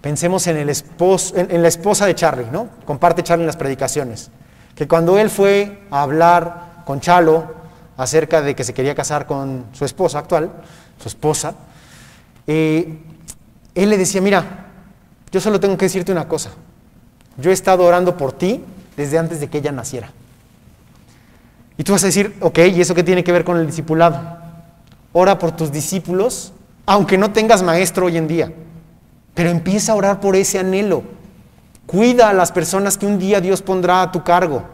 pensemos 0.00 0.46
en, 0.46 0.56
el 0.56 0.68
esposo, 0.68 1.34
en, 1.36 1.62
la 1.62 1.68
esposa 1.68 2.06
de 2.06 2.14
Charlie, 2.14 2.48
¿no? 2.50 2.68
Comparte 2.84 3.22
Charlie 3.22 3.42
en 3.42 3.48
las 3.48 3.56
predicaciones, 3.56 4.30
que 4.74 4.88
cuando 4.88 5.18
él 5.18 5.30
fue 5.30 5.82
a 5.90 6.02
hablar 6.02 6.82
con 6.84 7.00
Chalo 7.00 7.54
acerca 7.96 8.40
de 8.42 8.54
que 8.54 8.64
se 8.64 8.74
quería 8.74 8.94
casar 8.94 9.26
con 9.26 9.66
su 9.72 9.84
esposa 9.84 10.18
actual, 10.20 10.50
su 11.00 11.08
esposa, 11.08 11.54
eh, 12.46 12.98
él 13.74 13.90
le 13.90 13.98
decía, 13.98 14.20
mira, 14.20 14.66
yo 15.30 15.40
solo 15.40 15.60
tengo 15.60 15.76
que 15.76 15.84
decirte 15.84 16.10
una 16.10 16.26
cosa. 16.26 16.50
Yo 17.36 17.50
he 17.50 17.54
estado 17.54 17.84
orando 17.84 18.16
por 18.16 18.32
ti 18.32 18.64
desde 18.96 19.18
antes 19.18 19.40
de 19.40 19.48
que 19.48 19.58
ella 19.58 19.72
naciera. 19.72 20.10
Y 21.78 21.84
tú 21.84 21.92
vas 21.92 22.02
a 22.02 22.06
decir, 22.06 22.36
ok, 22.40 22.58
¿y 22.74 22.80
eso 22.80 22.94
qué 22.94 23.04
tiene 23.04 23.24
que 23.24 23.32
ver 23.32 23.44
con 23.44 23.56
el 23.56 23.64
discipulado? 23.64 24.36
Ora 25.12 25.38
por 25.38 25.52
tus 25.52 25.72
discípulos, 25.72 26.52
aunque 26.84 27.16
no 27.16 27.30
tengas 27.32 27.62
maestro 27.62 28.06
hoy 28.06 28.16
en 28.16 28.26
día. 28.26 28.52
Pero 29.34 29.48
empieza 29.48 29.92
a 29.92 29.94
orar 29.94 30.20
por 30.20 30.34
ese 30.34 30.58
anhelo. 30.58 31.04
Cuida 31.86 32.28
a 32.28 32.34
las 32.34 32.50
personas 32.50 32.98
que 32.98 33.06
un 33.06 33.18
día 33.18 33.40
Dios 33.40 33.62
pondrá 33.62 34.02
a 34.02 34.10
tu 34.10 34.24
cargo. 34.24 34.64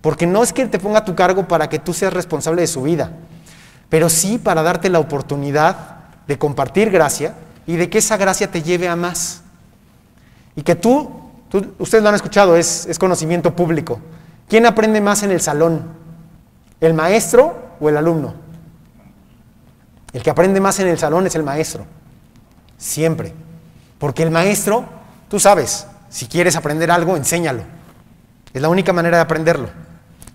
Porque 0.00 0.26
no 0.26 0.42
es 0.42 0.52
que 0.52 0.66
te 0.66 0.78
ponga 0.78 1.00
a 1.00 1.04
tu 1.04 1.14
cargo 1.14 1.46
para 1.46 1.68
que 1.68 1.78
tú 1.78 1.92
seas 1.92 2.12
responsable 2.12 2.62
de 2.62 2.66
su 2.66 2.82
vida, 2.82 3.12
pero 3.88 4.08
sí 4.08 4.38
para 4.38 4.62
darte 4.62 4.88
la 4.88 4.98
oportunidad 4.98 5.76
de 6.26 6.38
compartir 6.38 6.90
gracia 6.90 7.34
y 7.66 7.76
de 7.76 7.88
que 7.88 7.98
esa 7.98 8.16
gracia 8.16 8.50
te 8.50 8.62
lleve 8.62 8.88
a 8.88 8.96
más. 8.96 9.42
Y 10.56 10.62
que 10.62 10.74
tú, 10.74 11.10
tú 11.48 11.74
ustedes 11.78 12.02
lo 12.02 12.08
han 12.08 12.16
escuchado, 12.16 12.56
es, 12.56 12.86
es 12.86 12.98
conocimiento 12.98 13.54
público. 13.54 14.00
¿Quién 14.52 14.66
aprende 14.66 15.00
más 15.00 15.22
en 15.22 15.30
el 15.30 15.40
salón? 15.40 15.82
¿El 16.78 16.92
maestro 16.92 17.70
o 17.80 17.88
el 17.88 17.96
alumno? 17.96 18.34
El 20.12 20.22
que 20.22 20.28
aprende 20.28 20.60
más 20.60 20.78
en 20.78 20.88
el 20.88 20.98
salón 20.98 21.26
es 21.26 21.34
el 21.36 21.42
maestro. 21.42 21.86
Siempre. 22.76 23.32
Porque 23.98 24.22
el 24.22 24.30
maestro, 24.30 24.84
tú 25.30 25.40
sabes, 25.40 25.86
si 26.10 26.26
quieres 26.26 26.54
aprender 26.54 26.90
algo, 26.90 27.16
enséñalo. 27.16 27.62
Es 28.52 28.60
la 28.60 28.68
única 28.68 28.92
manera 28.92 29.16
de 29.16 29.22
aprenderlo. 29.22 29.70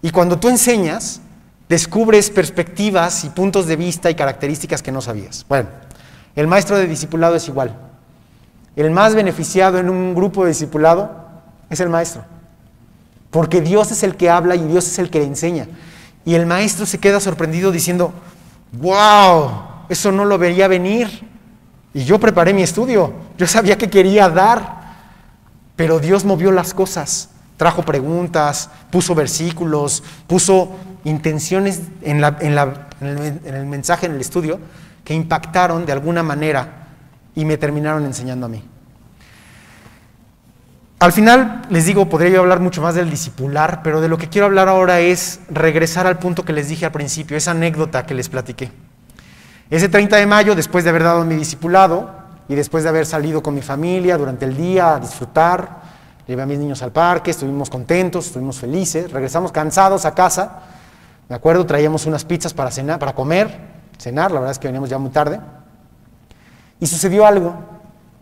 Y 0.01 0.09
cuando 0.09 0.39
tú 0.39 0.49
enseñas, 0.49 1.21
descubres 1.69 2.31
perspectivas 2.31 3.23
y 3.23 3.29
puntos 3.29 3.67
de 3.67 3.75
vista 3.75 4.09
y 4.09 4.15
características 4.15 4.81
que 4.81 4.91
no 4.91 5.01
sabías. 5.01 5.45
Bueno, 5.47 5.69
el 6.35 6.47
maestro 6.47 6.75
de 6.75 6.87
discipulado 6.87 7.35
es 7.35 7.47
igual. 7.47 7.75
El 8.75 8.89
más 8.89 9.13
beneficiado 9.13 9.77
en 9.77 9.91
un 9.91 10.15
grupo 10.15 10.41
de 10.41 10.49
discipulado 10.49 11.11
es 11.69 11.79
el 11.81 11.89
maestro. 11.89 12.25
Porque 13.37 13.61
Dios 13.61 13.91
es 13.91 14.01
el 14.01 14.15
que 14.15 14.31
habla 14.31 14.55
y 14.55 14.65
Dios 14.65 14.87
es 14.87 14.97
el 14.97 15.11
que 15.11 15.21
enseña. 15.21 15.67
Y 16.25 16.33
el 16.33 16.47
maestro 16.47 16.87
se 16.87 16.97
queda 16.97 17.19
sorprendido 17.19 17.71
diciendo, 17.71 18.11
wow, 18.71 19.51
eso 19.89 20.11
no 20.11 20.25
lo 20.25 20.39
vería 20.39 20.67
venir. 20.67 21.07
Y 21.93 22.03
yo 22.03 22.19
preparé 22.19 22.51
mi 22.51 22.63
estudio, 22.63 23.13
yo 23.37 23.45
sabía 23.45 23.77
que 23.77 23.91
quería 23.91 24.27
dar. 24.27 24.95
Pero 25.75 25.99
Dios 25.99 26.25
movió 26.25 26.51
las 26.51 26.73
cosas, 26.73 27.29
trajo 27.57 27.83
preguntas, 27.83 28.71
puso 28.89 29.13
versículos, 29.13 30.01
puso 30.25 30.71
intenciones 31.03 31.81
en 32.01 32.23
el, 32.23 32.33
en 32.41 33.53
el 33.53 33.65
mensaje, 33.67 34.07
en 34.07 34.13
el 34.13 34.21
estudio, 34.21 34.59
que 35.03 35.13
impactaron 35.13 35.85
de 35.85 35.91
alguna 35.91 36.23
manera 36.23 36.87
y 37.35 37.45
me 37.45 37.57
terminaron 37.57 38.03
enseñando 38.03 38.47
a 38.47 38.49
mí. 38.49 38.63
Al 40.99 41.11
final, 41.11 41.61
les 41.69 41.85
digo, 41.85 42.09
podría 42.09 42.31
yo 42.31 42.39
hablar 42.39 42.59
mucho 42.59 42.81
más 42.81 42.95
del 42.95 43.11
discipular, 43.11 43.81
pero 43.83 44.01
de 44.01 44.07
lo 44.07 44.17
que 44.17 44.29
quiero 44.29 44.47
hablar 44.47 44.67
ahora 44.67 44.99
es 44.99 45.39
regresar 45.47 46.07
al 46.07 46.17
punto 46.17 46.43
que 46.43 46.53
les 46.53 46.69
dije 46.69 46.87
al 46.87 46.91
principio, 46.91 47.37
esa 47.37 47.51
anécdota 47.51 48.07
que 48.07 48.15
les 48.15 48.29
platiqué. 48.29 48.71
Ese 49.69 49.89
30 49.89 50.15
de 50.17 50.25
mayo, 50.25 50.55
después 50.55 50.83
de 50.83 50.89
haber 50.89 51.03
dado 51.03 51.23
mi 51.23 51.35
discipulado 51.35 52.09
y 52.49 52.55
después 52.55 52.83
de 52.83 52.89
haber 52.89 53.05
salido 53.05 53.43
con 53.43 53.53
mi 53.53 53.61
familia 53.61 54.17
durante 54.17 54.45
el 54.45 54.57
día 54.57 54.95
a 54.95 54.99
disfrutar, 54.99 55.81
llevé 56.25 56.41
a 56.41 56.47
mis 56.47 56.57
niños 56.57 56.81
al 56.81 56.91
parque, 56.91 57.29
estuvimos 57.29 57.69
contentos, 57.69 58.25
estuvimos 58.25 58.57
felices, 58.57 59.11
regresamos 59.11 59.51
cansados 59.51 60.03
a 60.03 60.15
casa. 60.15 60.61
Me 61.29 61.35
acuerdo, 61.35 61.63
traíamos 61.67 62.07
unas 62.07 62.25
pizzas 62.25 62.55
para 62.55 62.71
cenar, 62.71 62.97
para 62.97 63.13
comer, 63.13 63.55
cenar, 63.99 64.31
la 64.31 64.39
verdad 64.39 64.51
es 64.53 64.57
que 64.57 64.67
veníamos 64.67 64.89
ya 64.89 64.97
muy 64.97 65.11
tarde. 65.11 65.39
Y 66.79 66.87
sucedió 66.87 67.27
algo, 67.27 67.76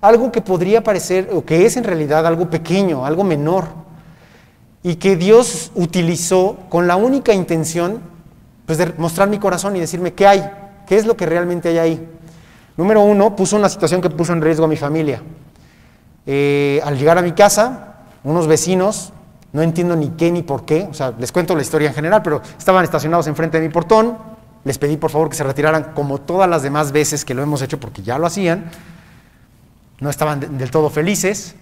algo 0.07 0.31
que 0.31 0.41
podría 0.41 0.83
parecer, 0.83 1.29
o 1.33 1.43
que 1.43 1.65
es 1.65 1.77
en 1.77 1.83
realidad 1.83 2.25
algo 2.25 2.49
pequeño, 2.49 3.05
algo 3.05 3.23
menor, 3.23 3.65
y 4.83 4.95
que 4.95 5.15
Dios 5.15 5.71
utilizó 5.75 6.57
con 6.69 6.87
la 6.87 6.95
única 6.95 7.33
intención 7.33 8.01
pues, 8.65 8.77
de 8.77 8.93
mostrar 8.97 9.29
mi 9.29 9.39
corazón 9.39 9.75
y 9.75 9.79
decirme 9.79 10.13
qué 10.13 10.27
hay, 10.27 10.49
qué 10.85 10.97
es 10.97 11.05
lo 11.05 11.17
que 11.17 11.25
realmente 11.25 11.69
hay 11.69 11.77
ahí. 11.77 12.09
Número 12.77 13.01
uno, 13.01 13.35
puso 13.35 13.55
una 13.55 13.69
situación 13.69 14.01
que 14.01 14.09
puso 14.09 14.33
en 14.33 14.41
riesgo 14.41 14.65
a 14.65 14.67
mi 14.67 14.77
familia. 14.77 15.21
Eh, 16.25 16.81
al 16.83 16.97
llegar 16.97 17.17
a 17.17 17.21
mi 17.21 17.31
casa, 17.31 17.95
unos 18.23 18.47
vecinos, 18.47 19.13
no 19.53 19.61
entiendo 19.61 19.95
ni 19.95 20.09
qué 20.09 20.31
ni 20.31 20.43
por 20.43 20.65
qué, 20.65 20.87
o 20.89 20.93
sea, 20.93 21.13
les 21.17 21.31
cuento 21.31 21.55
la 21.55 21.61
historia 21.61 21.87
en 21.87 21.95
general, 21.95 22.21
pero 22.21 22.41
estaban 22.57 22.83
estacionados 22.83 23.27
enfrente 23.27 23.59
de 23.59 23.67
mi 23.67 23.73
portón, 23.73 24.17
les 24.65 24.77
pedí 24.77 24.97
por 24.97 25.11
favor 25.11 25.29
que 25.29 25.35
se 25.35 25.43
retiraran 25.43 25.93
como 25.95 26.19
todas 26.19 26.49
las 26.49 26.61
demás 26.61 26.91
veces 26.91 27.23
que 27.23 27.33
lo 27.33 27.41
hemos 27.41 27.61
hecho 27.61 27.79
porque 27.79 28.01
ya 28.01 28.17
lo 28.17 28.25
hacían, 28.25 28.65
no 30.05 30.09
estaban 30.11 30.39
de- 30.39 30.47
del 30.47 30.71
todo 30.71 30.89
felices. 30.89 31.55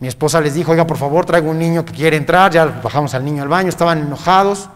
Mi 0.00 0.08
esposa 0.08 0.40
les 0.40 0.52
dijo, 0.54 0.72
oiga, 0.72 0.84
por 0.86 0.96
favor, 0.98 1.24
traigo 1.24 1.48
un 1.48 1.58
niño 1.58 1.84
que 1.84 1.92
quiere 1.92 2.16
entrar, 2.16 2.50
ya 2.52 2.66
bajamos 2.66 3.14
al 3.14 3.24
niño 3.24 3.42
al 3.42 3.48
baño, 3.48 3.68
estaban 3.68 3.98
enojados. 4.00 4.68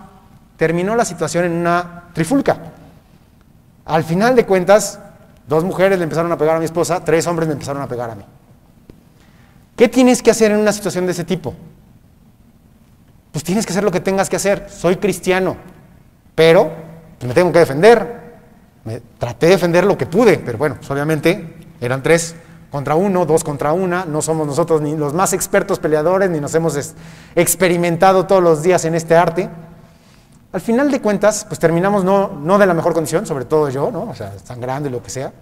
Terminó 0.57 0.95
la 0.97 1.05
situación 1.05 1.45
en 1.45 1.53
una 1.53 2.05
trifulca. 2.14 2.57
Al 3.84 4.05
final 4.05 4.37
de 4.37 4.47
cuentas, 4.47 5.01
dos 5.49 5.64
mujeres 5.64 5.99
le 5.99 6.05
empezaron 6.05 6.30
a 6.32 6.39
pegar 6.39 6.57
a 6.57 6.59
mi 6.61 6.64
esposa, 6.64 7.05
tres 7.05 7.26
hombres 7.26 7.49
me 7.49 7.55
empezaron 7.55 7.82
a 7.82 7.89
pegar 7.89 8.09
a 8.11 8.14
mí. 8.14 8.24
¿Qué 9.76 9.89
tienes 9.89 10.22
que 10.22 10.30
hacer 10.30 10.53
en 10.53 10.59
una 10.59 10.72
situación 10.72 11.05
de 11.07 11.12
ese 11.12 11.24
tipo? 11.24 11.55
Pues 13.32 13.45
tienes 13.45 13.66
que 13.66 13.72
hacer 13.72 13.84
lo 13.84 13.91
que 13.91 14.01
tengas 14.01 14.30
que 14.30 14.37
hacer. 14.37 14.68
Soy 14.70 14.97
cristiano, 14.97 15.57
pero 16.34 16.72
me 17.26 17.34
tengo 17.34 17.53
que 17.53 17.59
defender. 17.59 18.24
Me, 18.84 19.01
traté 19.18 19.47
de 19.47 19.53
defender 19.53 19.84
lo 19.84 19.99
que 19.99 20.07
pude, 20.07 20.39
pero 20.39 20.57
bueno, 20.57 20.76
pues, 20.76 20.89
obviamente 20.91 21.57
eran 21.80 22.03
tres 22.03 22.37
contra 22.71 22.95
uno, 22.95 23.27
dos 23.27 23.45
contra 23.45 23.73
una. 23.73 24.05
No 24.05 24.23
somos 24.23 24.47
nosotros 24.47 24.81
ni 24.81 24.97
los 24.97 25.14
más 25.14 25.33
expertos 25.33 25.79
peleadores, 25.79 26.31
ni 26.31 26.41
nos 26.41 26.55
hemos 26.55 26.95
experimentado 27.35 28.27
todos 28.27 28.43
los 28.43 28.62
días 28.62 28.85
en 28.85 28.95
este 28.95 29.17
arte. 29.17 29.49
Al 30.53 30.61
final 30.61 30.91
de 30.91 31.01
cuentas, 31.01 31.45
pues 31.47 31.59
terminamos 31.59 32.05
no, 32.05 32.29
no 32.29 32.59
de 32.59 32.67
la 32.67 32.75
mejor 32.75 32.95
condición, 32.95 33.27
sobre 33.27 33.45
todo 33.45 33.69
yo, 33.69 33.91
¿no? 33.91 34.05
O 34.05 34.14
sea, 34.14 34.33
tan 34.47 34.61
grande, 34.61 34.91
lo 34.91 35.03
que 35.03 35.11
sea. 35.11 35.33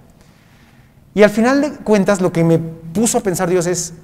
Y 1.14 1.22
al 1.22 1.30
final 1.30 1.60
de 1.60 1.70
cuentas, 1.78 2.20
lo 2.20 2.32
que 2.32 2.42
me 2.42 2.58
puso 2.58 3.18
a 3.18 3.20
pensar 3.20 3.48
Dios 3.48 3.66
es, 3.66 3.94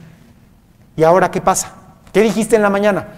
¿y 0.96 1.02
ahora 1.02 1.30
qué 1.30 1.40
pasa? 1.40 1.72
¿Qué 2.12 2.20
dijiste 2.20 2.56
en 2.56 2.62
la 2.62 2.70
mañana? 2.70 3.08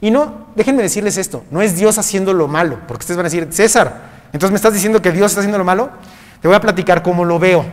Y 0.00 0.10
no, 0.10 0.46
déjenme 0.56 0.82
decirles 0.82 1.16
esto, 1.18 1.44
no 1.50 1.60
es 1.60 1.76
Dios 1.76 1.98
haciendo 1.98 2.32
lo 2.32 2.48
malo, 2.48 2.78
porque 2.88 3.02
ustedes 3.02 3.16
van 3.16 3.26
a 3.26 3.28
decir, 3.28 3.48
César, 3.52 4.10
entonces 4.32 4.50
me 4.50 4.56
estás 4.56 4.72
diciendo 4.72 5.02
que 5.02 5.12
Dios 5.12 5.30
está 5.30 5.40
haciendo 5.40 5.58
lo 5.58 5.64
malo. 5.64 5.90
Te 6.40 6.48
voy 6.48 6.56
a 6.56 6.60
platicar 6.60 7.02
cómo 7.02 7.24
lo 7.24 7.38
veo. 7.38 7.64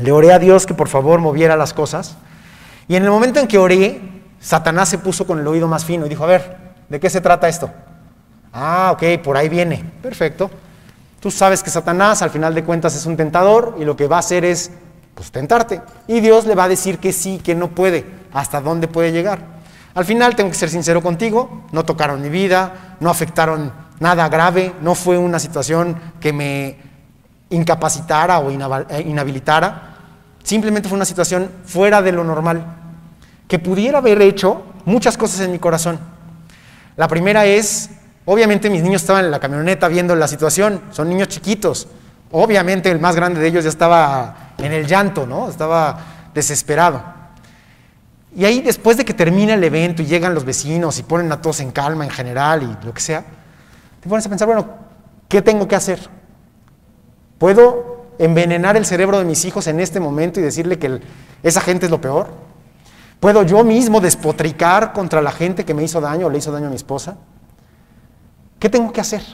Le 0.00 0.12
oré 0.12 0.32
a 0.32 0.38
Dios 0.38 0.66
que 0.66 0.74
por 0.74 0.88
favor 0.88 1.20
moviera 1.20 1.56
las 1.56 1.72
cosas. 1.72 2.16
Y 2.88 2.96
en 2.96 3.04
el 3.04 3.10
momento 3.10 3.40
en 3.40 3.46
que 3.46 3.58
oré, 3.58 4.00
Satanás 4.40 4.88
se 4.88 4.98
puso 4.98 5.26
con 5.26 5.38
el 5.38 5.46
oído 5.46 5.68
más 5.68 5.84
fino 5.84 6.06
y 6.06 6.08
dijo, 6.08 6.24
a 6.24 6.28
ver, 6.28 6.56
¿de 6.88 6.98
qué 6.98 7.08
se 7.10 7.20
trata 7.20 7.48
esto? 7.48 7.70
Ah, 8.52 8.90
ok, 8.94 9.22
por 9.22 9.36
ahí 9.36 9.48
viene. 9.48 9.84
Perfecto. 10.02 10.50
Tú 11.20 11.30
sabes 11.30 11.62
que 11.62 11.70
Satanás 11.70 12.20
al 12.22 12.30
final 12.30 12.54
de 12.54 12.64
cuentas 12.64 12.96
es 12.96 13.06
un 13.06 13.16
tentador 13.16 13.76
y 13.78 13.84
lo 13.84 13.96
que 13.96 14.08
va 14.08 14.16
a 14.16 14.20
hacer 14.20 14.44
es 14.44 14.72
pues 15.14 15.30
tentarte. 15.30 15.80
Y 16.08 16.20
Dios 16.20 16.46
le 16.46 16.54
va 16.54 16.64
a 16.64 16.68
decir 16.68 16.98
que 16.98 17.12
sí, 17.12 17.38
que 17.38 17.54
no 17.54 17.68
puede, 17.68 18.04
hasta 18.32 18.60
dónde 18.60 18.88
puede 18.88 19.12
llegar. 19.12 19.40
Al 19.94 20.04
final 20.04 20.34
tengo 20.34 20.50
que 20.50 20.56
ser 20.56 20.70
sincero 20.70 21.02
contigo, 21.02 21.64
no 21.70 21.84
tocaron 21.84 22.22
mi 22.22 22.28
vida, 22.28 22.96
no 22.98 23.10
afectaron 23.10 23.72
nada 24.00 24.28
grave, 24.28 24.74
no 24.80 24.94
fue 24.94 25.18
una 25.18 25.38
situación 25.38 25.96
que 26.18 26.32
me 26.32 26.76
incapacitara 27.52 28.38
o 28.38 28.50
eh, 28.50 29.02
inhabilitara. 29.06 29.94
Simplemente 30.42 30.88
fue 30.88 30.96
una 30.96 31.04
situación 31.04 31.50
fuera 31.64 32.02
de 32.02 32.12
lo 32.12 32.24
normal, 32.24 32.64
que 33.46 33.58
pudiera 33.58 33.98
haber 33.98 34.20
hecho 34.22 34.62
muchas 34.84 35.16
cosas 35.16 35.40
en 35.40 35.52
mi 35.52 35.58
corazón. 35.58 35.98
La 36.96 37.08
primera 37.08 37.46
es, 37.46 37.90
obviamente 38.24 38.68
mis 38.68 38.82
niños 38.82 39.02
estaban 39.02 39.24
en 39.24 39.30
la 39.30 39.40
camioneta 39.40 39.88
viendo 39.88 40.14
la 40.16 40.28
situación, 40.28 40.80
son 40.90 41.08
niños 41.08 41.28
chiquitos. 41.28 41.88
Obviamente 42.32 42.90
el 42.90 42.98
más 42.98 43.14
grande 43.14 43.40
de 43.40 43.48
ellos 43.48 43.64
ya 43.64 43.70
estaba 43.70 44.54
en 44.58 44.72
el 44.72 44.86
llanto, 44.86 45.26
¿no? 45.26 45.48
Estaba 45.48 45.98
desesperado. 46.34 47.02
Y 48.34 48.46
ahí 48.46 48.62
después 48.62 48.96
de 48.96 49.04
que 49.04 49.12
termina 49.12 49.54
el 49.54 49.62
evento 49.62 50.02
y 50.02 50.06
llegan 50.06 50.34
los 50.34 50.44
vecinos 50.44 50.98
y 50.98 51.02
ponen 51.02 51.30
a 51.32 51.40
todos 51.40 51.60
en 51.60 51.70
calma 51.70 52.04
en 52.04 52.10
general 52.10 52.62
y 52.62 52.86
lo 52.86 52.94
que 52.94 53.00
sea, 53.00 53.22
te 54.00 54.08
pones 54.08 54.24
a 54.24 54.28
pensar, 54.30 54.46
bueno, 54.46 54.66
¿qué 55.28 55.42
tengo 55.42 55.68
que 55.68 55.76
hacer? 55.76 56.00
¿Puedo 57.42 58.04
envenenar 58.20 58.76
el 58.76 58.86
cerebro 58.86 59.18
de 59.18 59.24
mis 59.24 59.44
hijos 59.44 59.66
en 59.66 59.80
este 59.80 59.98
momento 59.98 60.38
y 60.38 60.44
decirle 60.44 60.78
que 60.78 61.00
esa 61.42 61.60
gente 61.60 61.86
es 61.86 61.90
lo 61.90 62.00
peor? 62.00 62.28
¿Puedo 63.18 63.42
yo 63.42 63.64
mismo 63.64 64.00
despotricar 64.00 64.92
contra 64.92 65.20
la 65.20 65.32
gente 65.32 65.64
que 65.64 65.74
me 65.74 65.82
hizo 65.82 66.00
daño 66.00 66.28
o 66.28 66.30
le 66.30 66.38
hizo 66.38 66.52
daño 66.52 66.68
a 66.68 66.70
mi 66.70 66.76
esposa? 66.76 67.16
¿Qué 68.60 68.68
tengo 68.68 68.92
que 68.92 69.00
hacer? 69.00 69.24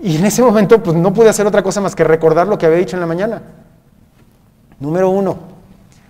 Y 0.00 0.16
en 0.16 0.24
ese 0.24 0.42
momento 0.42 0.82
pues 0.82 0.96
no 0.96 1.14
pude 1.14 1.28
hacer 1.28 1.46
otra 1.46 1.62
cosa 1.62 1.80
más 1.80 1.94
que 1.94 2.02
recordar 2.02 2.48
lo 2.48 2.58
que 2.58 2.66
había 2.66 2.78
dicho 2.78 2.96
en 2.96 3.00
la 3.00 3.06
mañana. 3.06 3.42
Número 4.80 5.08
uno, 5.08 5.38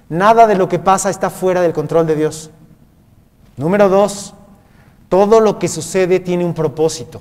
nada 0.08 0.46
de 0.46 0.54
lo 0.54 0.70
que 0.70 0.78
pasa 0.78 1.10
está 1.10 1.28
fuera 1.28 1.60
del 1.60 1.74
control 1.74 2.06
de 2.06 2.16
Dios. 2.16 2.50
Número 3.58 3.90
dos, 3.90 4.32
todo 5.10 5.40
lo 5.40 5.58
que 5.58 5.68
sucede 5.68 6.18
tiene 6.18 6.46
un 6.46 6.54
propósito. 6.54 7.20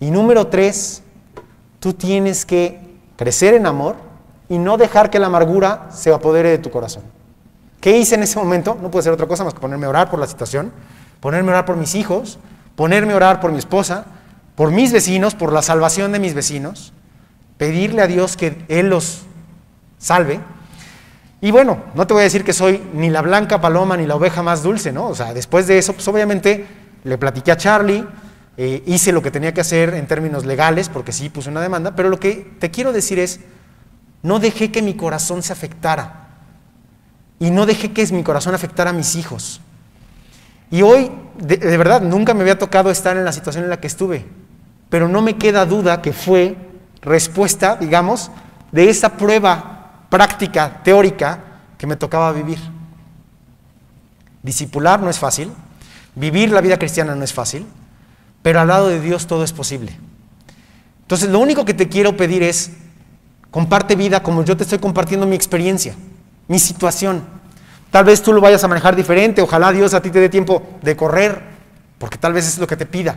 Y 0.00 0.10
número 0.10 0.46
tres, 0.46 1.02
tú 1.80 1.94
tienes 1.94 2.46
que 2.46 2.78
crecer 3.16 3.54
en 3.54 3.66
amor 3.66 3.96
y 4.48 4.58
no 4.58 4.76
dejar 4.76 5.10
que 5.10 5.18
la 5.18 5.26
amargura 5.26 5.88
se 5.90 6.12
apodere 6.12 6.50
de 6.50 6.58
tu 6.58 6.70
corazón. 6.70 7.02
¿Qué 7.80 7.96
hice 7.96 8.14
en 8.14 8.22
ese 8.22 8.38
momento? 8.38 8.78
No 8.80 8.90
pude 8.90 9.00
hacer 9.00 9.12
otra 9.12 9.26
cosa 9.26 9.42
más 9.42 9.54
que 9.54 9.60
ponerme 9.60 9.86
a 9.86 9.88
orar 9.88 10.10
por 10.10 10.20
la 10.20 10.26
situación, 10.26 10.70
ponerme 11.20 11.50
a 11.50 11.54
orar 11.54 11.64
por 11.64 11.76
mis 11.76 11.94
hijos, 11.94 12.38
ponerme 12.76 13.14
a 13.14 13.16
orar 13.16 13.40
por 13.40 13.52
mi 13.52 13.58
esposa, 13.58 14.04
por 14.54 14.70
mis 14.70 14.92
vecinos, 14.92 15.34
por 15.34 15.52
la 15.52 15.62
salvación 15.62 16.12
de 16.12 16.18
mis 16.18 16.34
vecinos, 16.34 16.92
pedirle 17.56 18.02
a 18.02 18.06
Dios 18.06 18.36
que 18.36 18.64
Él 18.68 18.90
los 18.90 19.22
salve. 19.98 20.40
Y 21.40 21.50
bueno, 21.52 21.84
no 21.94 22.06
te 22.06 22.12
voy 22.12 22.20
a 22.20 22.24
decir 22.24 22.44
que 22.44 22.52
soy 22.52 22.82
ni 22.92 23.08
la 23.08 23.22
blanca 23.22 23.62
paloma 23.62 23.96
ni 23.96 24.06
la 24.06 24.16
oveja 24.16 24.42
más 24.42 24.62
dulce, 24.62 24.92
¿no? 24.92 25.08
O 25.08 25.14
sea, 25.14 25.32
después 25.32 25.66
de 25.66 25.78
eso, 25.78 25.94
pues 25.94 26.06
obviamente 26.08 26.66
le 27.04 27.16
platiqué 27.16 27.52
a 27.52 27.56
Charlie, 27.56 28.06
eh, 28.62 28.82
hice 28.84 29.10
lo 29.10 29.22
que 29.22 29.30
tenía 29.30 29.54
que 29.54 29.62
hacer 29.62 29.94
en 29.94 30.06
términos 30.06 30.44
legales, 30.44 30.90
porque 30.90 31.12
sí 31.12 31.30
puse 31.30 31.48
una 31.48 31.62
demanda, 31.62 31.96
pero 31.96 32.10
lo 32.10 32.20
que 32.20 32.56
te 32.58 32.70
quiero 32.70 32.92
decir 32.92 33.18
es, 33.18 33.40
no 34.22 34.38
dejé 34.38 34.70
que 34.70 34.82
mi 34.82 34.92
corazón 34.92 35.42
se 35.42 35.54
afectara. 35.54 36.28
Y 37.38 37.50
no 37.50 37.64
dejé 37.64 37.92
que 37.92 38.06
mi 38.08 38.22
corazón 38.22 38.54
afectara 38.54 38.90
a 38.90 38.92
mis 38.92 39.16
hijos. 39.16 39.62
Y 40.70 40.82
hoy, 40.82 41.10
de, 41.38 41.56
de 41.56 41.76
verdad, 41.78 42.02
nunca 42.02 42.34
me 42.34 42.42
había 42.42 42.58
tocado 42.58 42.90
estar 42.90 43.16
en 43.16 43.24
la 43.24 43.32
situación 43.32 43.64
en 43.64 43.70
la 43.70 43.80
que 43.80 43.86
estuve. 43.86 44.26
Pero 44.90 45.08
no 45.08 45.22
me 45.22 45.38
queda 45.38 45.64
duda 45.64 46.02
que 46.02 46.12
fue 46.12 46.54
respuesta, 47.00 47.76
digamos, 47.76 48.30
de 48.72 48.90
esa 48.90 49.16
prueba 49.16 50.04
práctica, 50.10 50.82
teórica, 50.84 51.44
que 51.78 51.86
me 51.86 51.96
tocaba 51.96 52.30
vivir. 52.32 52.58
Discipular 54.42 55.00
no 55.00 55.08
es 55.08 55.18
fácil, 55.18 55.50
vivir 56.14 56.52
la 56.52 56.60
vida 56.60 56.76
cristiana 56.76 57.14
no 57.14 57.24
es 57.24 57.32
fácil, 57.32 57.66
pero 58.42 58.60
al 58.60 58.68
lado 58.68 58.88
de 58.88 59.00
Dios 59.00 59.26
todo 59.26 59.44
es 59.44 59.52
posible. 59.52 59.96
Entonces, 61.02 61.28
lo 61.28 61.40
único 61.40 61.64
que 61.64 61.74
te 61.74 61.88
quiero 61.88 62.16
pedir 62.16 62.42
es, 62.42 62.70
comparte 63.50 63.96
vida 63.96 64.22
como 64.22 64.44
yo 64.44 64.56
te 64.56 64.62
estoy 64.62 64.78
compartiendo 64.78 65.26
mi 65.26 65.36
experiencia, 65.36 65.94
mi 66.48 66.58
situación. 66.58 67.24
Tal 67.90 68.04
vez 68.04 68.22
tú 68.22 68.32
lo 68.32 68.40
vayas 68.40 68.62
a 68.62 68.68
manejar 68.68 68.94
diferente, 68.94 69.42
ojalá 69.42 69.72
Dios 69.72 69.94
a 69.94 70.00
ti 70.00 70.10
te 70.10 70.20
dé 70.20 70.28
tiempo 70.28 70.62
de 70.82 70.96
correr, 70.96 71.42
porque 71.98 72.16
tal 72.16 72.32
vez 72.32 72.46
es 72.46 72.58
lo 72.58 72.66
que 72.66 72.76
te 72.76 72.86
pida. 72.86 73.16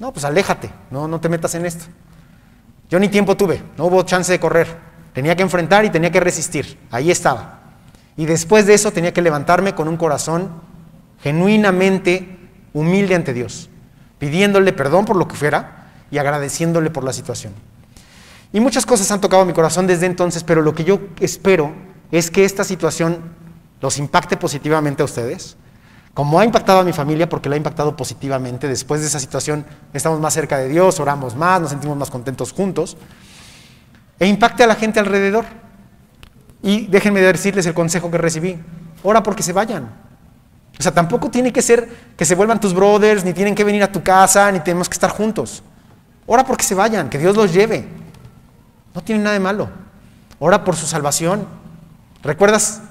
No, 0.00 0.12
pues 0.12 0.24
aléjate, 0.24 0.70
no, 0.90 1.08
no 1.08 1.20
te 1.20 1.28
metas 1.28 1.54
en 1.56 1.66
esto. 1.66 1.84
Yo 2.88 2.98
ni 2.98 3.08
tiempo 3.08 3.36
tuve, 3.36 3.62
no 3.76 3.86
hubo 3.86 4.02
chance 4.04 4.30
de 4.30 4.38
correr. 4.38 4.68
Tenía 5.12 5.34
que 5.34 5.42
enfrentar 5.42 5.84
y 5.84 5.90
tenía 5.90 6.10
que 6.10 6.20
resistir. 6.20 6.78
Ahí 6.90 7.10
estaba. 7.10 7.58
Y 8.16 8.26
después 8.26 8.66
de 8.66 8.74
eso 8.74 8.92
tenía 8.92 9.12
que 9.12 9.22
levantarme 9.22 9.74
con 9.74 9.88
un 9.88 9.96
corazón 9.96 10.50
genuinamente 11.22 12.38
humilde 12.72 13.14
ante 13.14 13.32
Dios, 13.32 13.68
pidiéndole 14.18 14.72
perdón 14.72 15.04
por 15.04 15.16
lo 15.16 15.28
que 15.28 15.36
fuera 15.36 15.90
y 16.10 16.18
agradeciéndole 16.18 16.90
por 16.90 17.04
la 17.04 17.12
situación. 17.12 17.52
Y 18.52 18.60
muchas 18.60 18.86
cosas 18.86 19.10
han 19.10 19.20
tocado 19.20 19.44
mi 19.44 19.52
corazón 19.52 19.86
desde 19.86 20.06
entonces, 20.06 20.42
pero 20.42 20.62
lo 20.62 20.74
que 20.74 20.84
yo 20.84 21.00
espero 21.20 21.72
es 22.10 22.30
que 22.30 22.44
esta 22.44 22.64
situación 22.64 23.20
los 23.80 23.98
impacte 23.98 24.36
positivamente 24.36 25.02
a 25.02 25.04
ustedes, 25.04 25.56
como 26.14 26.40
ha 26.40 26.44
impactado 26.44 26.80
a 26.80 26.84
mi 26.84 26.92
familia, 26.92 27.28
porque 27.28 27.48
la 27.48 27.54
ha 27.54 27.58
impactado 27.58 27.94
positivamente. 27.94 28.66
Después 28.66 29.02
de 29.02 29.06
esa 29.06 29.20
situación 29.20 29.64
estamos 29.92 30.18
más 30.18 30.34
cerca 30.34 30.58
de 30.58 30.68
Dios, 30.68 30.98
oramos 30.98 31.36
más, 31.36 31.60
nos 31.60 31.70
sentimos 31.70 31.96
más 31.96 32.10
contentos 32.10 32.52
juntos, 32.52 32.96
e 34.18 34.26
impacte 34.26 34.64
a 34.64 34.66
la 34.66 34.74
gente 34.74 34.98
alrededor. 34.98 35.44
Y 36.62 36.86
déjenme 36.86 37.20
decirles 37.20 37.66
el 37.66 37.74
consejo 37.74 38.10
que 38.10 38.18
recibí, 38.18 38.58
ora 39.02 39.22
porque 39.22 39.42
se 39.42 39.52
vayan. 39.52 40.07
O 40.78 40.82
sea, 40.82 40.92
tampoco 40.92 41.30
tiene 41.30 41.52
que 41.52 41.60
ser 41.60 41.88
que 42.16 42.24
se 42.24 42.34
vuelvan 42.34 42.60
tus 42.60 42.72
brothers, 42.72 43.24
ni 43.24 43.32
tienen 43.32 43.54
que 43.54 43.64
venir 43.64 43.82
a 43.82 43.90
tu 43.90 44.02
casa, 44.02 44.52
ni 44.52 44.60
tenemos 44.60 44.88
que 44.88 44.94
estar 44.94 45.10
juntos. 45.10 45.62
Ora 46.26 46.44
porque 46.44 46.62
se 46.62 46.74
vayan, 46.74 47.10
que 47.10 47.18
Dios 47.18 47.36
los 47.36 47.52
lleve. 47.52 47.88
No 48.94 49.00
tiene 49.02 49.22
nada 49.22 49.34
de 49.34 49.40
malo. 49.40 49.68
Ora 50.38 50.62
por 50.62 50.76
su 50.76 50.86
salvación. 50.86 51.46
¿Recuerdas 52.22 52.82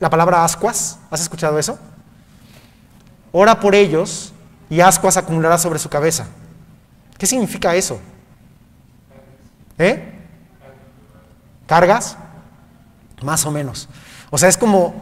la 0.00 0.10
palabra 0.10 0.44
ascuas? 0.44 0.98
¿Has 1.10 1.20
escuchado 1.20 1.58
eso? 1.58 1.78
Ora 3.30 3.60
por 3.60 3.74
ellos 3.74 4.32
y 4.70 4.80
ascuas 4.80 5.16
acumulará 5.16 5.58
sobre 5.58 5.78
su 5.78 5.88
cabeza. 5.88 6.26
¿Qué 7.16 7.26
significa 7.26 7.74
eso? 7.74 8.00
¿Eh? 9.78 10.14
¿Cargas? 11.66 12.16
Más 13.22 13.44
o 13.46 13.50
menos. 13.50 13.88
O 14.30 14.38
sea, 14.38 14.48
es 14.48 14.56
como, 14.56 14.94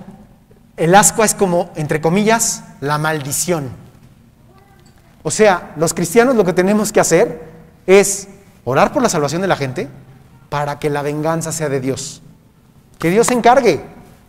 el 0.77 0.95
ascua 0.95 1.25
es 1.25 1.35
como, 1.35 1.71
entre 1.75 2.01
comillas, 2.01 2.63
la 2.81 2.99
maldición. 2.99 3.71
O 5.23 5.31
sea, 5.31 5.73
los 5.77 5.95
cristianos 5.95 6.37
lo 6.37 6.45
que 6.45 6.53
tenemos 6.53 6.93
que 6.93 7.01
hacer 7.01 7.43
es 7.87 8.29
orar 8.65 8.93
por 8.93 9.03
la 9.03 9.09
salvación 9.09 9.43
de 9.43 9.49
la 9.49 9.57
gente 9.57 9.89
para 10.51 10.79
que 10.79 10.91
la 10.91 11.03
venganza 11.03 11.51
sea 11.51 11.69
de 11.69 11.81
Dios. 11.81 12.23
Que 12.99 13.11
Dios 13.11 13.27
se 13.27 13.35
encargue. 13.35 13.81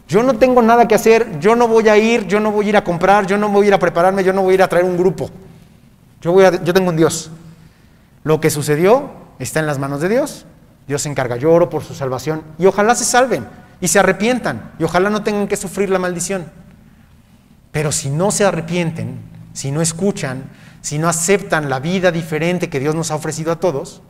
Yo 0.08 0.24
no 0.24 0.38
tengo 0.38 0.62
nada 0.62 0.88
que 0.88 0.96
hacer, 0.96 1.40
yo 1.40 1.56
no 1.56 1.68
voy 1.68 1.90
a 1.90 1.98
ir, 1.98 2.28
yo 2.28 2.40
no 2.40 2.52
voy 2.52 2.68
a 2.68 2.70
ir 2.70 2.78
a 2.78 2.84
comprar, 2.84 3.28
yo 3.28 3.38
no 3.38 3.50
voy 3.50 3.66
a 3.66 3.68
ir 3.68 3.74
a 3.74 3.80
prepararme, 3.80 4.24
yo 4.24 4.32
no 4.32 4.42
voy 4.42 4.54
a 4.54 4.56
ir 4.56 4.64
a 4.64 4.70
traer 4.70 4.86
un 4.86 4.98
grupo. 4.98 5.30
Yo, 6.22 6.32
voy 6.32 6.46
a, 6.46 6.64
yo 6.64 6.74
tengo 6.74 6.90
un 6.90 6.96
Dios. 6.96 7.30
Lo 8.24 8.40
que 8.40 8.50
sucedió 8.50 9.12
está 9.38 9.60
en 9.60 9.68
las 9.68 9.80
manos 9.80 10.00
de 10.00 10.10
Dios. 10.10 10.46
Dios 10.88 11.02
se 11.02 11.10
encarga. 11.10 11.36
Yo 11.36 11.52
oro 11.52 11.70
por 11.70 11.84
su 11.84 11.94
salvación 11.94 12.42
y 12.58 12.66
ojalá 12.66 12.96
se 12.96 13.04
salven 13.04 13.46
y 13.80 13.88
se 13.88 14.00
arrepientan 14.00 14.72
y 14.80 14.84
ojalá 14.84 15.10
no 15.10 15.24
tengan 15.24 15.48
que 15.48 15.58
sufrir 15.58 15.90
la 15.90 16.00
maldición. 16.00 16.46
Pero 17.72 17.92
si 17.92 18.10
no 18.10 18.32
se 18.32 18.46
arrepienten, 18.46 19.20
si 19.54 19.72
no 19.72 19.82
escuchan, 19.82 20.44
si 20.82 21.00
no 21.00 21.10
aceptan 21.10 21.70
la 21.70 21.80
vida 21.80 22.12
diferente 22.12 22.70
que 22.70 22.80
Dios 22.80 22.96
nos 22.96 23.12
ha 23.12 23.16
ofrecido 23.16 23.52
a 23.52 23.60
todos, 23.60 24.02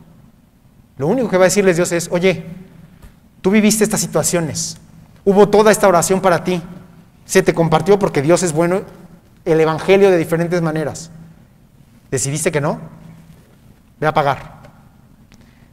lo 0.96 1.06
único 1.06 1.28
que 1.28 1.36
va 1.36 1.44
a 1.44 1.48
decirles 1.48 1.76
Dios 1.76 1.92
es, 1.92 2.08
oye, 2.10 2.44
tú 3.40 3.50
viviste 3.50 3.84
estas 3.84 4.00
situaciones, 4.00 4.78
hubo 5.24 5.48
toda 5.48 5.70
esta 5.70 5.88
oración 5.88 6.20
para 6.20 6.44
ti, 6.44 6.62
se 7.24 7.42
te 7.42 7.54
compartió 7.54 7.98
porque 7.98 8.22
Dios 8.22 8.42
es 8.42 8.52
bueno, 8.52 8.82
el 9.44 9.60
Evangelio 9.60 10.10
de 10.10 10.16
diferentes 10.16 10.62
maneras. 10.62 11.10
¿Decidiste 12.10 12.50
que 12.50 12.60
no? 12.60 12.80
Ve 14.00 14.06
a 14.06 14.14
pagar. 14.14 14.58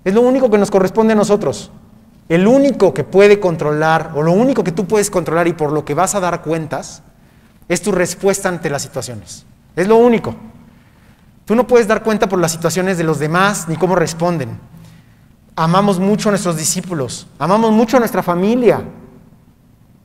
Es 0.03 0.13
lo 0.13 0.21
único 0.21 0.49
que 0.49 0.57
nos 0.57 0.69
corresponde 0.69 1.13
a 1.13 1.15
nosotros. 1.15 1.71
El 2.27 2.47
único 2.47 2.93
que 2.93 3.03
puede 3.03 3.39
controlar, 3.39 4.11
o 4.15 4.23
lo 4.23 4.31
único 4.31 4.63
que 4.63 4.71
tú 4.71 4.85
puedes 4.85 5.11
controlar 5.11 5.47
y 5.47 5.53
por 5.53 5.71
lo 5.71 5.85
que 5.85 5.93
vas 5.93 6.15
a 6.15 6.19
dar 6.19 6.41
cuentas, 6.41 7.03
es 7.67 7.81
tu 7.81 7.91
respuesta 7.91 8.49
ante 8.49 8.69
las 8.69 8.81
situaciones. 8.81 9.45
Es 9.75 9.87
lo 9.87 9.97
único. 9.97 10.35
Tú 11.45 11.55
no 11.55 11.67
puedes 11.67 11.87
dar 11.87 12.01
cuenta 12.01 12.27
por 12.27 12.39
las 12.39 12.51
situaciones 12.51 12.97
de 12.97 13.03
los 13.03 13.19
demás 13.19 13.67
ni 13.67 13.75
cómo 13.75 13.95
responden. 13.95 14.59
Amamos 15.55 15.99
mucho 15.99 16.29
a 16.29 16.31
nuestros 16.31 16.57
discípulos, 16.57 17.27
amamos 17.37 17.71
mucho 17.71 17.97
a 17.97 17.99
nuestra 17.99 18.23
familia. 18.23 18.83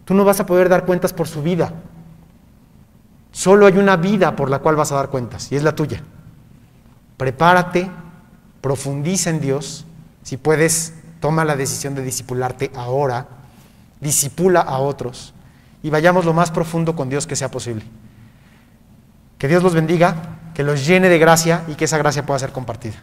Tú 0.04 0.14
no 0.14 0.24
vas 0.24 0.40
a 0.40 0.46
poder 0.46 0.68
dar 0.68 0.84
cuentas 0.84 1.12
por 1.12 1.26
su 1.26 1.42
vida. 1.42 1.72
Solo 3.32 3.66
hay 3.66 3.78
una 3.78 3.96
vida 3.96 4.36
por 4.36 4.50
la 4.50 4.58
cual 4.58 4.76
vas 4.76 4.92
a 4.92 4.96
dar 4.96 5.08
cuentas 5.08 5.50
y 5.50 5.56
es 5.56 5.62
la 5.62 5.74
tuya. 5.74 6.02
Prepárate, 7.16 7.90
profundiza 8.60 9.30
en 9.30 9.40
Dios. 9.40 9.86
Si 10.22 10.36
puedes, 10.36 10.94
toma 11.20 11.44
la 11.44 11.56
decisión 11.56 11.94
de 11.94 12.02
discipularte 12.02 12.70
ahora, 12.74 13.28
disipula 14.00 14.60
a 14.60 14.78
otros 14.78 15.34
y 15.82 15.90
vayamos 15.90 16.24
lo 16.24 16.32
más 16.32 16.50
profundo 16.50 16.96
con 16.96 17.08
Dios 17.08 17.26
que 17.26 17.36
sea 17.36 17.50
posible. 17.50 17.84
Que 19.38 19.48
Dios 19.48 19.62
los 19.62 19.74
bendiga, 19.74 20.14
que 20.54 20.64
los 20.64 20.86
llene 20.86 21.08
de 21.08 21.18
gracia 21.18 21.62
y 21.68 21.74
que 21.74 21.84
esa 21.84 21.98
gracia 21.98 22.26
pueda 22.26 22.38
ser 22.38 22.52
compartida. 22.52 22.96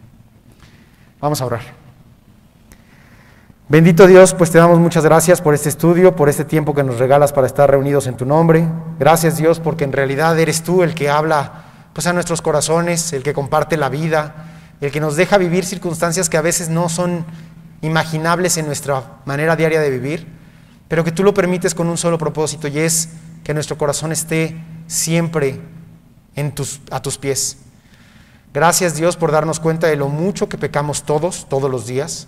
Vamos 1.20 1.42
a 1.42 1.46
orar. 1.46 1.62
Bendito 3.70 4.08
Dios, 4.08 4.34
pues 4.34 4.50
te 4.50 4.60
damos 4.60 4.80
muchas 4.80 5.04
gracias 5.04 5.42
por 5.42 5.54
este 5.54 5.68
estudio, 5.68 6.16
por 6.16 6.30
este 6.30 6.46
tiempo 6.46 6.74
que 6.74 6.84
nos 6.84 7.00
regalas 7.00 7.34
para 7.34 7.48
estar 7.48 7.70
reunidos 7.70 8.08
en 8.08 8.16
tu 8.16 8.26
nombre. 8.26 8.66
Gracias 8.98 9.38
Dios 9.38 9.60
porque 9.60 9.84
en 9.84 9.92
realidad 9.92 10.40
eres 10.40 10.64
tú 10.64 10.84
el 10.84 10.96
que 10.96 11.10
habla 11.10 11.66
pues 11.92 12.08
a 12.08 12.14
nuestros 12.14 12.42
corazones, 12.42 13.12
el 13.12 13.24
que 13.24 13.34
comparte 13.34 13.76
la 13.76 13.90
vida, 13.90 14.36
el 14.80 14.92
que 14.92 15.00
nos 15.00 15.16
deja 15.16 15.38
vivir 15.38 15.66
circunstancias 15.66 16.30
que 16.30 16.38
a 16.38 16.42
veces 16.42 16.70
no 16.70 16.88
son 16.88 17.26
imaginables 17.82 18.58
en 18.58 18.66
nuestra 18.66 19.20
manera 19.26 19.56
diaria 19.56 19.82
de 19.82 19.90
vivir, 19.90 20.28
pero 20.88 21.04
que 21.04 21.12
tú 21.12 21.24
lo 21.24 21.34
permites 21.34 21.76
con 21.76 21.88
un 21.88 21.98
solo 21.98 22.18
propósito 22.18 22.68
y 22.68 22.80
es 22.80 23.10
que 23.44 23.54
nuestro 23.54 23.78
corazón 23.78 24.12
esté 24.12 24.56
siempre 24.88 25.60
en 26.36 26.54
tus, 26.54 26.82
a 26.92 27.02
tus 27.02 27.18
pies. 27.18 27.58
Gracias 28.54 28.96
Dios 28.96 29.18
por 29.18 29.32
darnos 29.32 29.60
cuenta 29.60 29.88
de 29.88 29.96
lo 29.96 30.10
mucho 30.10 30.50
que 30.50 30.58
pecamos 30.58 31.04
todos, 31.04 31.48
todos 31.50 31.70
los 31.70 31.86
días. 31.86 32.28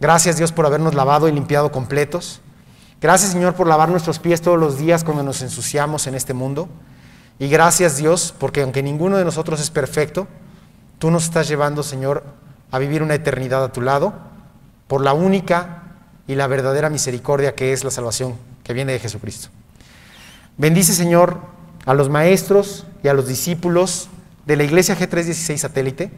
Gracias 0.00 0.36
Dios 0.36 0.52
por 0.52 0.66
habernos 0.66 0.94
lavado 0.94 1.28
y 1.28 1.32
limpiado 1.32 1.70
completos. 1.70 2.40
Gracias 3.00 3.32
Señor 3.32 3.54
por 3.54 3.66
lavar 3.66 3.88
nuestros 3.88 4.18
pies 4.18 4.40
todos 4.40 4.58
los 4.58 4.78
días 4.78 5.04
cuando 5.04 5.22
nos 5.22 5.42
ensuciamos 5.42 6.06
en 6.06 6.14
este 6.14 6.34
mundo. 6.34 6.68
Y 7.38 7.48
gracias 7.48 7.96
Dios 7.96 8.34
porque 8.36 8.62
aunque 8.62 8.82
ninguno 8.82 9.18
de 9.18 9.24
nosotros 9.24 9.60
es 9.60 9.70
perfecto, 9.70 10.26
tú 10.98 11.10
nos 11.10 11.24
estás 11.24 11.46
llevando 11.46 11.82
Señor 11.82 12.24
a 12.70 12.78
vivir 12.78 13.02
una 13.02 13.14
eternidad 13.14 13.62
a 13.62 13.72
tu 13.72 13.80
lado 13.80 14.14
por 14.88 15.02
la 15.02 15.12
única 15.12 15.82
y 16.26 16.34
la 16.34 16.46
verdadera 16.46 16.90
misericordia 16.90 17.54
que 17.54 17.72
es 17.72 17.84
la 17.84 17.90
salvación 17.90 18.34
que 18.64 18.72
viene 18.72 18.92
de 18.92 18.98
Jesucristo. 18.98 19.48
Bendice 20.56 20.92
Señor 20.92 21.40
a 21.86 21.94
los 21.94 22.08
maestros 22.08 22.86
y 23.02 23.08
a 23.08 23.14
los 23.14 23.28
discípulos 23.28 24.08
de 24.44 24.56
la 24.56 24.64
iglesia 24.64 24.98
G316 24.98 25.56
satélite, 25.56 26.10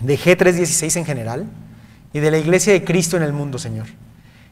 de 0.00 0.18
G316 0.18 0.96
en 0.96 1.04
general 1.04 1.46
y 2.12 2.20
de 2.20 2.30
la 2.30 2.38
iglesia 2.38 2.72
de 2.72 2.84
Cristo 2.84 3.16
en 3.16 3.22
el 3.22 3.32
mundo, 3.32 3.58
Señor. 3.58 3.86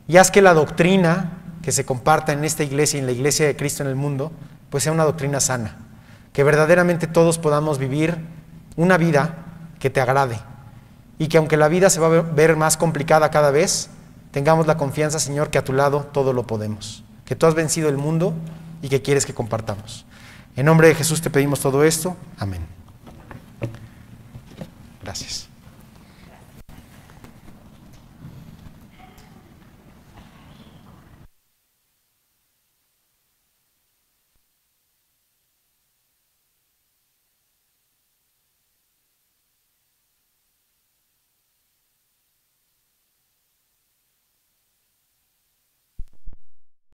Y 0.09 0.17
haz 0.17 0.31
que 0.31 0.43
la 0.43 0.55
doctrina 0.55 1.39
que 1.63 1.73
se 1.73 1.85
comparta 1.85 2.33
en 2.33 2.45
esta 2.45 2.65
iglesia 2.65 2.99
y 2.99 3.01
en 3.01 3.07
la 3.07 3.13
iglesia 3.13 3.47
de 3.47 3.57
Cristo 3.57 3.83
en 3.83 3.89
el 3.89 3.95
mundo, 3.95 4.33
pues 4.69 4.85
sea 4.85 4.93
una 4.93 5.05
doctrina 5.05 5.41
sana. 5.41 5.77
Que 6.33 6.45
verdaderamente 6.45 7.07
todos 7.07 7.39
podamos 7.39 7.79
vivir 7.79 8.19
una 8.77 8.99
vida 8.99 9.37
que 9.79 9.91
te 9.91 10.01
agrade. 10.01 10.39
Y 11.23 11.29
que 11.29 11.39
aunque 11.39 11.57
la 11.57 11.69
vida 11.69 11.89
se 11.89 12.01
va 12.01 12.09
a 12.09 12.23
ver 12.23 12.57
más 12.57 12.77
complicada 12.77 13.31
cada 13.31 13.53
vez, 13.53 13.91
tengamos 14.33 14.67
la 14.67 14.77
confianza, 14.77 15.21
Señor, 15.21 15.51
que 15.51 15.59
a 15.59 15.63
tu 15.63 15.73
lado 15.73 16.01
todo 16.13 16.33
lo 16.33 16.49
podemos. 16.49 17.05
Que 17.25 17.37
tú 17.37 17.47
has 17.47 17.55
vencido 17.55 17.89
el 17.89 17.97
mundo 17.97 18.35
y 18.83 18.89
que 18.89 19.03
quieres 19.03 19.25
que 19.25 19.33
compartamos. 19.33 20.05
En 20.57 20.67
nombre 20.67 20.89
de 20.89 20.97
Jesús 20.97 21.23
te 21.23 21.31
pedimos 21.31 21.61
todo 21.61 21.85
esto. 21.85 22.17
Amén. 22.39 22.67
Gracias. 25.01 25.52